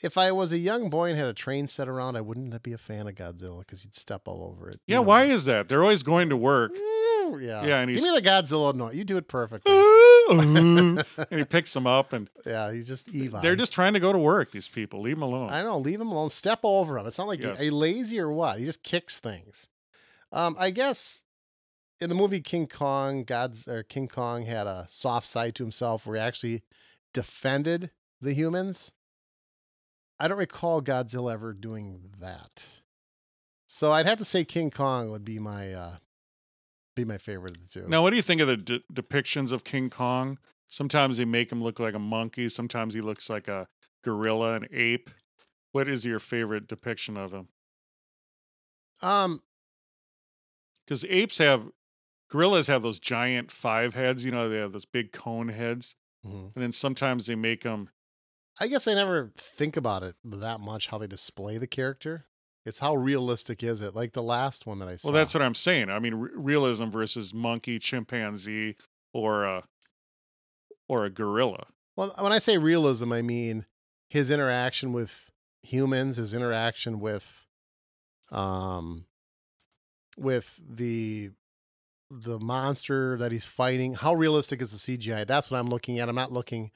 If 0.00 0.18
I 0.18 0.32
was 0.32 0.50
a 0.50 0.58
young 0.58 0.90
boy 0.90 1.10
and 1.10 1.18
had 1.18 1.28
a 1.28 1.32
train 1.34 1.68
set 1.68 1.88
around, 1.88 2.16
I 2.16 2.20
wouldn't 2.22 2.60
be 2.64 2.72
a 2.72 2.78
fan 2.78 3.06
of 3.06 3.14
Godzilla 3.14 3.60
because 3.60 3.82
he'd 3.82 3.94
step 3.94 4.22
all 4.26 4.42
over 4.42 4.68
it. 4.68 4.80
you 4.86 4.94
Yeah, 4.94 4.96
know. 4.96 5.02
why 5.02 5.24
is 5.26 5.44
that? 5.44 5.68
They're 5.68 5.82
always 5.82 6.02
going 6.02 6.28
to 6.30 6.36
work. 6.36 6.72
Ooh, 6.76 7.38
yeah. 7.40 7.64
Yeah, 7.64 7.78
and 7.80 7.88
Give 7.92 8.00
he's- 8.02 8.12
me 8.12 8.20
the 8.20 8.26
Godzilla 8.26 8.74
noise. 8.74 8.96
You 8.96 9.04
do 9.04 9.16
it 9.16 9.28
perfectly. 9.28 9.72
and 10.30 11.04
he 11.30 11.44
picks 11.48 11.72
them 11.72 11.86
up 11.86 12.12
and 12.12 12.28
yeah, 12.44 12.72
he's 12.72 12.88
just 12.88 13.08
evil. 13.08 13.40
They're 13.40 13.54
just 13.56 13.72
trying 13.72 13.92
to 13.94 14.00
go 14.00 14.12
to 14.12 14.18
work, 14.18 14.50
these 14.50 14.68
people. 14.68 15.00
Leave 15.02 15.16
them 15.16 15.22
alone. 15.22 15.50
I 15.52 15.62
know. 15.62 15.78
Leave 15.78 16.00
him 16.00 16.08
alone. 16.08 16.30
Step 16.30 16.60
over 16.64 16.98
him. 16.98 17.06
It's 17.06 17.18
not 17.18 17.28
like 17.28 17.40
Yes. 17.40 17.60
are 17.60 17.64
you 17.64 17.72
lazy 17.72 18.18
or 18.18 18.30
what? 18.32 18.58
He 18.58 18.64
just 18.64 18.82
kicks 18.82 19.18
things. 19.20 19.68
Um, 20.32 20.56
I 20.58 20.70
guess 20.70 21.21
in 22.02 22.08
the 22.08 22.14
movie 22.14 22.40
King 22.40 22.66
Kong, 22.66 23.24
God's 23.24 23.68
or 23.68 23.82
King 23.82 24.08
Kong 24.08 24.44
had 24.44 24.66
a 24.66 24.86
soft 24.88 25.26
side 25.26 25.54
to 25.54 25.62
himself 25.62 26.06
where 26.06 26.16
he 26.16 26.22
actually 26.22 26.62
defended 27.14 27.90
the 28.20 28.34
humans. 28.34 28.92
I 30.18 30.28
don't 30.28 30.38
recall 30.38 30.82
Godzilla 30.82 31.32
ever 31.32 31.52
doing 31.52 32.10
that. 32.20 32.64
So 33.66 33.92
I'd 33.92 34.06
have 34.06 34.18
to 34.18 34.24
say 34.24 34.44
King 34.44 34.70
Kong 34.70 35.10
would 35.10 35.24
be 35.24 35.38
my 35.38 35.72
uh 35.72 35.96
be 36.94 37.04
my 37.04 37.18
favorite 37.18 37.56
of 37.56 37.62
the 37.62 37.80
two. 37.80 37.88
Now, 37.88 38.02
what 38.02 38.10
do 38.10 38.16
you 38.16 38.22
think 38.22 38.40
of 38.42 38.46
the 38.46 38.56
de- 38.56 38.82
depictions 38.92 39.50
of 39.50 39.64
King 39.64 39.88
Kong? 39.88 40.38
Sometimes 40.68 41.16
they 41.16 41.24
make 41.24 41.50
him 41.50 41.62
look 41.62 41.80
like 41.80 41.94
a 41.94 41.98
monkey. 41.98 42.48
Sometimes 42.48 42.94
he 42.94 43.00
looks 43.00 43.30
like 43.30 43.48
a 43.48 43.68
gorilla, 44.04 44.54
an 44.54 44.68
ape. 44.72 45.10
What 45.72 45.88
is 45.88 46.04
your 46.04 46.18
favorite 46.18 46.66
depiction 46.66 47.16
of 47.16 47.32
him? 47.32 47.48
Um 49.00 49.42
Because 50.84 51.04
apes 51.08 51.38
have, 51.38 51.68
gorillas 52.32 52.66
have 52.66 52.82
those 52.82 52.98
giant 52.98 53.52
five 53.52 53.94
heads. 53.94 54.24
You 54.24 54.32
know, 54.32 54.48
they 54.48 54.56
have 54.56 54.72
those 54.72 54.86
big 54.86 55.12
cone 55.12 55.48
heads, 55.48 55.96
mhm. 56.26 56.54
and 56.54 56.64
then 56.64 56.72
sometimes 56.72 57.26
they 57.26 57.34
make 57.34 57.62
them. 57.62 57.90
I 58.58 58.68
guess 58.68 58.88
I 58.88 58.94
never 58.94 59.32
think 59.36 59.76
about 59.76 60.02
it 60.02 60.16
that 60.24 60.60
much 60.60 60.88
how 60.88 60.98
they 60.98 61.06
display 61.06 61.58
the 61.58 61.66
character. 61.66 62.26
It's 62.64 62.78
how 62.78 62.94
realistic 62.94 63.62
is 63.62 63.80
it? 63.80 63.94
Like 63.94 64.12
the 64.12 64.22
last 64.22 64.66
one 64.66 64.78
that 64.78 64.88
I 64.88 64.96
saw. 64.96 65.08
Well, 65.08 65.14
that's 65.14 65.34
what 65.34 65.42
I'm 65.42 65.54
saying. 65.54 65.90
I 65.90 65.98
mean, 65.98 66.14
re- 66.14 66.30
realism 66.34 66.88
versus 66.88 67.34
monkey, 67.34 67.78
chimpanzee, 67.78 68.76
or 69.12 69.44
a 69.44 69.64
or 70.88 71.04
a 71.04 71.10
gorilla. 71.10 71.66
Well, 71.96 72.14
when 72.18 72.32
I 72.32 72.38
say 72.38 72.56
realism, 72.56 73.12
I 73.12 73.20
mean 73.20 73.66
his 74.08 74.30
interaction 74.30 74.92
with 74.92 75.30
humans, 75.62 76.16
his 76.16 76.32
interaction 76.32 76.98
with 76.98 77.46
um 78.30 79.04
with 80.16 80.60
the 80.66 81.30
the 82.20 82.38
monster 82.38 83.16
that 83.16 83.32
he's 83.32 83.44
fighting. 83.44 83.94
How 83.94 84.14
realistic 84.14 84.60
is 84.60 84.70
the 84.70 84.98
CGI? 84.98 85.26
That's 85.26 85.50
what 85.50 85.58
I'm 85.58 85.68
looking 85.68 85.98
at. 85.98 86.08
I'm 86.08 86.14
not 86.14 86.32
looking 86.32 86.70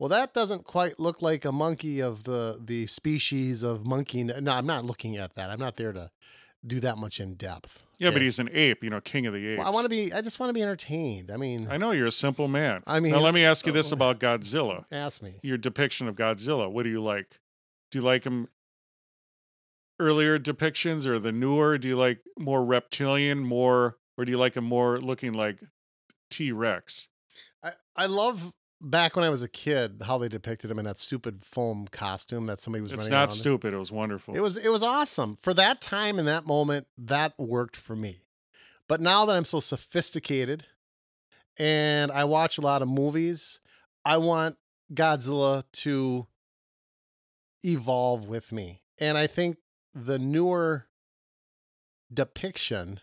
well, 0.00 0.08
that 0.08 0.32
doesn't 0.32 0.64
quite 0.64 0.98
look 0.98 1.20
like 1.20 1.44
a 1.44 1.52
monkey 1.52 2.00
of 2.00 2.24
the 2.24 2.58
the 2.58 2.86
species 2.86 3.62
of 3.62 3.86
monkey. 3.86 4.24
No, 4.24 4.50
I'm 4.50 4.64
not 4.64 4.86
looking 4.86 5.18
at 5.18 5.34
that. 5.34 5.50
I'm 5.50 5.60
not 5.60 5.76
there 5.76 5.92
to 5.92 6.10
do 6.66 6.80
that 6.80 6.96
much 6.96 7.20
in 7.20 7.34
depth. 7.34 7.84
Yeah, 7.98 8.10
but 8.10 8.22
he's 8.22 8.38
an 8.38 8.48
ape. 8.50 8.82
You 8.82 8.88
know, 8.88 9.02
king 9.02 9.26
of 9.26 9.34
the 9.34 9.46
apes. 9.46 9.58
Well, 9.58 9.68
I 9.68 9.70
want 9.70 9.84
to 9.84 9.90
be. 9.90 10.10
I 10.10 10.22
just 10.22 10.40
want 10.40 10.48
to 10.48 10.54
be 10.54 10.62
entertained. 10.62 11.30
I 11.30 11.36
mean, 11.36 11.68
I 11.70 11.76
know 11.76 11.90
you're 11.90 12.06
a 12.06 12.12
simple 12.12 12.48
man. 12.48 12.82
I 12.86 12.98
mean, 12.98 13.12
now 13.12 13.18
let 13.18 13.34
me 13.34 13.44
ask 13.44 13.66
you 13.66 13.72
this 13.72 13.92
uh, 13.92 13.96
about 13.96 14.20
Godzilla. 14.20 14.86
ask 14.90 15.20
me. 15.20 15.34
Your 15.42 15.58
depiction 15.58 16.08
of 16.08 16.14
Godzilla. 16.16 16.72
What 16.72 16.84
do 16.84 16.88
you 16.88 17.02
like? 17.02 17.38
Do 17.90 17.98
you 17.98 18.02
like 18.02 18.24
him 18.24 18.48
earlier 19.98 20.38
depictions 20.38 21.04
or 21.04 21.18
the 21.18 21.30
newer? 21.30 21.76
Do 21.76 21.88
you 21.88 21.96
like 21.96 22.20
more 22.38 22.64
reptilian, 22.64 23.40
more, 23.40 23.98
or 24.20 24.24
do 24.26 24.30
you 24.32 24.38
like 24.38 24.54
him 24.54 24.64
more 24.64 25.00
looking 25.00 25.32
like 25.32 25.60
T 26.30 26.52
Rex? 26.52 27.08
I, 27.62 27.72
I 27.96 28.04
love 28.06 28.52
back 28.82 29.16
when 29.16 29.24
I 29.24 29.30
was 29.30 29.42
a 29.42 29.48
kid 29.48 30.02
how 30.04 30.18
they 30.18 30.28
depicted 30.28 30.70
him 30.70 30.78
in 30.78 30.84
that 30.84 30.98
stupid 30.98 31.42
foam 31.42 31.88
costume 31.90 32.44
that 32.44 32.60
somebody 32.60 32.82
was 32.82 32.92
It's 32.92 32.98
running 32.98 33.10
not 33.12 33.18
around 33.18 33.28
in. 33.28 33.34
stupid. 33.34 33.74
It 33.74 33.78
was 33.78 33.90
wonderful. 33.90 34.36
It 34.36 34.40
was 34.40 34.56
it 34.58 34.68
was 34.68 34.82
awesome 34.82 35.36
for 35.36 35.54
that 35.54 35.80
time 35.80 36.18
and 36.18 36.28
that 36.28 36.46
moment. 36.46 36.86
That 36.98 37.32
worked 37.38 37.76
for 37.76 37.96
me. 37.96 38.24
But 38.88 39.00
now 39.00 39.24
that 39.24 39.34
I'm 39.36 39.44
so 39.44 39.60
sophisticated 39.60 40.66
and 41.58 42.10
I 42.12 42.24
watch 42.24 42.58
a 42.58 42.60
lot 42.60 42.82
of 42.82 42.88
movies, 42.88 43.60
I 44.04 44.18
want 44.18 44.56
Godzilla 44.92 45.64
to 45.72 46.26
evolve 47.62 48.28
with 48.28 48.52
me. 48.52 48.82
And 48.98 49.16
I 49.16 49.26
think 49.26 49.56
the 49.94 50.18
newer 50.18 50.88
depiction 52.12 53.00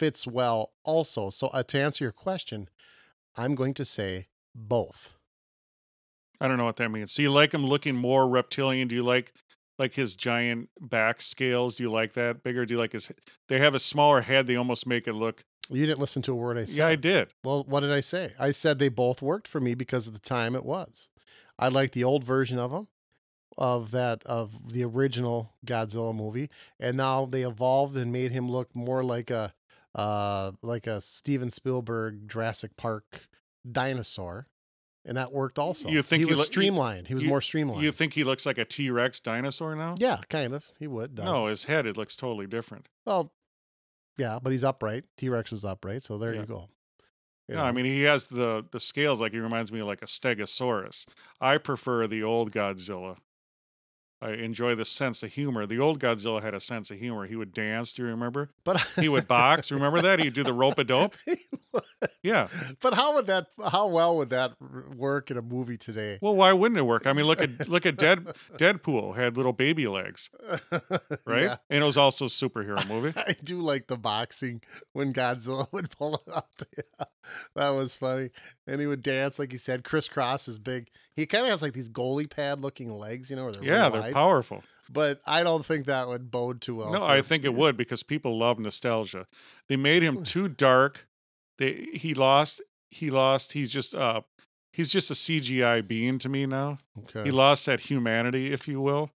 fits 0.00 0.26
well 0.26 0.72
also. 0.82 1.28
So 1.28 1.48
uh, 1.48 1.62
to 1.64 1.78
answer 1.78 2.04
your 2.04 2.12
question, 2.12 2.70
I'm 3.36 3.54
going 3.54 3.74
to 3.74 3.84
say 3.84 4.28
both. 4.54 5.14
I 6.40 6.48
don't 6.48 6.56
know 6.56 6.64
what 6.64 6.76
that 6.76 6.88
means. 6.88 7.12
So 7.12 7.20
you 7.20 7.30
like 7.30 7.52
him 7.52 7.66
looking 7.66 7.94
more 7.94 8.26
reptilian? 8.26 8.88
Do 8.88 8.94
you 8.94 9.02
like 9.02 9.34
like 9.78 9.92
his 9.94 10.16
giant 10.16 10.70
back 10.80 11.20
scales? 11.20 11.76
Do 11.76 11.84
you 11.84 11.90
like 11.90 12.14
that 12.14 12.42
bigger? 12.42 12.64
Do 12.64 12.74
you 12.74 12.80
like 12.80 12.92
his? 12.92 13.12
They 13.48 13.58
have 13.58 13.74
a 13.74 13.78
smaller 13.78 14.22
head. 14.22 14.46
They 14.46 14.56
almost 14.56 14.86
make 14.86 15.06
it 15.06 15.12
look. 15.12 15.44
You 15.68 15.84
didn't 15.84 16.00
listen 16.00 16.22
to 16.22 16.32
a 16.32 16.34
word 16.34 16.56
I 16.56 16.64
said. 16.64 16.76
Yeah, 16.76 16.86
I 16.86 16.96
did. 16.96 17.28
Well, 17.44 17.64
what 17.64 17.80
did 17.80 17.92
I 17.92 18.00
say? 18.00 18.32
I 18.38 18.52
said 18.52 18.78
they 18.78 18.88
both 18.88 19.20
worked 19.20 19.46
for 19.46 19.60
me 19.60 19.74
because 19.74 20.06
of 20.06 20.14
the 20.14 20.18
time 20.18 20.56
it 20.56 20.64
was. 20.64 21.10
I 21.58 21.68
like 21.68 21.92
the 21.92 22.04
old 22.04 22.24
version 22.24 22.58
of 22.58 22.70
them, 22.70 22.88
of 23.58 23.90
that 23.90 24.24
of 24.24 24.72
the 24.72 24.82
original 24.82 25.52
Godzilla 25.66 26.16
movie, 26.16 26.48
and 26.80 26.96
now 26.96 27.26
they 27.26 27.42
evolved 27.42 27.98
and 27.98 28.10
made 28.10 28.32
him 28.32 28.50
look 28.50 28.74
more 28.74 29.04
like 29.04 29.30
a 29.30 29.52
uh 29.94 30.52
like 30.62 30.86
a 30.86 31.00
Steven 31.00 31.50
Spielberg 31.50 32.28
Jurassic 32.28 32.76
Park 32.76 33.28
dinosaur, 33.70 34.46
and 35.04 35.16
that 35.16 35.32
worked 35.32 35.58
also. 35.58 35.88
You 35.88 36.02
think 36.02 36.20
he 36.20 36.26
he 36.26 36.30
was 36.30 36.38
lo- 36.38 36.44
streamlined? 36.44 37.08
He 37.08 37.14
was 37.14 37.22
you- 37.22 37.28
more 37.28 37.40
streamlined. 37.40 37.82
You 37.82 37.92
think 37.92 38.12
he 38.14 38.24
looks 38.24 38.46
like 38.46 38.58
a 38.58 38.64
T 38.64 38.90
Rex 38.90 39.20
dinosaur 39.20 39.74
now? 39.74 39.94
yeah, 39.98 40.18
kind 40.28 40.52
of. 40.54 40.64
He 40.78 40.86
would. 40.86 41.14
Does. 41.16 41.24
No, 41.24 41.46
his 41.46 41.64
head 41.64 41.86
it 41.86 41.96
looks 41.96 42.14
totally 42.16 42.46
different. 42.46 42.88
well, 43.06 43.32
yeah, 44.18 44.38
but 44.42 44.50
he's 44.52 44.64
upright. 44.64 45.04
T 45.16 45.28
Rex 45.28 45.52
is 45.52 45.64
upright, 45.64 46.02
so 46.02 46.18
there 46.18 46.34
Yeah. 46.34 46.40
you 46.40 46.46
go. 46.46 46.68
You 47.48 47.56
No, 47.56 47.64
I 47.64 47.72
mean 47.72 47.84
he 47.86 48.02
has 48.02 48.26
the 48.26 48.64
the 48.70 48.78
scales 48.78 49.20
like 49.20 49.32
he 49.32 49.38
reminds 49.38 49.72
me 49.72 49.80
of 49.80 49.86
like 49.86 50.02
a 50.02 50.06
Stegosaurus. 50.06 51.06
I 51.40 51.58
prefer 51.58 52.06
the 52.06 52.22
old 52.22 52.52
Godzilla. 52.52 53.16
I 54.22 54.32
enjoy 54.32 54.74
the 54.74 54.84
sense 54.84 55.22
of 55.22 55.32
humor. 55.32 55.66
The 55.66 55.78
old 55.78 55.98
Godzilla 55.98 56.42
had 56.42 56.52
a 56.54 56.60
sense 56.60 56.90
of 56.90 56.98
humor. 56.98 57.26
He 57.26 57.36
would 57.36 57.54
dance. 57.54 57.92
Do 57.92 58.02
you 58.02 58.08
remember? 58.08 58.50
but 58.64 58.78
He 58.96 59.08
would 59.08 59.26
box. 59.26 59.70
Remember 59.72 60.02
that? 60.02 60.20
He'd 60.20 60.34
do 60.34 60.42
the 60.44 60.52
rope 60.52 60.78
a 60.78 60.84
dope. 60.84 61.16
Yeah. 62.22 62.48
But 62.82 62.94
how 62.94 63.14
would 63.14 63.26
that? 63.28 63.46
How 63.70 63.86
well 63.86 64.16
would 64.18 64.30
that 64.30 64.52
work 64.94 65.30
in 65.30 65.36
a 65.36 65.42
movie 65.42 65.76
today? 65.76 66.18
Well, 66.20 66.34
why 66.34 66.52
wouldn't 66.52 66.78
it 66.78 66.82
work? 66.82 67.06
I 67.06 67.12
mean, 67.12 67.26
look 67.26 67.40
at 67.40 67.68
look 67.68 67.86
at 67.86 67.96
Dead 67.96 68.26
Deadpool 68.58 69.16
had 69.16 69.36
little 69.36 69.52
baby 69.52 69.86
legs, 69.86 70.30
right? 71.24 71.44
Yeah. 71.44 71.56
And 71.70 71.82
it 71.82 71.86
was 71.86 71.96
also 71.96 72.26
a 72.26 72.28
superhero 72.28 72.86
movie. 72.88 73.12
I 73.16 73.36
do 73.42 73.60
like 73.60 73.86
the 73.86 73.96
boxing 73.96 74.62
when 74.92 75.12
Godzilla 75.12 75.70
would 75.72 75.90
pull 75.90 76.16
it 76.16 76.22
out. 76.34 76.62
That 77.54 77.70
was 77.70 77.96
funny. 77.96 78.30
And 78.66 78.80
he 78.80 78.86
would 78.86 79.02
dance 79.02 79.38
like 79.38 79.52
he 79.52 79.58
said. 79.58 79.84
Crisscross 79.84 80.48
is 80.48 80.58
big. 80.58 80.88
He 81.14 81.26
kind 81.26 81.44
of 81.44 81.50
has 81.50 81.62
like 81.62 81.72
these 81.74 81.88
goalie 81.88 82.28
pad 82.30 82.60
looking 82.60 82.90
legs, 82.90 83.30
you 83.30 83.36
know, 83.36 83.44
where 83.44 83.52
they're 83.52 83.62
Yeah, 83.62 83.80
really 83.82 83.92
they're 83.92 84.00
wide. 84.02 84.12
powerful. 84.14 84.62
But 84.92 85.20
I 85.26 85.42
don't 85.44 85.64
think 85.64 85.86
that 85.86 86.08
would 86.08 86.30
bode 86.30 86.60
too 86.60 86.76
well. 86.76 86.92
no, 86.92 87.02
I 87.04 87.22
think 87.22 87.44
it 87.44 87.54
would 87.54 87.76
because 87.76 88.02
people 88.02 88.36
love 88.38 88.58
nostalgia. 88.58 89.26
They 89.68 89.76
made 89.76 90.02
him 90.02 90.24
too 90.24 90.48
dark. 90.48 91.06
They 91.58 91.88
he 91.92 92.14
lost 92.14 92.60
he 92.90 93.10
lost 93.10 93.52
he's 93.52 93.70
just 93.70 93.94
uh 93.94 94.22
he's 94.72 94.90
just 94.90 95.10
a 95.10 95.14
CGI 95.14 95.86
being 95.86 96.18
to 96.18 96.28
me 96.28 96.46
now. 96.46 96.78
Okay. 96.98 97.24
He 97.24 97.30
lost 97.30 97.66
that 97.66 97.80
humanity, 97.80 98.52
if 98.52 98.66
you 98.66 98.80
will, 98.80 99.10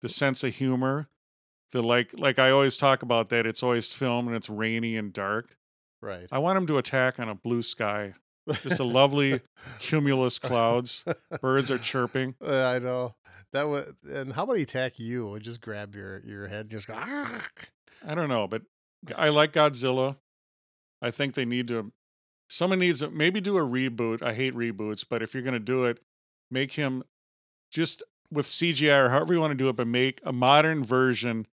the 0.00 0.08
sense 0.08 0.42
of 0.44 0.54
humor. 0.54 1.08
The 1.72 1.82
like 1.82 2.10
like 2.16 2.38
I 2.38 2.50
always 2.50 2.76
talk 2.76 3.02
about 3.02 3.28
that 3.30 3.46
it's 3.46 3.62
always 3.62 3.90
filmed 3.92 4.28
and 4.28 4.36
it's 4.36 4.48
rainy 4.48 4.96
and 4.96 5.12
dark. 5.12 5.56
Right. 6.02 6.26
I 6.30 6.38
want 6.38 6.58
him 6.58 6.66
to 6.66 6.78
attack 6.78 7.18
on 7.18 7.28
a 7.28 7.34
blue 7.34 7.62
sky. 7.62 8.14
Just 8.50 8.80
a 8.80 8.84
lovely 9.00 9.40
cumulus 9.78 10.38
clouds. 10.38 11.04
Birds 11.40 11.70
are 11.70 11.78
chirping. 11.78 12.34
Uh, 12.44 12.64
I 12.64 12.78
know 12.78 13.14
that 13.52 13.68
would. 13.68 13.94
And 14.10 14.32
how 14.32 14.44
about 14.44 14.56
he 14.56 14.62
attack 14.62 14.98
you? 14.98 15.28
Would 15.28 15.42
just 15.42 15.60
grab 15.60 15.94
your 15.94 16.20
your 16.26 16.48
head 16.48 16.62
and 16.62 16.70
just 16.70 16.86
go. 16.86 16.94
"Ah." 16.96 17.46
I 18.06 18.14
don't 18.14 18.28
know, 18.28 18.48
but 18.48 18.62
I 19.16 19.28
like 19.28 19.52
Godzilla. 19.52 20.16
I 21.00 21.10
think 21.10 21.34
they 21.34 21.44
need 21.44 21.68
to. 21.68 21.92
Someone 22.48 22.80
needs 22.80 22.98
to 22.98 23.10
maybe 23.10 23.40
do 23.40 23.56
a 23.56 23.60
reboot. 23.60 24.22
I 24.22 24.34
hate 24.34 24.54
reboots, 24.54 25.04
but 25.08 25.22
if 25.22 25.32
you're 25.34 25.42
going 25.42 25.54
to 25.54 25.60
do 25.60 25.84
it, 25.84 26.00
make 26.50 26.72
him 26.72 27.04
just 27.70 28.02
with 28.30 28.46
CGI 28.46 29.06
or 29.06 29.08
however 29.10 29.34
you 29.34 29.40
want 29.40 29.52
to 29.52 29.56
do 29.56 29.68
it, 29.68 29.76
but 29.76 29.86
make 29.86 30.20
a 30.24 30.32
modern 30.32 30.84
version 30.84 31.46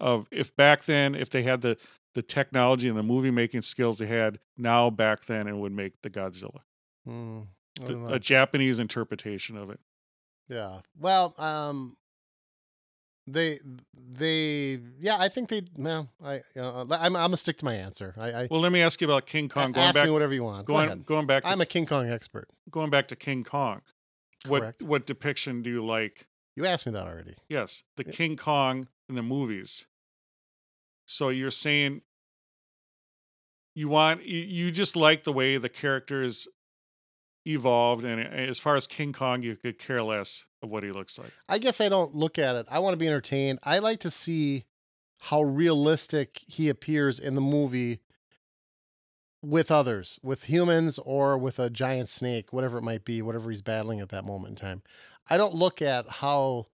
of 0.00 0.28
if 0.30 0.54
back 0.54 0.84
then, 0.84 1.14
if 1.14 1.30
they 1.30 1.42
had 1.42 1.62
the 1.62 1.76
the 2.16 2.22
technology 2.22 2.88
and 2.88 2.96
the 2.98 3.02
movie 3.02 3.30
making 3.30 3.62
skills 3.62 3.98
they 3.98 4.06
had 4.06 4.40
now 4.56 4.90
back 4.90 5.26
then, 5.26 5.46
and 5.46 5.60
would 5.60 5.70
make 5.72 6.00
the 6.02 6.10
Godzilla 6.10 6.60
I 7.06 7.42
The- 7.86 8.06
a 8.06 8.18
Japanese 8.18 8.78
interpretation 8.80 9.56
of 9.56 9.68
it. 9.70 9.78
Yeah. 10.48 10.80
Well, 10.98 11.34
um, 11.38 11.96
they 13.26 13.58
they 13.94 14.78
yeah, 14.98 15.16
I 15.18 15.28
think 15.28 15.48
they. 15.50 15.62
No, 15.76 16.08
I 16.24 16.42
uh, 16.56 16.82
I'm 16.90 16.90
I'm 16.90 17.12
gonna 17.12 17.36
stick 17.36 17.58
to 17.58 17.64
my 17.64 17.74
answer. 17.74 18.14
I, 18.16 18.32
I 18.32 18.48
Well, 18.50 18.60
let 18.60 18.72
me 18.72 18.80
ask 18.80 19.00
you 19.00 19.06
about 19.06 19.26
King 19.26 19.48
Kong. 19.48 19.72
Going 19.72 19.86
ask 19.88 19.94
back, 19.96 20.04
me 20.06 20.10
whatever 20.12 20.32
you 20.32 20.44
want. 20.44 20.66
Going 20.66 20.86
ahead. 20.86 21.04
going 21.04 21.26
back 21.26 21.42
to 21.42 21.50
I'm 21.50 21.60
a 21.60 21.66
King 21.66 21.86
Kong 21.86 22.08
expert. 22.08 22.48
going 22.70 22.88
back 22.90 23.08
to 23.08 23.16
King 23.16 23.42
Kong. 23.44 23.82
What 24.46 24.60
Correct. 24.62 24.82
what 24.82 25.06
depiction 25.06 25.62
do 25.62 25.70
you 25.70 25.84
like? 25.84 26.28
You 26.54 26.64
asked 26.66 26.86
me 26.86 26.92
that 26.92 27.06
already. 27.06 27.34
Yes, 27.48 27.82
the 27.96 28.04
Yeah. 28.06 28.12
King 28.12 28.36
Kong 28.36 28.88
in 29.08 29.16
the 29.16 29.22
movies. 29.22 29.86
So 31.06 31.28
you're 31.30 31.50
saying 31.50 32.02
you 33.74 33.88
want 33.88 34.24
you, 34.24 34.70
just 34.70 34.96
like 34.96 35.24
the 35.24 35.32
way 35.32 35.56
the 35.56 35.68
characters 35.68 36.48
evolved, 37.46 38.04
and 38.04 38.20
uh, 38.20 38.24
as 38.24 38.58
far 38.58 38.74
as 38.74 38.86
King 38.86 39.12
Kong, 39.12 39.42
you 39.42 39.54
could 39.54 39.78
care 39.78 40.02
less 40.02 40.44
of 40.62 40.70
what 40.70 40.82
he 40.82 40.90
looks 40.90 41.18
like. 41.18 41.30
I 41.48 41.58
guess 41.58 41.80
I 41.80 41.88
don't 41.88 42.14
look 42.14 42.38
at 42.38 42.56
it. 42.56 42.66
I 42.70 42.80
want 42.80 42.94
to 42.94 42.98
be 42.98 43.06
entertained. 43.06 43.58
I 43.62 43.78
like 43.78 44.00
to 44.00 44.10
see 44.10 44.64
how 45.18 45.42
realistic 45.42 46.42
he 46.46 46.68
appears 46.68 47.18
in 47.18 47.34
the 47.34 47.40
movie 47.40 48.00
with 49.42 49.70
others, 49.70 50.18
with 50.22 50.44
humans 50.44 50.98
or 50.98 51.38
with 51.38 51.58
a 51.58 51.70
giant 51.70 52.08
snake, 52.08 52.52
whatever 52.52 52.78
it 52.78 52.82
might 52.82 53.04
be, 53.04 53.22
whatever 53.22 53.50
he's 53.50 53.62
battling 53.62 54.00
at 54.00 54.08
that 54.08 54.24
moment 54.24 54.50
in 54.50 54.56
time. 54.56 54.82
I 55.28 55.36
don't 55.36 55.54
look 55.54 55.80
at 55.80 56.08
how 56.08 56.66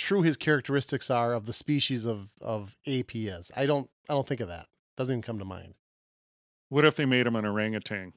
true 0.00 0.22
his 0.22 0.36
characteristics 0.36 1.10
are 1.10 1.34
of 1.34 1.46
the 1.46 1.52
species 1.52 2.06
of 2.06 2.30
of 2.40 2.76
ape 2.86 3.10
he 3.10 3.28
is. 3.28 3.50
I 3.54 3.66
don't 3.66 3.88
I 4.08 4.14
don't 4.14 4.26
think 4.26 4.40
of 4.40 4.48
that. 4.48 4.66
Doesn't 4.96 5.14
even 5.14 5.22
come 5.22 5.38
to 5.38 5.44
mind. 5.44 5.74
What 6.68 6.84
if 6.84 6.96
they 6.96 7.04
made 7.04 7.26
him 7.26 7.36
an 7.36 7.44
orangutan? 7.44 8.14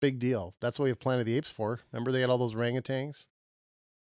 Big 0.00 0.18
deal. 0.18 0.54
That's 0.60 0.78
what 0.78 0.84
we 0.84 0.90
have 0.90 1.00
Planet 1.00 1.20
of 1.20 1.26
the 1.26 1.36
Apes 1.36 1.50
for. 1.50 1.80
Remember 1.92 2.12
they 2.12 2.20
had 2.20 2.30
all 2.30 2.38
those 2.38 2.54
orangutans? 2.54 3.26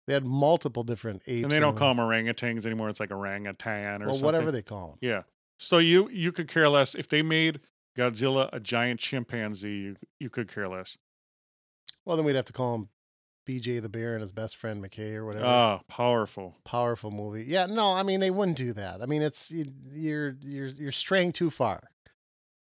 They 0.07 0.13
had 0.13 0.25
multiple 0.25 0.85
different 0.85 1.23
apes. 1.27 1.43
And 1.45 1.51
they 1.51 1.59
don't 1.59 1.77
call 1.77 1.95
them 1.95 2.05
orangutans 2.05 2.67
anymore. 2.67 2.91
It's 2.91 3.01
like 3.01 3.11
orangutan 3.11 4.03
or 4.03 4.07
well, 4.07 4.15
something. 4.15 4.27
whatever 4.27 4.53
they 4.53 4.63
call 4.63 4.89
them. 4.89 4.99
Yeah. 5.01 5.23
So 5.59 5.79
you 5.79 6.11
you 6.11 6.33
could 6.33 6.49
care 6.49 6.69
less 6.69 6.95
if 6.95 7.09
they 7.09 7.23
made 7.23 7.61
Godzilla 7.97 8.51
a 8.53 8.61
giant 8.61 9.01
chimpanzee. 9.01 9.69
You 9.69 9.97
you 10.21 10.31
could 10.31 10.53
care 10.53 10.69
less. 10.69 10.99
Well, 12.05 12.17
then 12.17 12.27
we'd 12.27 12.37
have 12.37 12.45
to 12.45 12.53
call 12.53 12.75
him 12.75 12.89
BJ 13.47 13.81
the 13.81 13.89
Bear 13.89 14.13
and 14.15 14.21
his 14.21 14.33
best 14.33 14.57
friend 14.57 14.83
McKay 14.85 15.15
or 15.15 15.25
whatever. 15.25 15.47
Ah, 15.47 15.81
powerful. 15.89 16.57
Powerful 16.65 17.11
movie. 17.11 17.45
Yeah, 17.47 17.67
no, 17.67 17.93
I 17.93 18.03
mean 18.03 18.21
they 18.21 18.31
wouldn't 18.31 18.59
do 18.59 18.73
that. 18.75 19.01
I 19.03 19.07
mean 19.07 19.23
it's 19.23 19.51
you- 19.51 19.73
you're 19.93 20.37
you're 20.43 20.67
you're 20.69 20.93
straying 20.93 21.33
too 21.33 21.51
far. 21.51 21.91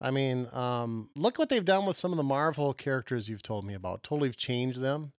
I 0.02 0.12
mean, 0.12 0.50
um, 0.52 1.10
look 1.16 1.38
what 1.40 1.48
they've 1.48 1.64
done 1.64 1.86
with 1.86 1.96
some 1.96 2.12
of 2.12 2.18
the 2.18 2.24
Marvel 2.24 2.74
characters 2.74 3.30
you've 3.30 3.44
told 3.44 3.64
me 3.66 3.74
about. 3.74 4.04
Totally 4.04 4.32
changed 4.32 4.82
them 4.82 5.14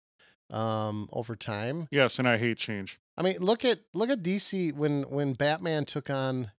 um, 0.50 1.08
over 1.10 1.34
time. 1.36 1.88
Yes, 1.90 2.18
and 2.18 2.28
I 2.28 2.36
hate 2.36 2.58
change. 2.58 2.98
I 3.16 3.22
mean, 3.22 3.36
look 3.38 3.64
at 3.64 3.80
look 3.94 4.10
at 4.10 4.22
DC 4.22 4.74
when 4.74 5.04
when 5.04 5.32
Batman 5.34 5.84
took 5.86 6.10
on. 6.10 6.50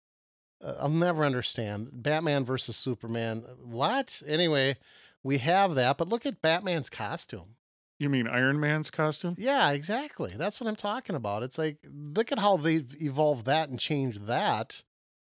Uh, 0.64 0.74
I'll 0.80 0.88
never 0.88 1.24
understand 1.24 1.90
Batman 1.92 2.44
versus 2.44 2.76
Superman. 2.76 3.44
What? 3.62 4.22
Anyway, 4.26 4.76
we 5.22 5.38
have 5.38 5.74
that, 5.74 5.98
but 5.98 6.08
look 6.08 6.24
at 6.24 6.40
Batman's 6.40 6.88
costume. 6.88 7.56
You 7.98 8.08
mean 8.08 8.26
Iron 8.26 8.58
Man's 8.58 8.90
costume? 8.90 9.36
Yeah, 9.38 9.70
exactly. 9.70 10.34
That's 10.36 10.60
what 10.60 10.68
I'm 10.68 10.76
talking 10.76 11.14
about. 11.14 11.42
It's 11.42 11.58
like 11.58 11.78
look 11.92 12.32
at 12.32 12.38
how 12.38 12.56
they've 12.56 12.92
evolved 13.00 13.46
that 13.46 13.68
and 13.68 13.78
changed 13.78 14.26
that. 14.26 14.82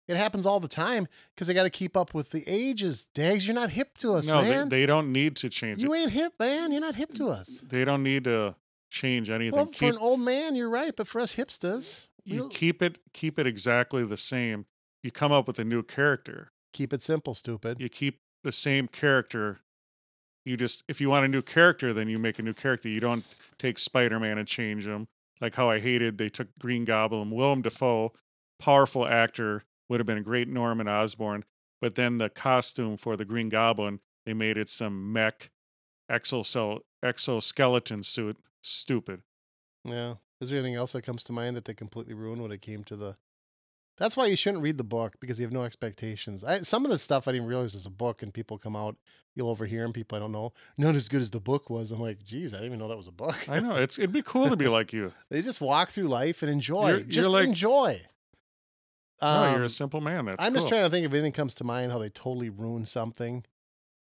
It 0.09 0.17
happens 0.17 0.47
all 0.47 0.61
the 0.61 0.69
time 0.69 1.07
because 1.35 1.47
they 1.47 1.55
got 1.55 1.63
to 1.63 1.71
keep 1.71 1.97
up 1.97 2.13
with 2.13 2.31
the 2.31 2.43
ages. 2.47 3.07
Dags, 3.15 3.47
you're 3.47 3.55
not 3.55 3.71
hip 3.71 3.97
to 3.99 4.15
us, 4.15 4.27
no, 4.27 4.43
man. 4.43 4.69
They, 4.69 4.81
they 4.81 4.87
don't 4.87 5.13
need 5.13 5.37
to 5.37 5.49
change 5.49 5.79
you 5.79 5.93
it. 5.95 5.99
ain't 5.99 6.13
hip, 6.13 6.35
man. 6.39 6.73
You're 6.73 6.81
not 6.81 6.97
hip 6.97 7.15
to 7.15 7.29
us. 7.29 7.61
They 7.63 7.85
don't 7.85 8.03
need 8.03 8.25
to 8.25 8.57
change 8.91 9.31
anything. 9.31 9.57
Well, 9.57 9.71
for 9.73 9.87
an 9.87 9.99
old 9.99 10.21
man, 10.21 10.55
you're 10.55 10.69
right, 10.69 10.95
but 10.95 11.07
for 11.07 11.21
us 11.21 11.37
hipsters, 11.37 12.09
you 12.25 12.41
we'll 12.41 12.49
keep 12.49 12.83
it 12.83 12.99
keep 13.13 13.39
it 13.39 13.47
exactly 13.47 14.05
the 14.05 14.17
same. 14.17 14.67
You 15.03 15.11
come 15.11 15.33
up 15.33 15.47
with 15.47 15.59
a 15.59 15.65
new 15.65 15.83
character. 15.83 16.53
keep 16.73 16.93
it 16.93 17.03
simple, 17.03 17.35
stupid. 17.35 17.81
You 17.81 17.89
keep 17.89 18.21
the 18.45 18.53
same 18.53 18.89
character. 18.89 19.61
You 20.45 20.57
just 20.57 20.83
if 20.89 21.01
you 21.01 21.09
want 21.09 21.25
a 21.25 21.29
new 21.29 21.43
character, 21.43 21.93
then 21.93 22.09
you 22.09 22.19
make 22.19 22.39
a 22.39 22.43
new 22.43 22.53
character. 22.53 22.89
You 22.89 23.01
don't 23.01 23.25
take 23.59 23.79
Spider 23.79 24.19
Man 24.19 24.39
and 24.39 24.49
change 24.49 24.87
him. 24.87 25.09
Like 25.41 25.55
how 25.55 25.71
I 25.71 25.81
hated 25.81 26.19
they 26.19 26.29
took 26.29 26.49
Green 26.59 26.85
Goblin, 26.85 27.31
Willem 27.31 27.63
Dafoe, 27.63 28.13
powerful 28.59 29.07
actor, 29.07 29.65
would 29.89 30.01
have 30.01 30.07
been 30.07 30.19
a 30.19 30.23
great 30.23 30.49
Norman 30.49 30.89
Osborn, 30.89 31.45
but 31.81 31.97
then 31.97 32.19
the 32.19 32.29
costume 32.29 32.97
for 32.97 33.17
the 33.17 33.25
Green 33.25 33.49
Goblin, 33.49 34.01
they 34.25 34.35
made 34.35 34.57
it 34.57 34.69
some 34.69 35.13
mech 35.13 35.51
exoskeleton 36.09 38.03
suit. 38.03 38.37
Stupid. 38.63 39.23
Yeah. 39.85 40.15
Is 40.41 40.51
there 40.51 40.59
anything 40.59 40.77
else 40.77 40.93
that 40.93 41.03
comes 41.03 41.23
to 41.25 41.33
mind 41.33 41.57
that 41.57 41.65
they 41.65 41.75
completely 41.75 42.15
ruined 42.15 42.43
when 42.43 42.53
it 42.53 42.63
came 42.63 42.85
to 42.85 42.97
the? 42.97 43.17
That's 44.03 44.17
why 44.17 44.27
you 44.27 44.35
shouldn't 44.35 44.65
read 44.65 44.79
the 44.79 44.83
book 44.85 45.15
because 45.21 45.39
you 45.39 45.47
have 45.47 45.53
no 45.53 45.63
expectations. 45.63 46.43
I, 46.43 46.63
some 46.63 46.85
of 46.85 46.91
the 46.91 46.99
stuff 46.99 47.29
I 47.29 47.33
didn't 47.33 47.47
realize 47.47 47.73
was 47.75 47.87
a 47.87 47.91
book, 47.91 48.21
and 48.25 48.35
people 48.35 48.59
come 48.59 48.75
out, 48.75 48.97
you'll 49.37 49.49
overhear 49.49 49.83
them. 49.83 49.93
People 49.93 50.17
I 50.17 50.19
don't 50.19 50.33
know, 50.33 50.53
not 50.77 50.97
as 50.97 51.09
good 51.09 51.23
as 51.23 51.31
the 51.31 51.39
book 51.39 51.71
was. 51.71 51.93
I'm 51.93 52.01
like, 52.01 52.25
geez, 52.25 52.53
I 52.53 52.57
didn't 52.57 52.67
even 52.67 52.79
know 52.81 52.89
that 52.89 52.97
was 52.97 53.07
a 53.07 53.13
book. 53.13 53.49
I 53.49 53.61
know 53.61 53.77
it's 53.77 54.01
it'd 54.01 54.13
be 54.13 54.23
cool 54.27 54.49
to 54.49 54.57
be 54.57 54.67
like 54.67 54.93
you. 54.93 55.13
they 55.31 55.41
just 55.41 55.61
walk 55.61 55.91
through 55.91 56.09
life 56.09 56.43
and 56.43 56.51
enjoy. 56.51 56.89
You're- 56.89 56.99
you're 57.03 57.09
just 57.09 57.31
like- 57.31 57.47
enjoy. 57.47 58.03
No, 59.23 59.51
you're 59.51 59.59
Um, 59.59 59.63
a 59.63 59.69
simple 59.69 60.01
man. 60.01 60.25
That's 60.25 60.45
I'm 60.45 60.53
just 60.53 60.67
trying 60.67 60.83
to 60.83 60.91
think 60.91 61.07
if 61.07 61.13
anything 61.13 61.31
comes 61.31 61.55
to 61.55 61.65
mind 61.65 61.93
how 61.93 62.01
they 62.01 62.09
totally 62.11 62.51
ruin 62.51 62.85
something. 62.85 63.45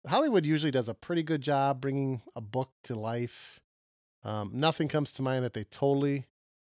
Hollywood 0.08 0.46
usually 0.46 0.70
does 0.72 0.88
a 0.88 0.94
pretty 0.94 1.24
good 1.24 1.42
job 1.42 1.82
bringing 1.82 2.22
a 2.36 2.42
book 2.42 2.70
to 2.84 2.94
life. 2.96 3.60
Um, 4.24 4.52
nothing 4.54 4.88
comes 4.88 5.12
to 5.14 5.24
mind 5.24 5.44
that 5.46 5.54
they 5.54 5.64
totally 5.64 6.28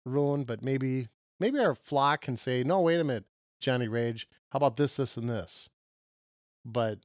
ruin, 0.04 0.44
but 0.44 0.62
maybe 0.62 1.08
maybe 1.40 1.58
our 1.58 1.74
flock 1.74 2.20
can 2.20 2.36
say, 2.36 2.62
"No, 2.62 2.80
wait 2.80 3.00
a 3.00 3.04
minute, 3.04 3.24
Johnny 3.60 3.88
Rage. 3.88 4.28
How 4.50 4.58
about 4.58 4.76
this, 4.76 4.96
this, 4.96 5.16
and 5.16 5.28
this?" 5.28 5.68
But 6.64 7.00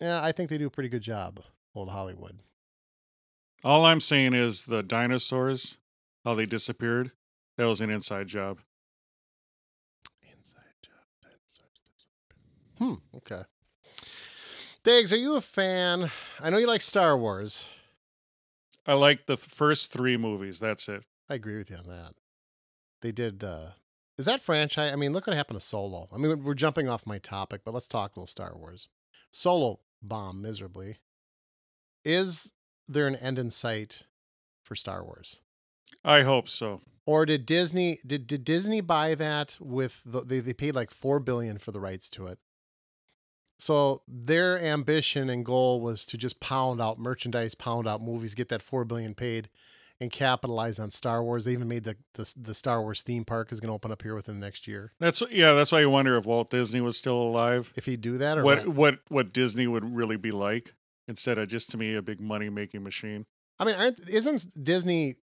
yeah, 0.00 0.22
I 0.22 0.32
think 0.32 0.50
they 0.50 0.58
do 0.58 0.66
a 0.66 0.70
pretty 0.70 0.88
good 0.88 1.02
job, 1.02 1.40
old 1.74 1.88
Hollywood. 1.88 2.40
All 3.64 3.84
I'm 3.84 4.00
saying 4.00 4.34
is 4.34 4.62
the 4.62 4.82
dinosaurs, 4.82 5.78
how 6.24 6.34
they 6.34 6.46
disappeared, 6.46 7.12
that 7.56 7.64
was 7.66 7.80
an 7.80 7.90
inside 7.90 8.28
job. 8.28 8.60
Inside 10.22 10.62
job. 10.82 11.66
Hmm. 12.78 12.94
Okay. 13.16 13.42
Dags, 14.84 15.12
are 15.12 15.16
you 15.16 15.34
a 15.34 15.40
fan? 15.40 16.10
I 16.40 16.50
know 16.50 16.58
you 16.58 16.68
like 16.68 16.80
Star 16.80 17.18
Wars. 17.18 17.66
I 18.86 18.94
like 18.94 19.26
the 19.26 19.36
th- 19.36 19.48
first 19.48 19.92
three 19.92 20.16
movies. 20.16 20.60
That's 20.60 20.88
it. 20.88 21.02
I 21.28 21.34
agree 21.34 21.58
with 21.58 21.68
you 21.68 21.76
on 21.76 21.88
that. 21.88 22.14
They 23.00 23.12
did. 23.12 23.42
uh 23.44 23.70
Is 24.16 24.26
that 24.26 24.42
franchise? 24.42 24.92
I 24.92 24.96
mean, 24.96 25.12
look 25.12 25.26
what 25.26 25.36
happened 25.36 25.60
to 25.60 25.64
Solo. 25.66 26.08
I 26.12 26.16
mean, 26.16 26.42
we're 26.44 26.54
jumping 26.54 26.88
off 26.88 27.06
my 27.06 27.18
topic, 27.18 27.62
but 27.64 27.74
let's 27.74 27.88
talk 27.88 28.16
a 28.16 28.20
little 28.20 28.26
Star 28.26 28.56
Wars. 28.56 28.88
Solo 29.30 29.80
bombed 30.02 30.42
miserably. 30.42 30.98
Is 32.04 32.52
there 32.88 33.06
an 33.06 33.16
end 33.16 33.38
in 33.38 33.50
sight 33.50 34.04
for 34.62 34.74
Star 34.74 35.04
Wars? 35.04 35.40
I 36.04 36.22
hope 36.22 36.48
so. 36.48 36.80
Or 37.06 37.24
did 37.24 37.46
Disney 37.46 37.98
did, 38.06 38.26
did 38.26 38.44
Disney 38.44 38.80
buy 38.80 39.14
that 39.14 39.56
with 39.60 40.02
the, 40.04 40.20
they 40.22 40.40
they 40.40 40.52
paid 40.52 40.74
like 40.74 40.90
4 40.90 41.20
billion 41.20 41.58
for 41.58 41.72
the 41.72 41.80
rights 41.80 42.10
to 42.10 42.26
it. 42.26 42.38
So 43.58 44.02
their 44.06 44.62
ambition 44.62 45.28
and 45.28 45.44
goal 45.44 45.80
was 45.80 46.06
to 46.06 46.16
just 46.16 46.38
pound 46.38 46.80
out 46.80 46.98
merchandise, 46.98 47.54
pound 47.54 47.88
out 47.88 48.02
movies, 48.02 48.34
get 48.34 48.50
that 48.50 48.62
4 48.62 48.84
billion 48.84 49.14
paid 49.14 49.48
and 50.00 50.10
capitalize 50.12 50.78
on 50.78 50.90
Star 50.90 51.22
Wars. 51.22 51.44
They 51.44 51.52
even 51.52 51.68
made 51.68 51.84
the 51.84 51.96
the, 52.14 52.32
the 52.36 52.54
Star 52.54 52.80
Wars 52.82 53.02
theme 53.02 53.24
park 53.24 53.52
is 53.52 53.60
going 53.60 53.68
to 53.68 53.74
open 53.74 53.90
up 53.90 54.02
here 54.02 54.14
within 54.14 54.38
the 54.38 54.46
next 54.46 54.68
year. 54.68 54.92
That's 55.00 55.22
yeah. 55.30 55.54
That's 55.54 55.72
why 55.72 55.80
you 55.80 55.90
wonder 55.90 56.16
if 56.16 56.24
Walt 56.26 56.50
Disney 56.50 56.80
was 56.80 56.96
still 56.96 57.20
alive. 57.20 57.72
If 57.76 57.86
he'd 57.86 58.00
do 58.00 58.18
that 58.18 58.38
or 58.38 58.44
What 58.44 58.66
not. 58.66 58.74
what 58.74 58.98
what 59.08 59.32
Disney 59.32 59.66
would 59.66 59.94
really 59.94 60.16
be 60.16 60.30
like 60.30 60.74
instead 61.06 61.38
of 61.38 61.48
just 61.48 61.70
to 61.70 61.76
me 61.78 61.94
a 61.94 62.02
big 62.02 62.20
money 62.20 62.48
making 62.48 62.82
machine. 62.82 63.26
I 63.58 63.64
mean, 63.64 63.74
aren't 63.74 64.08
isn't 64.08 64.62
Disney 64.64 65.16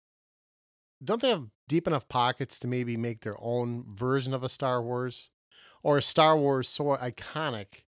don't 1.03 1.21
they 1.21 1.31
have 1.31 1.47
deep 1.69 1.87
enough 1.87 2.09
pockets 2.09 2.59
to 2.61 2.69
maybe 2.69 2.97
make 2.97 3.21
their 3.21 3.37
own 3.41 3.85
version 3.89 4.33
of 4.35 4.43
a 4.43 4.49
Star 4.49 4.83
Wars 4.83 5.31
or 5.83 5.99
a 5.99 6.03
Star 6.03 6.37
Wars 6.37 6.69
so 6.69 6.85
iconic 6.97 7.85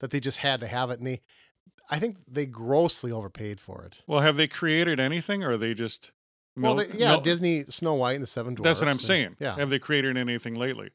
that 0.00 0.10
they 0.10 0.20
just 0.20 0.38
had 0.38 0.60
to 0.60 0.66
have 0.66 0.90
it 0.90 0.98
and 0.98 1.06
they 1.06 1.20
I 1.90 1.98
think 1.98 2.18
they 2.26 2.46
grossly 2.46 3.12
overpaid 3.12 3.60
for 3.60 3.84
it. 3.84 4.00
Well, 4.06 4.20
have 4.20 4.36
they 4.36 4.46
created 4.46 4.98
anything, 4.98 5.42
or 5.42 5.52
are 5.52 5.56
they 5.58 5.74
just? 5.74 6.12
Well, 6.56 6.74
they, 6.76 6.86
yeah, 6.98 7.12
milk- 7.12 7.24
Disney 7.24 7.64
Snow 7.68 7.94
White 7.94 8.14
and 8.14 8.22
the 8.22 8.26
Seven 8.26 8.54
Dwarfs. 8.54 8.68
That's 8.68 8.80
what 8.80 8.88
I'm 8.88 8.92
and- 8.92 9.00
saying. 9.00 9.36
Yeah. 9.38 9.54
Have 9.56 9.70
they 9.70 9.78
created 9.78 10.16
anything 10.16 10.54
lately? 10.54 10.90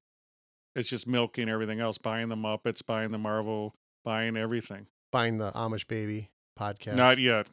It's 0.76 0.90
just 0.90 1.08
milking 1.08 1.50
everything 1.50 1.80
else, 1.80 1.98
buying 1.98 2.30
the 2.30 2.36
Muppets, 2.36 2.86
buying 2.86 3.12
the 3.12 3.18
Marvel, 3.18 3.74
buying 4.06 4.38
everything. 4.38 4.88
Buying 5.12 5.38
the 5.40 5.52
Amish 5.54 5.88
Baby 5.88 6.30
podcast. 6.60 6.96
Not 6.96 7.18
yet. 7.18 7.48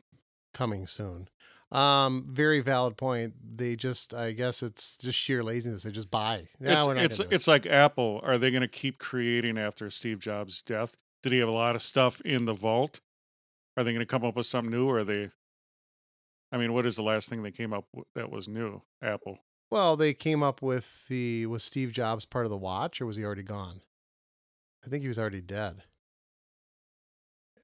coming 0.53 0.87
soon. 0.87 1.29
Um, 1.73 2.27
very 2.29 2.61
valid 2.61 2.97
point. 2.97 3.35
They 3.57 3.75
just, 3.77 4.13
I 4.15 4.33
guess, 4.33 4.63
it's 4.63 4.97
just 4.97 5.19
sheer 5.19 5.43
laziness. 5.43 5.83
They 5.83 5.91
just 5.91 6.11
buy. 6.11 6.49
Yeah, 6.61 6.77
it's 6.77 6.87
we're 6.87 6.95
not 6.95 7.05
it's 7.05 7.19
gonna 7.19 7.29
do 7.31 7.33
it. 7.33 7.37
it's 7.37 7.49
like 7.49 7.67
Apple. 7.67 8.21
Are 8.23 8.39
they 8.39 8.51
going 8.51 8.61
to 8.61 8.69
keep 8.69 8.99
creating 8.99 9.59
after 9.59 9.89
Steve 9.91 10.21
Jobs' 10.21 10.61
death? 10.63 10.93
Did 11.23 11.33
he 11.33 11.39
have 11.39 11.49
a 11.49 11.53
lot 11.53 11.75
of 11.75 11.83
stuff 11.83 12.21
in 12.21 12.45
the 12.45 12.53
vault? 12.53 13.01
Are 13.77 13.83
they 13.83 13.91
going 13.93 14.01
to 14.01 14.07
come 14.07 14.25
up 14.25 14.37
with 14.37 14.47
something 14.47 14.71
new? 14.71 14.87
Or 14.89 14.99
are 14.99 15.05
they? 15.05 15.31
I 16.55 16.57
mean, 16.57 16.73
what 16.73 16.87
is 16.87 16.95
the 16.95 17.03
last 17.03 17.29
thing 17.29 17.43
they 17.43 17.51
came 17.51 17.73
up 17.73 17.87
with 17.93 18.07
that 18.15 18.31
was 18.31 18.47
new? 18.47 18.81
Apple. 19.03 19.39
Well, 19.73 19.97
they 19.97 20.15
came 20.15 20.41
up 20.41 20.63
with 20.63 21.09
the 21.09 21.47
was 21.47 21.65
Steve 21.65 21.91
Jobs 21.91 22.25
part 22.27 22.47
of 22.47 22.51
the 22.51 22.57
watch, 22.57 23.01
or 23.01 23.07
was 23.07 23.17
he 23.17 23.25
already 23.25 23.43
gone? 23.43 23.81
I 24.87 24.89
think 24.89 25.03
he 25.03 25.09
was 25.09 25.19
already 25.19 25.41
dead. 25.41 25.83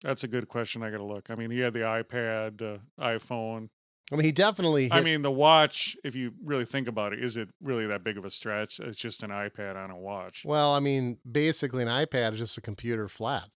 That's 0.03 0.25
a 0.25 0.29
good 0.29 0.49
question. 0.49 0.83
I 0.83 0.91
got 0.91 0.97
to 0.97 1.05
look. 1.05 1.31
I 1.31 1.37
mean, 1.37 1.53
he 1.53 1.61
had 1.61 1.73
the 1.73 1.81
iPad, 1.81 2.59
the 2.59 2.81
iPhone. 2.99 3.69
I 4.11 4.17
mean, 4.17 4.25
he 4.25 4.33
definitely. 4.33 4.85
Hit, 4.85 4.93
I 4.93 5.03
mean, 5.03 5.23
the 5.23 5.31
watch. 5.31 5.97
If 6.03 6.17
you 6.17 6.33
really 6.45 6.65
think 6.65 6.89
about 6.89 7.13
it, 7.13 7.23
is 7.23 7.37
it 7.37 7.49
really 7.63 7.87
that 7.87 8.03
big 8.03 8.19
of 8.19 8.25
a 8.25 8.31
stretch? 8.31 8.81
It's 8.81 8.97
just 8.97 9.23
an 9.23 9.31
iPad 9.31 9.77
on 9.77 9.93
a 9.93 9.97
watch. 9.97 10.43
well, 10.45 10.75
I 10.75 10.81
mean, 10.81 11.19
basically, 11.31 11.85
an 11.85 11.89
iPad 11.89 12.33
is 12.33 12.41
just 12.41 12.59
a 12.59 12.61
computer 12.61 13.07
flat. 13.09 13.51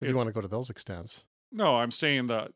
If 0.00 0.08
you 0.08 0.16
want 0.16 0.26
to 0.26 0.32
go 0.32 0.40
to 0.40 0.48
those 0.48 0.68
extents, 0.68 1.24
No, 1.52 1.76
I'm 1.76 1.92
saying 1.92 2.26
the 2.26 2.48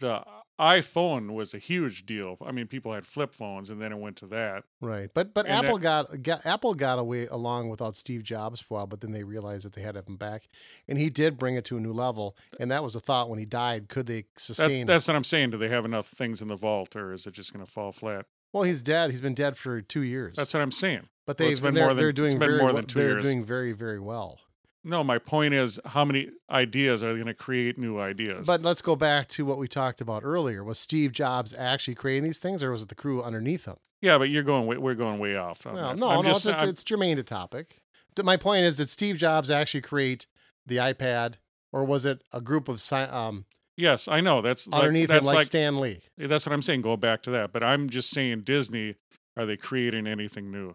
the 0.00 0.22
iPhone 0.60 1.32
was 1.32 1.52
a 1.52 1.58
huge 1.58 2.06
deal. 2.06 2.36
I 2.44 2.52
mean, 2.52 2.66
people 2.66 2.92
had 2.92 3.06
flip 3.06 3.34
phones, 3.34 3.70
and 3.70 3.80
then 3.80 3.92
it 3.92 3.98
went 3.98 4.16
to 4.18 4.26
that. 4.26 4.64
Right. 4.80 5.10
But 5.12 5.34
but 5.34 5.46
And 5.46 5.66
Apple 5.66 5.78
got, 5.78 6.22
got 6.22 6.46
Apple 6.46 6.74
got 6.74 6.98
away 6.98 7.26
along 7.26 7.70
without 7.70 7.96
Steve 7.96 8.22
Jobs 8.22 8.60
for 8.60 8.74
a 8.74 8.76
while, 8.78 8.86
but 8.86 9.00
then 9.00 9.10
they 9.12 9.24
realized 9.24 9.64
that 9.64 9.72
they 9.72 9.82
had 9.82 9.94
to 9.94 9.98
have 9.98 10.08
him 10.08 10.16
back. 10.16 10.48
And 10.86 10.96
he 10.96 11.10
did 11.10 11.38
bring 11.38 11.56
it 11.56 11.64
to 11.66 11.76
a 11.76 11.80
new 11.80 11.92
level. 11.92 12.36
And 12.60 12.70
that 12.70 12.84
was 12.84 12.94
a 12.94 13.00
thought 13.00 13.28
when 13.28 13.38
he 13.38 13.44
died. 13.44 13.88
Could 13.88 14.06
they 14.06 14.22
that 14.22 14.40
sustain 14.40 14.86
that's 14.86 15.08
what 15.08 15.16
I'm 15.16 15.24
saying. 15.24 15.50
Do 15.50 15.58
they 15.58 15.68
have 15.68 15.84
enough 15.84 16.06
things 16.06 16.40
in 16.40 16.48
the 16.48 16.56
vault, 16.56 16.94
or 16.94 17.12
is 17.12 17.26
it 17.26 17.32
just 17.34 17.52
going 17.52 17.64
to 17.64 17.70
fall 17.70 17.90
flat? 17.92 18.26
Well, 18.52 18.62
he's 18.62 18.82
dead. 18.82 19.10
He's 19.10 19.20
been 19.20 19.34
dead 19.34 19.56
for 19.56 19.80
two 19.82 20.02
years. 20.02 20.36
That's 20.36 20.54
what 20.54 20.62
I'm 20.62 20.70
saying. 20.70 21.08
but 21.26 21.38
they've 21.38 21.50
it's 21.50 21.58
been 21.60 21.74
they're, 21.74 21.84
more 21.86 21.94
than- 21.94 22.04
they're 22.04 22.12
doing 22.12 22.38
been 22.38 22.48
very 22.50 22.60
more 22.60 22.72
than 22.72 22.84
two 22.84 23.00
they're 23.00 23.08
years. 23.14 23.24
doing 23.24 23.44
very, 23.44 23.72
very 23.72 23.98
well. 23.98 24.38
No, 24.84 25.02
my 25.02 25.18
point 25.18 25.54
is, 25.54 25.80
how 25.86 26.04
many 26.04 26.28
ideas 26.50 27.02
are 27.02 27.12
they 27.12 27.14
going 27.14 27.26
to 27.26 27.34
create 27.34 27.78
new 27.78 27.98
ideas? 27.98 28.46
But 28.46 28.62
let's 28.62 28.82
go 28.82 28.94
back 28.94 29.28
to 29.28 29.46
what 29.46 29.58
we 29.58 29.66
talked 29.66 30.02
about 30.02 30.22
earlier. 30.24 30.62
Was 30.62 30.78
Steve 30.78 31.12
Jobs 31.12 31.54
actually 31.56 31.94
creating 31.94 32.24
these 32.24 32.38
things 32.38 32.62
or 32.62 32.70
was 32.70 32.82
it 32.82 32.88
the 32.88 32.94
crew 32.94 33.22
underneath 33.22 33.64
him? 33.64 33.76
yeah, 34.02 34.18
but 34.18 34.28
you're 34.28 34.42
going. 34.42 34.66
Way, 34.66 34.76
we're 34.76 34.94
going 34.94 35.18
way 35.18 35.34
off. 35.34 35.64
Well, 35.64 35.74
that. 35.74 35.96
no, 35.96 36.08
I'm 36.08 36.22
no, 36.22 36.32
just, 36.32 36.44
it's, 36.44 36.62
it's, 36.62 36.70
it's 36.70 36.84
germane 36.84 37.16
to 37.16 37.22
topic. 37.22 37.80
My 38.22 38.36
point 38.36 38.64
is, 38.64 38.76
did 38.76 38.90
Steve 38.90 39.16
Jobs 39.16 39.50
actually 39.50 39.80
create 39.80 40.26
the 40.66 40.76
iPad, 40.76 41.34
or 41.72 41.84
was 41.84 42.04
it 42.04 42.22
a 42.30 42.42
group 42.42 42.68
of 42.68 42.82
um, 42.92 43.46
yes, 43.78 44.06
I 44.06 44.20
know. 44.20 44.42
That's 44.42 44.68
like, 44.68 44.82
underneath 44.82 45.08
that's 45.08 45.22
him, 45.22 45.26
like, 45.26 45.34
like 45.36 45.46
Stan 45.46 45.80
Lee? 45.80 46.00
that's 46.18 46.44
what 46.44 46.52
I'm 46.52 46.60
saying. 46.60 46.82
Go 46.82 46.98
back 46.98 47.22
to 47.22 47.30
that. 47.30 47.52
But 47.52 47.64
I'm 47.64 47.88
just 47.88 48.10
saying, 48.10 48.42
Disney. 48.42 48.96
Are 49.36 49.46
they 49.46 49.56
creating 49.56 50.06
anything 50.06 50.52
new? 50.52 50.74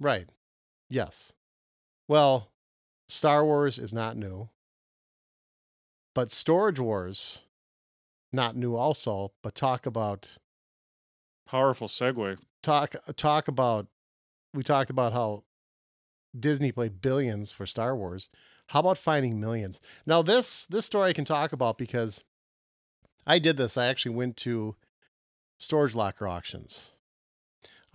Right. 0.00 0.28
Yes. 0.90 1.32
Well, 2.08 2.50
Star 3.08 3.44
Wars 3.44 3.78
is 3.78 3.92
not 3.92 4.16
new, 4.16 4.48
but 6.14 6.30
Storage 6.30 6.78
Wars, 6.78 7.44
not 8.32 8.56
new 8.56 8.76
also. 8.76 9.32
But 9.42 9.54
talk 9.54 9.86
about 9.86 10.38
Powerful 11.46 11.88
segue. 11.88 12.38
talk 12.62 12.96
talk 13.16 13.48
about. 13.48 13.86
We 14.54 14.62
talked 14.62 14.90
about 14.90 15.12
how 15.12 15.44
Disney 16.38 16.72
played 16.72 17.00
billions 17.00 17.50
for 17.52 17.66
Star 17.66 17.96
Wars. 17.96 18.28
How 18.68 18.80
about 18.80 18.98
finding 18.98 19.40
millions? 19.40 19.80
Now 20.06 20.22
this 20.22 20.66
this 20.66 20.84
story 20.86 21.10
I 21.10 21.12
can 21.14 21.24
talk 21.24 21.52
about 21.52 21.78
because 21.78 22.22
I 23.26 23.38
did 23.38 23.56
this. 23.56 23.76
I 23.78 23.86
actually 23.86 24.14
went 24.14 24.36
to 24.38 24.76
storage 25.58 25.94
locker 25.94 26.28
auctions. 26.28 26.90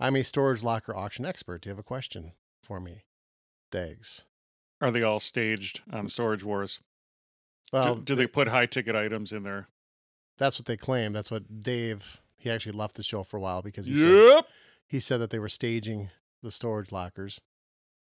I'm 0.00 0.16
a 0.16 0.24
storage 0.24 0.64
locker 0.64 0.94
auction 0.94 1.24
expert. 1.24 1.62
Do 1.62 1.68
you 1.68 1.72
have 1.72 1.78
a 1.78 1.84
question 1.84 2.32
for 2.62 2.80
me, 2.80 3.04
Dags? 3.70 4.24
Are 4.84 4.90
they 4.90 5.02
all 5.02 5.18
staged 5.18 5.80
on 5.90 6.08
Storage 6.08 6.44
Wars? 6.44 6.78
Well, 7.72 7.94
do, 7.94 8.02
do 8.02 8.14
they 8.14 8.26
put 8.26 8.48
high 8.48 8.66
ticket 8.66 8.94
items 8.94 9.32
in 9.32 9.42
there? 9.42 9.68
That's 10.36 10.58
what 10.58 10.66
they 10.66 10.76
claim. 10.76 11.14
That's 11.14 11.30
what 11.30 11.62
Dave. 11.62 12.20
He 12.36 12.50
actually 12.50 12.72
left 12.72 12.96
the 12.96 13.02
show 13.02 13.22
for 13.22 13.38
a 13.38 13.40
while 13.40 13.62
because 13.62 13.86
he 13.86 13.96
said, 13.96 14.44
he 14.86 15.00
said 15.00 15.22
that 15.22 15.30
they 15.30 15.38
were 15.38 15.48
staging 15.48 16.10
the 16.42 16.50
storage 16.50 16.92
lockers. 16.92 17.40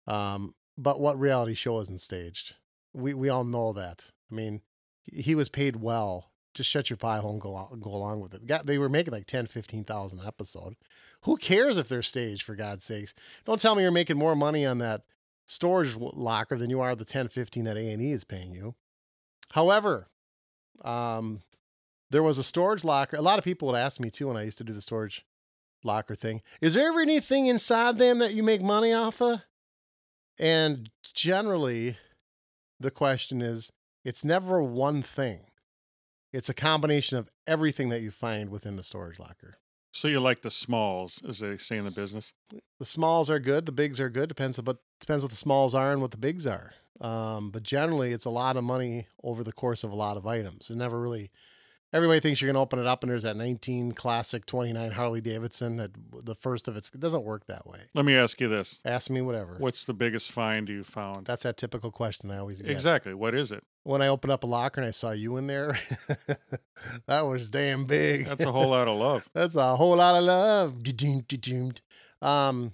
Um, 0.07 0.55
but 0.77 1.01
what 1.01 1.19
reality 1.19 1.53
show 1.53 1.82
isn't 1.82 1.99
staged? 1.99 2.55
We 2.93 3.13
we 3.13 3.27
all 3.27 3.43
know 3.43 3.73
that. 3.73 4.11
I 4.32 4.36
mean, 4.36 4.61
he 5.11 5.36
was 5.36 5.49
paid 5.49 5.75
well. 5.75 6.32
Just 6.53 6.69
shut 6.69 6.89
your 6.89 6.95
pie 6.95 7.17
hole 7.17 7.32
and 7.32 7.41
go 7.41 7.55
on, 7.55 7.82
go 7.82 7.89
along 7.89 8.21
with 8.21 8.34
it. 8.34 8.65
They 8.65 8.77
were 8.77 8.89
making 8.89 9.11
like 9.13 9.27
10, 9.27 9.47
15,000 9.47 10.19
an 10.19 10.25
episode. 10.25 10.75
Who 11.23 11.36
cares 11.36 11.75
if 11.75 11.89
they're 11.89 12.01
staged 12.01 12.43
for 12.43 12.55
God's 12.55 12.86
sakes? 12.86 13.13
Don't 13.45 13.59
tell 13.59 13.75
me 13.75 13.84
you're 13.84 13.91
making 13.91 14.17
more 14.17 14.36
money 14.36 14.65
on 14.65 14.77
that 14.77 15.01
storage 15.49 15.95
locker 15.95 16.57
than 16.57 16.69
you 16.69 16.79
are 16.79 16.95
the 16.95 17.03
10, 17.03 17.27
15 17.27 17.63
that 17.63 17.75
A&E 17.75 18.11
is 18.11 18.23
paying 18.23 18.53
you. 18.53 18.75
However, 19.53 20.07
um, 20.83 21.41
there 22.11 22.21
was 22.21 22.37
a 22.37 22.43
storage 22.43 22.83
locker. 22.83 23.17
A 23.17 23.21
lot 23.21 23.39
of 23.39 23.43
people 23.43 23.67
would 23.67 23.75
ask 23.77 23.99
me 23.99 24.11
too 24.11 24.27
when 24.27 24.37
I 24.37 24.43
used 24.43 24.59
to 24.59 24.63
do 24.63 24.73
the 24.73 24.81
storage 24.81 25.25
locker 25.83 26.13
thing. 26.13 26.43
Is 26.61 26.75
there 26.75 26.89
ever 26.89 27.01
anything 27.01 27.47
inside 27.47 27.97
them 27.97 28.19
that 28.19 28.35
you 28.35 28.43
make 28.43 28.61
money 28.61 28.93
off 28.93 29.21
of? 29.23 29.41
And 30.37 30.91
generally, 31.15 31.97
the 32.79 32.91
question 32.91 33.41
is 33.41 33.71
it's 34.05 34.23
never 34.23 34.61
one 34.61 35.01
thing. 35.01 35.41
It's 36.31 36.47
a 36.47 36.53
combination 36.53 37.17
of 37.17 37.31
everything 37.47 37.89
that 37.89 38.01
you 38.01 38.11
find 38.11 38.51
within 38.51 38.75
the 38.75 38.83
storage 38.83 39.17
locker. 39.17 39.55
So 39.91 40.07
you 40.07 40.19
like 40.19 40.43
the 40.43 40.51
smalls, 40.51 41.23
as 41.27 41.39
they 41.39 41.57
say 41.57 41.77
in 41.77 41.85
the 41.85 41.91
business. 41.91 42.33
The 42.77 42.85
smalls 42.85 43.31
are 43.31 43.39
good, 43.39 43.65
the 43.65 43.71
bigs 43.71 43.99
are 43.99 44.09
good. 44.09 44.29
Depends 44.29 44.59
on, 44.59 44.65
but 44.65 44.77
depends 44.99 45.23
what 45.23 45.31
the 45.31 45.37
smalls 45.37 45.73
are 45.75 45.91
and 45.91 46.01
what 46.01 46.11
the 46.11 46.17
bigs 46.17 46.45
are. 46.45 46.73
Um, 47.01 47.49
but 47.51 47.63
generally, 47.63 48.11
it's 48.11 48.25
a 48.25 48.29
lot 48.29 48.57
of 48.57 48.63
money 48.63 49.07
over 49.23 49.43
the 49.43 49.53
course 49.53 49.83
of 49.83 49.91
a 49.91 49.95
lot 49.95 50.17
of 50.17 50.27
items. 50.27 50.69
It 50.69 50.75
never 50.75 50.99
really. 50.99 51.31
Everybody 51.91 52.19
thinks 52.19 52.39
you're 52.39 52.47
going 52.47 52.55
to 52.55 52.59
open 52.59 52.77
it 52.77 52.85
up 52.85 53.01
and 53.01 53.09
there's 53.09 53.23
that 53.23 53.35
19 53.35 53.93
classic 53.93 54.45
29 54.45 54.91
Harley 54.91 55.21
Davidson, 55.21 55.77
that 55.77 55.89
the 56.23 56.35
first 56.35 56.67
of 56.67 56.77
its. 56.77 56.91
It 56.93 56.99
doesn't 56.99 57.23
work 57.23 57.47
that 57.47 57.65
way. 57.65 57.79
Let 57.95 58.05
me 58.05 58.15
ask 58.15 58.39
you 58.39 58.47
this: 58.47 58.79
Ask 58.85 59.09
me 59.09 59.21
whatever. 59.21 59.55
What's 59.57 59.85
the 59.85 59.93
biggest 59.93 60.31
find 60.31 60.69
you 60.69 60.83
found? 60.83 61.25
That's 61.25 61.43
that 61.43 61.57
typical 61.57 61.89
question 61.89 62.29
I 62.29 62.37
always 62.37 62.61
get. 62.61 62.69
Exactly. 62.69 63.13
What 63.15 63.33
is 63.33 63.51
it? 63.51 63.63
When 63.83 64.03
I 64.03 64.07
opened 64.07 64.31
up 64.31 64.43
a 64.43 64.47
locker 64.47 64.81
and 64.81 64.87
I 64.87 64.91
saw 64.91 65.11
you 65.11 65.37
in 65.37 65.47
there, 65.47 65.79
that 67.07 67.21
was 67.25 67.49
damn 67.49 67.85
big. 67.85 68.27
That's 68.27 68.45
a 68.45 68.51
whole 68.51 68.69
lot 68.69 68.87
of 68.87 68.97
love. 68.97 69.27
That's 69.33 69.55
a 69.55 69.75
whole 69.75 69.95
lot 69.95 70.15
of 70.15 70.23
love. 70.25 70.75
Um, 72.21 72.73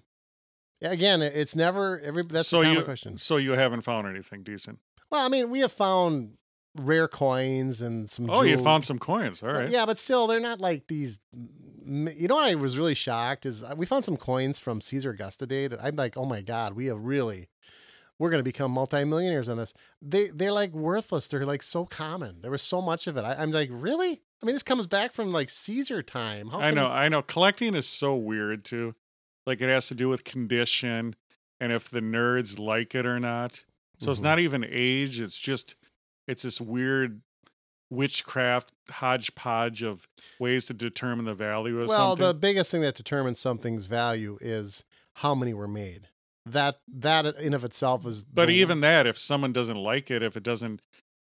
again, 0.81 1.21
it's 1.21 1.55
never 1.55 1.99
every. 1.99 2.23
That's 2.23 2.47
so 2.47 2.61
a 2.61 2.63
common 2.63 2.79
you, 2.79 2.83
question. 2.83 3.17
So 3.17 3.37
you 3.37 3.53
haven't 3.53 3.81
found 3.81 4.07
anything 4.07 4.43
decent. 4.43 4.79
Well, 5.09 5.25
I 5.25 5.29
mean, 5.29 5.49
we 5.49 5.59
have 5.59 5.71
found 5.71 6.37
rare 6.75 7.07
coins 7.07 7.81
and 7.81 8.09
some. 8.09 8.29
Oh, 8.29 8.43
you 8.43 8.57
found 8.57 8.85
some 8.85 8.99
coins. 8.99 9.41
All 9.41 9.49
Uh. 9.49 9.67
Yeah, 9.67 9.85
but 9.85 9.97
still, 9.97 10.27
they're 10.27 10.39
not 10.39 10.59
like 10.59 10.87
these. 10.87 11.19
You 11.85 12.27
know 12.27 12.35
what 12.35 12.45
I 12.45 12.55
was 12.55 12.77
really 12.77 12.95
shocked 12.95 13.45
is 13.45 13.63
uh, 13.63 13.75
we 13.77 13.85
found 13.85 14.03
some 14.05 14.17
coins 14.17 14.57
from 14.57 14.81
Caesar 14.81 15.11
Augusta 15.11 15.45
Day 15.45 15.67
that 15.67 15.79
I'm 15.81 15.95
like, 15.95 16.17
oh 16.17 16.25
my 16.25 16.41
god, 16.41 16.73
we 16.73 16.87
have 16.87 16.99
really, 16.99 17.49
we're 18.17 18.31
gonna 18.31 18.43
become 18.43 18.71
multimillionaires 18.71 19.47
on 19.47 19.57
this. 19.57 19.73
They 20.01 20.27
they're 20.27 20.51
like 20.51 20.73
worthless. 20.73 21.27
They're 21.27 21.45
like 21.45 21.63
so 21.63 21.85
common. 21.85 22.41
There 22.41 22.51
was 22.51 22.63
so 22.63 22.81
much 22.81 23.07
of 23.07 23.17
it. 23.17 23.21
I, 23.21 23.35
I'm 23.35 23.51
like, 23.51 23.69
really? 23.71 24.21
I 24.41 24.45
mean, 24.45 24.55
this 24.55 24.63
comes 24.63 24.87
back 24.87 25.11
from 25.11 25.31
like 25.31 25.49
Caesar 25.49 26.01
time. 26.03 26.49
How 26.49 26.59
I 26.59 26.71
know. 26.71 26.87
I 26.87 27.07
know. 27.07 27.21
Collecting 27.21 27.75
is 27.75 27.87
so 27.87 28.15
weird 28.15 28.65
too. 28.65 28.95
Like 29.45 29.61
it 29.61 29.69
has 29.69 29.87
to 29.87 29.95
do 29.95 30.09
with 30.09 30.23
condition 30.23 31.15
and 31.59 31.71
if 31.71 31.89
the 31.89 31.99
nerds 32.01 32.59
like 32.59 32.95
it 32.95 33.05
or 33.05 33.19
not. 33.19 33.63
So 33.99 34.11
it's 34.11 34.19
Mhm. 34.19 34.23
not 34.23 34.39
even 34.39 34.65
age. 34.67 35.19
It's 35.19 35.37
just 35.37 35.75
it's 36.27 36.41
this 36.43 36.59
weird 36.59 37.21
witchcraft 37.91 38.71
hodgepodge 38.89 39.83
of 39.83 40.07
ways 40.39 40.65
to 40.65 40.73
determine 40.73 41.25
the 41.25 41.33
value 41.35 41.79
of 41.79 41.87
Well, 41.89 42.09
something. 42.09 42.23
Well, 42.23 42.33
the 42.33 42.39
biggest 42.39 42.71
thing 42.71 42.81
that 42.81 42.95
determines 42.95 43.39
something's 43.39 43.85
value 43.85 44.37
is 44.41 44.83
how 45.17 45.35
many 45.35 45.53
were 45.53 45.67
made. 45.67 46.09
That 46.47 46.79
that 46.87 47.25
in 47.37 47.53
of 47.53 47.63
itself 47.63 48.05
is. 48.05 48.23
But 48.23 48.49
even 48.49 48.81
that, 48.81 49.07
if 49.07 49.17
someone 49.17 49.53
doesn't 49.53 49.77
like 49.77 50.11
it, 50.11 50.21
if 50.21 50.35
it 50.37 50.43
doesn't, 50.43 50.81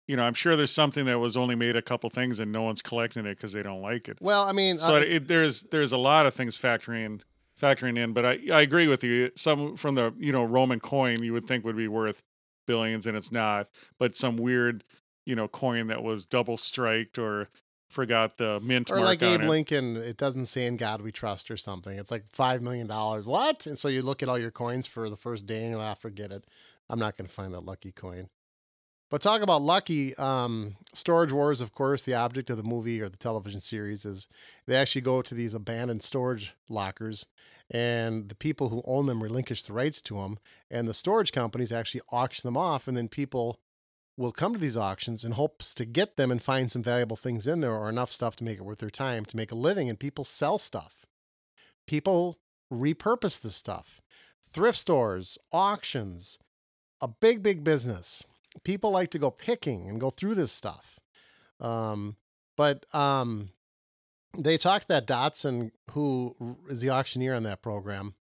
you 0.07 0.15
know, 0.17 0.23
I'm 0.23 0.33
sure 0.33 0.55
there's 0.55 0.73
something 0.73 1.05
that 1.05 1.19
was 1.19 1.37
only 1.37 1.55
made 1.55 1.75
a 1.75 1.81
couple 1.81 2.09
things 2.09 2.39
and 2.39 2.51
no 2.51 2.63
one's 2.63 2.81
collecting 2.81 3.25
it 3.25 3.35
because 3.35 3.53
they 3.53 3.63
don't 3.63 3.81
like 3.81 4.09
it. 4.09 4.17
well, 4.21 4.43
I 4.43 4.51
mean, 4.51 4.77
So 4.77 4.95
it, 4.95 5.27
there's 5.27 5.61
there's 5.63 5.91
a 5.93 5.97
lot 5.97 6.25
of 6.25 6.33
things 6.33 6.57
factoring 6.57 7.21
factoring 7.59 7.97
in, 7.97 8.13
but 8.13 8.25
I 8.25 8.39
I 8.51 8.61
agree 8.61 8.87
with 8.87 9.03
you. 9.03 9.31
Some 9.35 9.77
from 9.77 9.95
the 9.95 10.13
you 10.17 10.31
know 10.31 10.43
Roman 10.43 10.79
coin 10.79 11.23
you 11.23 11.33
would 11.33 11.47
think 11.47 11.65
would 11.65 11.77
be 11.77 11.87
worth 11.87 12.23
billions 12.65 13.07
and 13.07 13.15
it's 13.15 13.31
not, 13.31 13.69
but 13.99 14.15
some 14.15 14.37
weird 14.37 14.83
you 15.25 15.35
know 15.35 15.47
coin 15.47 15.87
that 15.87 16.03
was 16.03 16.25
double 16.25 16.57
striked 16.57 17.17
or 17.17 17.49
forgot 17.89 18.37
the 18.37 18.59
mint 18.59 18.91
or 18.91 18.99
like 18.99 19.23
Abe 19.23 19.41
it. 19.41 19.47
Lincoln, 19.47 19.95
it 19.95 20.17
doesn't 20.17 20.47
say 20.47 20.65
"In 20.65 20.77
God 20.77 21.01
We 21.01 21.11
Trust" 21.11 21.49
or 21.49 21.57
something. 21.57 21.97
It's 21.97 22.11
like 22.11 22.25
five 22.31 22.61
million 22.61 22.87
dollars. 22.87 23.25
What? 23.25 23.65
And 23.65 23.77
so 23.77 23.87
you 23.87 24.01
look 24.01 24.21
at 24.21 24.29
all 24.29 24.39
your 24.39 24.51
coins 24.51 24.87
for 24.87 25.09
the 25.09 25.17
first 25.17 25.45
day, 25.45 25.63
and 25.63 25.71
you'll 25.71 25.81
ah, 25.81 25.93
forget 25.93 26.31
it. 26.31 26.45
I'm 26.89 26.99
not 26.99 27.17
going 27.17 27.27
to 27.27 27.33
find 27.33 27.53
that 27.53 27.65
lucky 27.65 27.91
coin. 27.91 28.29
But 29.09 29.21
talk 29.21 29.41
about 29.41 29.61
lucky. 29.61 30.15
Um, 30.15 30.77
storage 30.93 31.31
Wars, 31.31 31.61
of 31.61 31.71
course, 31.71 32.01
the 32.01 32.15
object 32.15 32.49
of 32.49 32.57
the 32.57 32.63
movie 32.63 33.01
or 33.01 33.09
the 33.09 33.17
television 33.17 33.61
series 33.61 34.05
is 34.05 34.27
they 34.65 34.75
actually 34.75 35.01
go 35.01 35.21
to 35.21 35.35
these 35.35 35.53
abandoned 35.53 36.01
storage 36.01 36.55
lockers, 36.69 37.27
and 37.69 38.29
the 38.29 38.35
people 38.35 38.69
who 38.69 38.81
own 38.85 39.05
them 39.05 39.21
relinquish 39.21 39.63
the 39.63 39.73
rights 39.73 40.01
to 40.03 40.15
them, 40.15 40.39
and 40.71 40.87
the 40.87 40.93
storage 40.93 41.31
companies 41.31 41.71
actually 41.71 42.01
auction 42.11 42.47
them 42.47 42.57
off, 42.57 42.87
and 42.87 42.97
then 42.97 43.07
people 43.07 43.59
will 44.17 44.31
come 44.31 44.53
to 44.53 44.59
these 44.59 44.77
auctions 44.77 45.25
in 45.25 45.33
hopes 45.33 45.73
to 45.75 45.85
get 45.85 46.15
them 46.15 46.31
and 46.31 46.41
find 46.41 46.71
some 46.71 46.81
valuable 46.81 47.17
things 47.17 47.47
in 47.47 47.61
there 47.61 47.75
or 47.75 47.89
enough 47.89 48.11
stuff 48.11 48.35
to 48.35 48.43
make 48.43 48.57
it 48.57 48.63
worth 48.63 48.79
their 48.79 48.89
time 48.89 49.25
to 49.25 49.37
make 49.37 49.51
a 49.51 49.55
living. 49.55 49.89
And 49.89 49.99
people 49.99 50.23
sell 50.23 50.57
stuff. 50.57 51.05
People 51.85 52.37
repurpose 52.71 53.39
this 53.39 53.55
stuff. 53.55 54.01
Thrift 54.41 54.77
stores, 54.77 55.37
auctions, 55.51 56.39
a 57.01 57.09
big, 57.09 57.43
big 57.43 57.63
business. 57.63 58.23
People 58.63 58.91
like 58.91 59.11
to 59.11 59.19
go 59.19 59.31
picking 59.31 59.87
and 59.89 59.99
go 59.99 60.09
through 60.09 60.35
this 60.35 60.51
stuff. 60.51 60.99
Um, 61.59 62.15
but 62.57 62.85
um, 62.93 63.49
they 64.37 64.57
talked 64.57 64.87
that 64.87 65.07
Dotson, 65.07 65.71
who 65.91 66.35
is 66.69 66.81
the 66.81 66.89
auctioneer 66.89 67.33
on 67.33 67.43
that 67.43 67.61
program, 67.61 68.15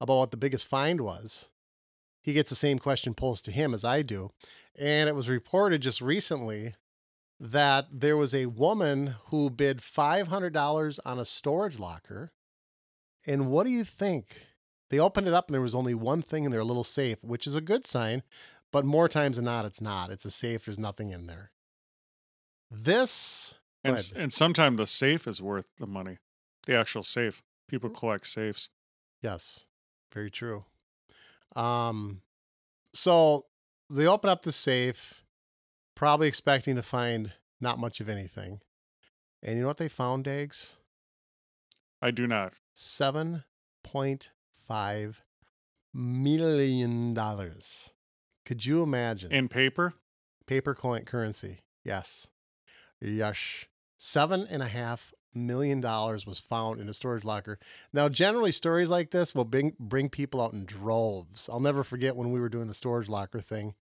about 0.00 0.18
what 0.18 0.30
the 0.30 0.36
biggest 0.36 0.66
find 0.66 1.00
was. 1.00 1.48
He 2.22 2.32
gets 2.32 2.50
the 2.50 2.56
same 2.56 2.78
question 2.78 3.14
posed 3.14 3.44
to 3.44 3.52
him 3.52 3.74
as 3.74 3.84
I 3.84 4.02
do. 4.02 4.30
And 4.78 5.08
it 5.08 5.14
was 5.14 5.28
reported 5.28 5.82
just 5.82 6.00
recently 6.00 6.74
that 7.38 7.86
there 7.92 8.16
was 8.16 8.34
a 8.34 8.46
woman 8.46 9.16
who 9.26 9.50
bid 9.50 9.78
$500 9.78 10.98
on 11.04 11.18
a 11.18 11.24
storage 11.24 11.78
locker. 11.78 12.32
And 13.26 13.50
what 13.50 13.64
do 13.64 13.70
you 13.70 13.84
think? 13.84 14.46
They 14.90 14.98
opened 14.98 15.26
it 15.26 15.34
up 15.34 15.48
and 15.48 15.54
there 15.54 15.60
was 15.60 15.74
only 15.74 15.94
one 15.94 16.22
thing 16.22 16.44
in 16.44 16.50
their 16.50 16.64
little 16.64 16.84
safe, 16.84 17.22
which 17.24 17.46
is 17.46 17.54
a 17.54 17.60
good 17.60 17.86
sign, 17.86 18.22
but 18.74 18.84
more 18.84 19.08
times 19.08 19.36
than 19.36 19.46
not, 19.46 19.64
it's 19.64 19.80
not. 19.80 20.10
It's 20.10 20.24
a 20.26 20.30
safe, 20.30 20.66
there's 20.66 20.78
nothing 20.78 21.10
in 21.10 21.26
there. 21.26 21.50
This, 22.70 23.54
And, 23.82 23.96
s- 23.96 24.12
and 24.14 24.32
sometimes 24.32 24.76
the 24.78 24.86
safe 24.86 25.26
is 25.26 25.40
worth 25.40 25.66
the 25.78 25.86
money. 25.86 26.18
The 26.66 26.76
actual 26.76 27.02
safe. 27.02 27.42
People 27.68 27.88
collect 27.90 28.26
safes. 28.26 28.68
yes, 29.22 29.64
very 30.12 30.30
true. 30.30 30.64
Um, 31.56 32.20
so 32.92 33.46
they 33.88 34.06
open 34.06 34.28
up 34.30 34.42
the 34.42 34.52
safe, 34.52 35.24
probably 35.94 36.28
expecting 36.28 36.74
to 36.76 36.82
find 36.82 37.32
not 37.60 37.78
much 37.78 38.00
of 38.00 38.08
anything. 38.08 38.60
And 39.42 39.56
you 39.56 39.62
know 39.62 39.68
what 39.68 39.78
they 39.78 39.88
found, 39.88 40.24
Dags? 40.24 40.76
I 42.02 42.10
do 42.10 42.26
not. 42.26 42.54
seven 42.74 43.44
point 43.82 44.30
five 44.52 45.22
million 45.92 47.14
dollars. 47.14 47.90
Could 48.44 48.66
you 48.66 48.82
imagine? 48.82 49.32
In 49.32 49.48
paper? 49.48 49.94
paper 50.46 50.74
coin 50.74 51.04
currency. 51.04 51.60
Yes. 51.84 52.26
Yes. 53.00 53.66
Seven 53.96 54.46
and 54.48 54.62
a 54.62 54.68
half 54.68 55.12
million 55.34 55.80
dollars 55.80 56.26
was 56.26 56.38
found 56.38 56.80
in 56.80 56.88
a 56.88 56.92
storage 56.92 57.24
locker. 57.24 57.58
Now, 57.92 58.08
generally, 58.08 58.52
stories 58.52 58.90
like 58.90 59.10
this 59.10 59.34
will 59.34 59.44
bring 59.44 59.74
bring 59.78 60.08
people 60.08 60.40
out 60.42 60.52
in 60.52 60.64
droves. 60.64 61.48
I'll 61.50 61.60
never 61.60 61.82
forget 61.82 62.16
when 62.16 62.30
we 62.30 62.40
were 62.40 62.48
doing 62.48 62.68
the 62.68 62.74
storage 62.74 63.08
locker 63.08 63.40
thing. 63.40 63.74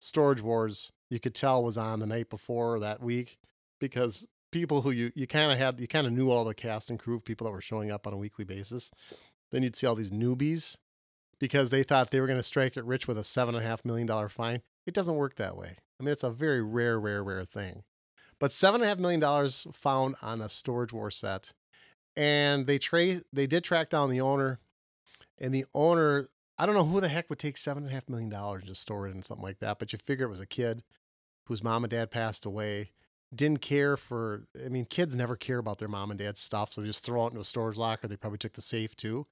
Storage 0.00 0.42
Wars, 0.42 0.92
you 1.10 1.18
could 1.18 1.34
tell 1.34 1.64
was 1.64 1.78
on 1.78 2.00
the 2.00 2.06
night 2.06 2.28
before 2.28 2.78
that 2.80 3.02
week 3.02 3.38
because 3.80 4.26
people 4.52 4.82
who 4.82 4.90
you 4.90 5.10
you 5.14 5.26
kind 5.26 5.50
of 5.50 5.58
had 5.58 5.80
you 5.80 5.88
kind 5.88 6.06
of 6.06 6.12
knew 6.12 6.30
all 6.30 6.44
the 6.44 6.54
cast 6.54 6.90
and 6.90 6.98
crew 6.98 7.14
of 7.14 7.24
people 7.24 7.46
that 7.46 7.52
were 7.52 7.60
showing 7.60 7.90
up 7.90 8.06
on 8.06 8.12
a 8.12 8.18
weekly 8.18 8.44
basis. 8.44 8.90
Then 9.50 9.62
you'd 9.62 9.76
see 9.76 9.86
all 9.86 9.94
these 9.94 10.10
newbies 10.10 10.76
because 11.44 11.68
they 11.68 11.82
thought 11.82 12.10
they 12.10 12.22
were 12.22 12.26
going 12.26 12.38
to 12.38 12.42
strike 12.42 12.74
it 12.74 12.86
rich 12.86 13.06
with 13.06 13.18
a 13.18 13.22
seven 13.22 13.54
and 13.54 13.62
a 13.62 13.68
half 13.68 13.84
million 13.84 14.06
dollar 14.06 14.30
fine. 14.30 14.62
It 14.86 14.94
doesn't 14.94 15.14
work 15.14 15.36
that 15.36 15.58
way. 15.58 15.76
I 16.00 16.02
mean, 16.02 16.10
it's 16.10 16.22
a 16.22 16.30
very 16.30 16.62
rare, 16.62 16.98
rare, 16.98 17.22
rare 17.22 17.44
thing. 17.44 17.82
But 18.38 18.50
seven 18.50 18.80
and 18.80 18.86
a 18.86 18.88
half 18.88 18.98
million 18.98 19.20
dollars 19.20 19.66
found 19.70 20.14
on 20.22 20.40
a 20.40 20.48
storage 20.48 20.90
war 20.90 21.10
set, 21.10 21.52
and 22.16 22.66
they 22.66 22.78
tra- 22.78 23.20
they 23.30 23.46
did 23.46 23.62
track 23.62 23.90
down 23.90 24.08
the 24.08 24.22
owner, 24.22 24.58
and 25.38 25.52
the 25.52 25.66
owner 25.74 26.30
I 26.56 26.64
don't 26.64 26.74
know 26.74 26.86
who 26.86 27.02
the 27.02 27.08
heck 27.08 27.28
would 27.28 27.38
take 27.38 27.58
seven 27.58 27.82
and 27.82 27.92
a 27.92 27.94
half 27.94 28.08
million 28.08 28.30
dollars 28.30 28.62
and 28.62 28.68
just 28.68 28.80
store 28.80 29.06
it 29.06 29.14
in 29.14 29.22
something 29.22 29.44
like 29.44 29.58
that, 29.58 29.78
but 29.78 29.92
you 29.92 29.98
figure 29.98 30.24
it 30.24 30.30
was 30.30 30.40
a 30.40 30.46
kid 30.46 30.82
whose 31.44 31.62
mom 31.62 31.84
and 31.84 31.90
dad 31.90 32.10
passed 32.10 32.46
away, 32.46 32.92
didn't 33.34 33.60
care 33.60 33.98
for. 33.98 34.46
I 34.64 34.70
mean, 34.70 34.86
kids 34.86 35.14
never 35.14 35.36
care 35.36 35.58
about 35.58 35.76
their 35.76 35.88
mom 35.88 36.10
and 36.10 36.18
dad's 36.18 36.40
stuff, 36.40 36.72
so 36.72 36.80
they 36.80 36.86
just 36.86 37.04
throw 37.04 37.24
it 37.24 37.32
into 37.32 37.40
a 37.40 37.44
storage 37.44 37.76
locker. 37.76 38.08
They 38.08 38.16
probably 38.16 38.38
took 38.38 38.54
the 38.54 38.62
safe 38.62 38.96
too, 38.96 39.26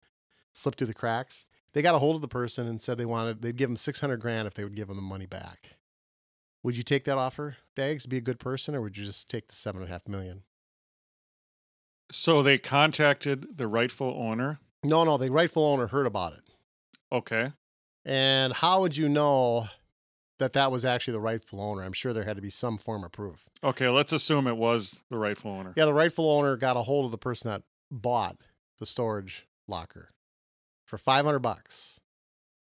slipped 0.53 0.77
through 0.77 0.89
the 0.89 0.95
cracks. 0.95 1.47
They 1.73 1.83
got 1.83 1.95
a 1.95 1.99
hold 1.99 2.17
of 2.17 2.23
the 2.23 2.29
person 2.29 2.67
and 2.67 2.81
said 2.81 2.99
they 2.99 3.05
wanted 3.05 3.43
they'd 3.43 3.57
give 3.57 3.69
them 3.69 3.77
six 3.77 4.01
hundred 4.01 4.19
grand 4.19 4.47
if 4.47 4.55
they 4.55 4.65
would 4.65 4.77
give 4.77 4.89
them 4.89 4.97
the 4.97 5.03
money 5.03 5.27
back. 5.27 5.77
Would 6.63 6.77
you 6.77 6.83
take 6.83 7.05
that 7.05 7.19
offer, 7.19 7.57
Dags, 7.75 8.07
be 8.07 8.19
a 8.19 8.21
good 8.21 8.39
person, 8.39 8.75
or 8.75 8.81
would 8.83 8.97
you 8.97 9.05
just 9.05 9.29
take 9.29 9.49
the 9.49 9.55
seven 9.55 9.83
and 9.83 9.91
a 9.91 9.93
half 9.93 10.07
million? 10.07 10.43
So 12.13 12.43
they 12.43 12.59
contacted 12.59 13.57
the 13.57 13.67
rightful 13.67 14.15
owner. 14.17 14.61
No, 14.85 15.03
no, 15.03 15.17
the 15.17 15.31
rightful 15.31 15.65
owner 15.65 15.89
heard 15.89 16.07
about 16.07 16.35
it. 16.35 16.43
Okay. 17.11 17.53
And 18.05 18.53
how 18.53 18.81
would 18.81 18.97
you 18.97 19.09
know 19.09 19.69
that 20.39 20.53
that 20.53 20.71
was 20.71 20.85
actually 20.85 21.13
the 21.13 21.21
rightful 21.21 21.61
owner? 21.61 21.83
I'm 21.83 21.93
sure 21.93 22.13
there 22.13 22.25
had 22.25 22.37
to 22.37 22.43
be 22.43 22.51
some 22.51 22.77
form 22.77 23.03
of 23.03 23.13
proof. 23.13 23.49
Okay, 23.65 23.89
let's 23.89 24.13
assume 24.13 24.47
it 24.47 24.57
was 24.57 25.03
the 25.09 25.19
rightful 25.19 25.51
owner. 25.51 25.73
Yeah, 25.77 25.87
the 25.87 25.95
rightful 25.95 26.31
owner 26.31 26.57
got 26.57 26.77
a 26.77 26.83
hold 26.83 27.07
of 27.07 27.11
the 27.11 27.19
person 27.19 27.51
that 27.51 27.63
bought 27.91 28.37
the 28.79 28.87
storage 28.87 29.47
locker 29.67 30.11
for 30.93 30.99
500 30.99 31.39
bucks 31.39 31.99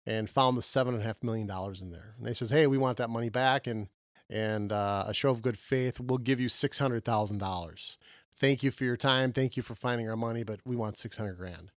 and 0.05 0.29
found 0.29 0.55
the 0.55 0.61
seven 0.61 0.93
and 0.93 1.01
a 1.01 1.05
half 1.07 1.23
million 1.23 1.47
dollars 1.47 1.81
in 1.81 1.89
there. 1.89 2.13
And 2.15 2.27
they 2.27 2.33
says, 2.35 2.51
"Hey, 2.51 2.67
we 2.67 2.77
want 2.77 2.99
that 2.99 3.09
money 3.09 3.29
back, 3.29 3.65
and 3.65 3.87
and 4.29 4.71
uh, 4.71 5.05
a 5.07 5.15
show 5.15 5.31
of 5.31 5.41
good 5.41 5.57
faith, 5.57 5.99
we'll 5.99 6.19
give 6.19 6.39
you 6.39 6.47
six 6.47 6.77
hundred 6.77 7.03
thousand 7.05 7.39
dollars. 7.39 7.97
Thank 8.39 8.61
you 8.61 8.69
for 8.69 8.83
your 8.83 8.97
time. 8.97 9.33
Thank 9.33 9.57
you 9.57 9.63
for 9.63 9.73
finding 9.73 10.07
our 10.07 10.15
money, 10.15 10.43
but 10.43 10.59
we 10.63 10.75
want 10.75 10.99
six 10.99 11.17
hundred 11.17 11.37
grand. 11.37 11.71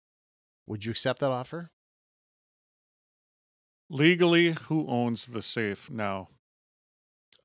Would 0.66 0.84
you 0.84 0.90
accept 0.90 1.20
that 1.20 1.30
offer? 1.30 1.70
Legally, 3.88 4.56
who 4.64 4.86
owns 4.88 5.24
the 5.24 5.40
safe 5.40 5.90
now? 5.90 6.28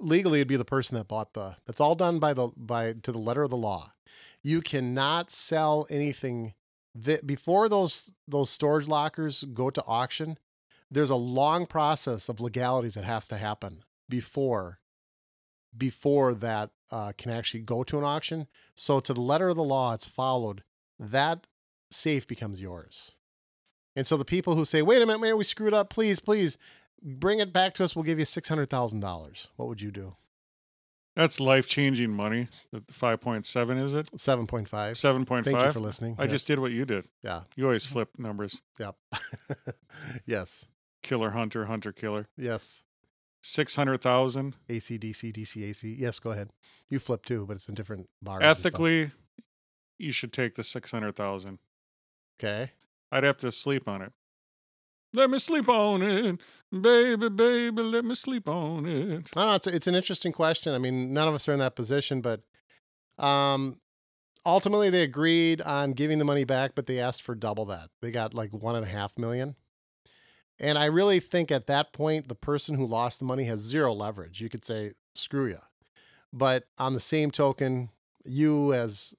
legally 0.03 0.39
it'd 0.39 0.47
be 0.47 0.55
the 0.55 0.65
person 0.65 0.97
that 0.97 1.07
bought 1.07 1.33
the 1.33 1.55
that's 1.67 1.79
all 1.79 1.93
done 1.93 2.17
by 2.17 2.33
the 2.33 2.49
by 2.57 2.91
to 2.91 3.11
the 3.11 3.19
letter 3.19 3.43
of 3.43 3.51
the 3.51 3.55
law 3.55 3.93
you 4.41 4.59
cannot 4.59 5.29
sell 5.29 5.85
anything 5.91 6.55
that 6.93 7.25
before 7.25 7.69
those 7.69 8.13
those 8.27 8.49
storage 8.49 8.87
lockers 8.87 9.43
go 9.53 9.69
to 9.69 9.83
auction 9.85 10.37
there's 10.89 11.09
a 11.09 11.15
long 11.15 11.65
process 11.65 12.27
of 12.27 12.41
legalities 12.41 12.95
that 12.95 13.05
have 13.05 13.25
to 13.27 13.37
happen 13.37 13.83
before 14.09 14.79
before 15.77 16.33
that 16.33 16.69
uh, 16.91 17.13
can 17.17 17.31
actually 17.31 17.61
go 17.61 17.83
to 17.83 17.97
an 17.97 18.03
auction 18.03 18.47
so 18.75 18.99
to 18.99 19.13
the 19.13 19.21
letter 19.21 19.49
of 19.49 19.55
the 19.55 19.63
law 19.63 19.93
it's 19.93 20.07
followed 20.07 20.63
that 20.99 21.47
safe 21.89 22.27
becomes 22.27 22.59
yours 22.59 23.13
and 23.95 24.05
so 24.05 24.17
the 24.17 24.25
people 24.25 24.55
who 24.55 24.65
say 24.65 24.81
wait 24.81 25.01
a 25.01 25.05
minute 25.05 25.19
man 25.21 25.37
we 25.37 25.43
screwed 25.43 25.73
up 25.73 25.89
please 25.89 26.19
please 26.19 26.57
bring 27.01 27.39
it 27.39 27.51
back 27.53 27.73
to 27.75 27.83
us. 27.83 27.95
We'll 27.95 28.03
give 28.03 28.19
you 28.19 28.25
six 28.25 28.47
hundred 28.49 28.69
thousand 28.69 28.99
dollars. 28.99 29.47
What 29.55 29.67
would 29.67 29.81
you 29.81 29.91
do? 29.91 30.15
That's 31.15 31.39
life 31.41 31.67
changing 31.67 32.11
money. 32.11 32.47
The 32.71 32.79
5.7 32.81 33.83
is 33.83 33.93
it? 33.93 34.09
Seven 34.19 34.47
point 34.47 34.69
five. 34.69 34.95
7.5? 34.95 35.43
Thank 35.43 35.59
you 35.59 35.71
for 35.73 35.79
listening. 35.81 36.15
I 36.17 36.23
Yes. 36.23 36.31
just 36.31 36.47
did 36.47 36.59
what 36.59 36.71
you 36.71 36.85
did. 36.85 37.07
yeah, 37.21 37.41
You 37.57 37.65
always 37.65 37.83
mm-hmm. 37.85 37.93
flip 37.93 38.09
numbers. 38.17 38.61
yep, 38.79 38.95
yes, 40.25 40.65
Killer 41.03 41.31
hunter, 41.31 41.65
hunter 41.65 41.91
killer. 41.91 42.27
yes. 42.37 42.83
600,000. 43.43 44.55
AC 44.69 44.99
DC 44.99 45.33
DC 45.35 45.63
AC. 45.69 45.95
Yes, 45.99 46.19
go 46.19 46.29
ahead. 46.29 46.51
You 46.89 46.99
flip 46.99 47.25
too, 47.25 47.45
but 47.47 47.55
it's 47.55 47.67
in 47.67 47.73
different 47.73 48.07
bars. 48.21 48.43
Ethically, 48.43 49.11
you 49.97 50.11
should 50.11 50.31
take 50.31 50.53
the 50.55 50.63
600,000. 50.63 51.57
okay. 52.39 52.71
I'd 53.11 53.23
have 53.23 53.37
to 53.37 53.51
sleep 53.51 53.87
on 53.87 54.01
it. 54.03 54.13
Let 55.13 55.29
me 55.29 55.39
sleep 55.39 55.67
on 55.67 56.01
it. 56.01 56.39
Baby, 56.71 57.29
baby, 57.29 57.81
let 57.81 58.05
me 58.05 58.15
sleep 58.15 58.47
on 58.47 58.85
it. 58.85 59.29
I 59.35 59.41
don't 59.41 59.49
know. 59.49 59.53
It's 59.55 59.67
it's 59.67 59.87
an 59.87 59.95
interesting 59.95 60.31
question. 60.31 60.73
I 60.73 60.77
mean, 60.77 61.13
none 61.13 61.27
of 61.27 61.33
us 61.33 61.49
are 61.49 61.53
in 61.53 61.59
that 61.59 61.75
position, 61.75 62.21
but 62.21 62.41
um, 63.17 63.77
ultimately 64.45 64.89
they 64.89 65.03
agreed 65.03 65.61
on 65.61 65.91
giving 65.91 66.17
the 66.17 66.25
money 66.25 66.45
back, 66.45 66.71
but 66.75 66.85
they 66.85 66.99
asked 66.99 67.23
for 67.23 67.35
double 67.35 67.65
that. 67.65 67.89
They 68.01 68.11
got 68.11 68.33
like 68.33 68.53
one 68.53 68.75
and 68.75 68.85
a 68.85 68.89
half 68.89 69.17
million. 69.17 69.55
And 70.59 70.77
I 70.77 70.85
really 70.85 71.19
think 71.19 71.51
at 71.51 71.67
that 71.67 71.91
point, 71.91 72.27
the 72.27 72.35
person 72.35 72.75
who 72.75 72.85
lost 72.85 73.19
the 73.19 73.25
money 73.25 73.45
has 73.45 73.59
zero 73.59 73.93
leverage. 73.93 74.39
You 74.41 74.47
could 74.47 74.63
say, 74.63 74.93
screw 75.15 75.47
you. 75.47 75.57
But 76.31 76.65
on 76.77 76.93
the 76.93 76.99
same 76.99 77.31
token, 77.31 77.89
you 78.23 78.73
as 78.73 79.15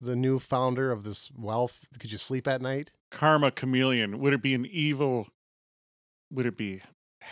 the 0.00 0.16
new 0.16 0.38
founder 0.38 0.92
of 0.92 1.02
this 1.02 1.30
wealth, 1.36 1.84
could 1.98 2.12
you 2.12 2.18
sleep 2.18 2.46
at 2.46 2.62
night? 2.62 2.92
Karma 3.10 3.50
chameleon. 3.50 4.18
Would 4.20 4.32
it 4.32 4.42
be 4.42 4.54
an 4.54 4.66
evil? 4.66 5.28
Would 6.32 6.46
it 6.46 6.56
be 6.56 6.82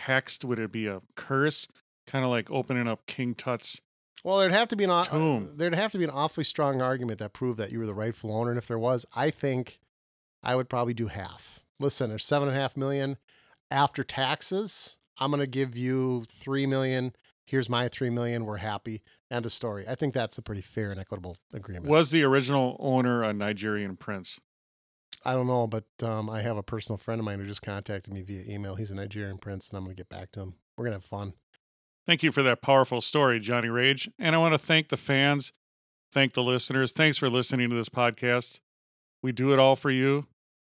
hexed? 0.05 0.43
Would 0.45 0.59
it 0.59 0.71
be 0.71 0.87
a 0.87 1.01
curse? 1.15 1.67
Kind 2.07 2.23
of 2.23 2.31
like 2.31 2.49
opening 2.51 2.87
up 2.87 3.05
King 3.07 3.33
Tut's. 3.35 3.81
Well, 4.23 4.39
there'd 4.39 4.51
have 4.51 4.67
to 4.69 4.75
be 4.75 4.83
an 4.83 4.89
au- 4.89 4.99
uh, 4.99 5.03
Tomb. 5.03 5.51
there'd 5.55 5.75
have 5.75 5.91
to 5.91 5.97
be 5.97 6.03
an 6.03 6.09
awfully 6.09 6.43
strong 6.43 6.81
argument 6.81 7.19
that 7.19 7.33
proved 7.33 7.59
that 7.59 7.71
you 7.71 7.79
were 7.79 7.85
the 7.85 7.93
rightful 7.93 8.35
owner. 8.35 8.49
And 8.51 8.57
if 8.57 8.67
there 8.67 8.79
was, 8.79 9.05
I 9.15 9.29
think 9.29 9.79
I 10.41 10.55
would 10.55 10.69
probably 10.69 10.93
do 10.93 11.07
half. 11.07 11.59
Listen, 11.79 12.09
there's 12.09 12.25
seven 12.25 12.47
and 12.47 12.57
a 12.57 12.59
half 12.59 12.75
million 12.77 13.17
after 13.69 14.03
taxes. 14.03 14.97
I'm 15.19 15.31
gonna 15.31 15.45
give 15.47 15.75
you 15.75 16.25
three 16.27 16.65
million. 16.65 17.13
Here's 17.45 17.69
my 17.69 17.87
three 17.87 18.09
million. 18.09 18.45
We're 18.45 18.57
happy. 18.57 19.01
End 19.29 19.45
of 19.45 19.53
story. 19.53 19.85
I 19.87 19.95
think 19.95 20.13
that's 20.13 20.37
a 20.37 20.41
pretty 20.41 20.61
fair 20.61 20.91
and 20.91 20.99
equitable 20.99 21.37
agreement. 21.53 21.85
Was 21.87 22.11
the 22.11 22.23
original 22.23 22.77
owner 22.79 23.21
a 23.23 23.33
Nigerian 23.33 23.95
prince? 23.97 24.39
I 25.25 25.33
don't 25.33 25.47
know, 25.47 25.65
but 25.65 25.85
um, 26.03 26.29
I 26.29 26.41
have 26.41 26.55
a 26.55 26.63
personal 26.63 26.97
friend 26.97 27.19
of 27.19 27.25
mine 27.25 27.39
who 27.39 27.45
just 27.47 27.63
contacted 27.63 28.13
me 28.13 28.21
via 28.21 28.43
email. 28.47 28.75
He's 28.75 28.91
a 28.91 28.95
Nigerian 28.95 29.39
prince, 29.39 29.69
and 29.69 29.77
I'm 29.77 29.83
gonna 29.83 29.95
get 29.95 30.09
back 30.09 30.31
to 30.33 30.41
him. 30.41 30.53
We're 30.77 30.85
gonna 30.85 30.97
have 30.97 31.05
fun. 31.05 31.33
Thank 32.05 32.21
you 32.21 32.31
for 32.31 32.43
that 32.43 32.61
powerful 32.61 33.01
story, 33.01 33.39
Johnny 33.39 33.69
Rage. 33.69 34.09
And 34.19 34.35
I 34.35 34.37
want 34.37 34.53
to 34.53 34.59
thank 34.59 34.89
the 34.89 34.97
fans, 34.97 35.51
thank 36.13 36.33
the 36.33 36.43
listeners. 36.43 36.91
Thanks 36.91 37.17
for 37.17 37.29
listening 37.29 37.69
to 37.71 37.75
this 37.75 37.89
podcast. 37.89 38.59
We 39.23 39.31
do 39.31 39.51
it 39.53 39.59
all 39.59 39.75
for 39.75 39.89
you. 39.89 40.27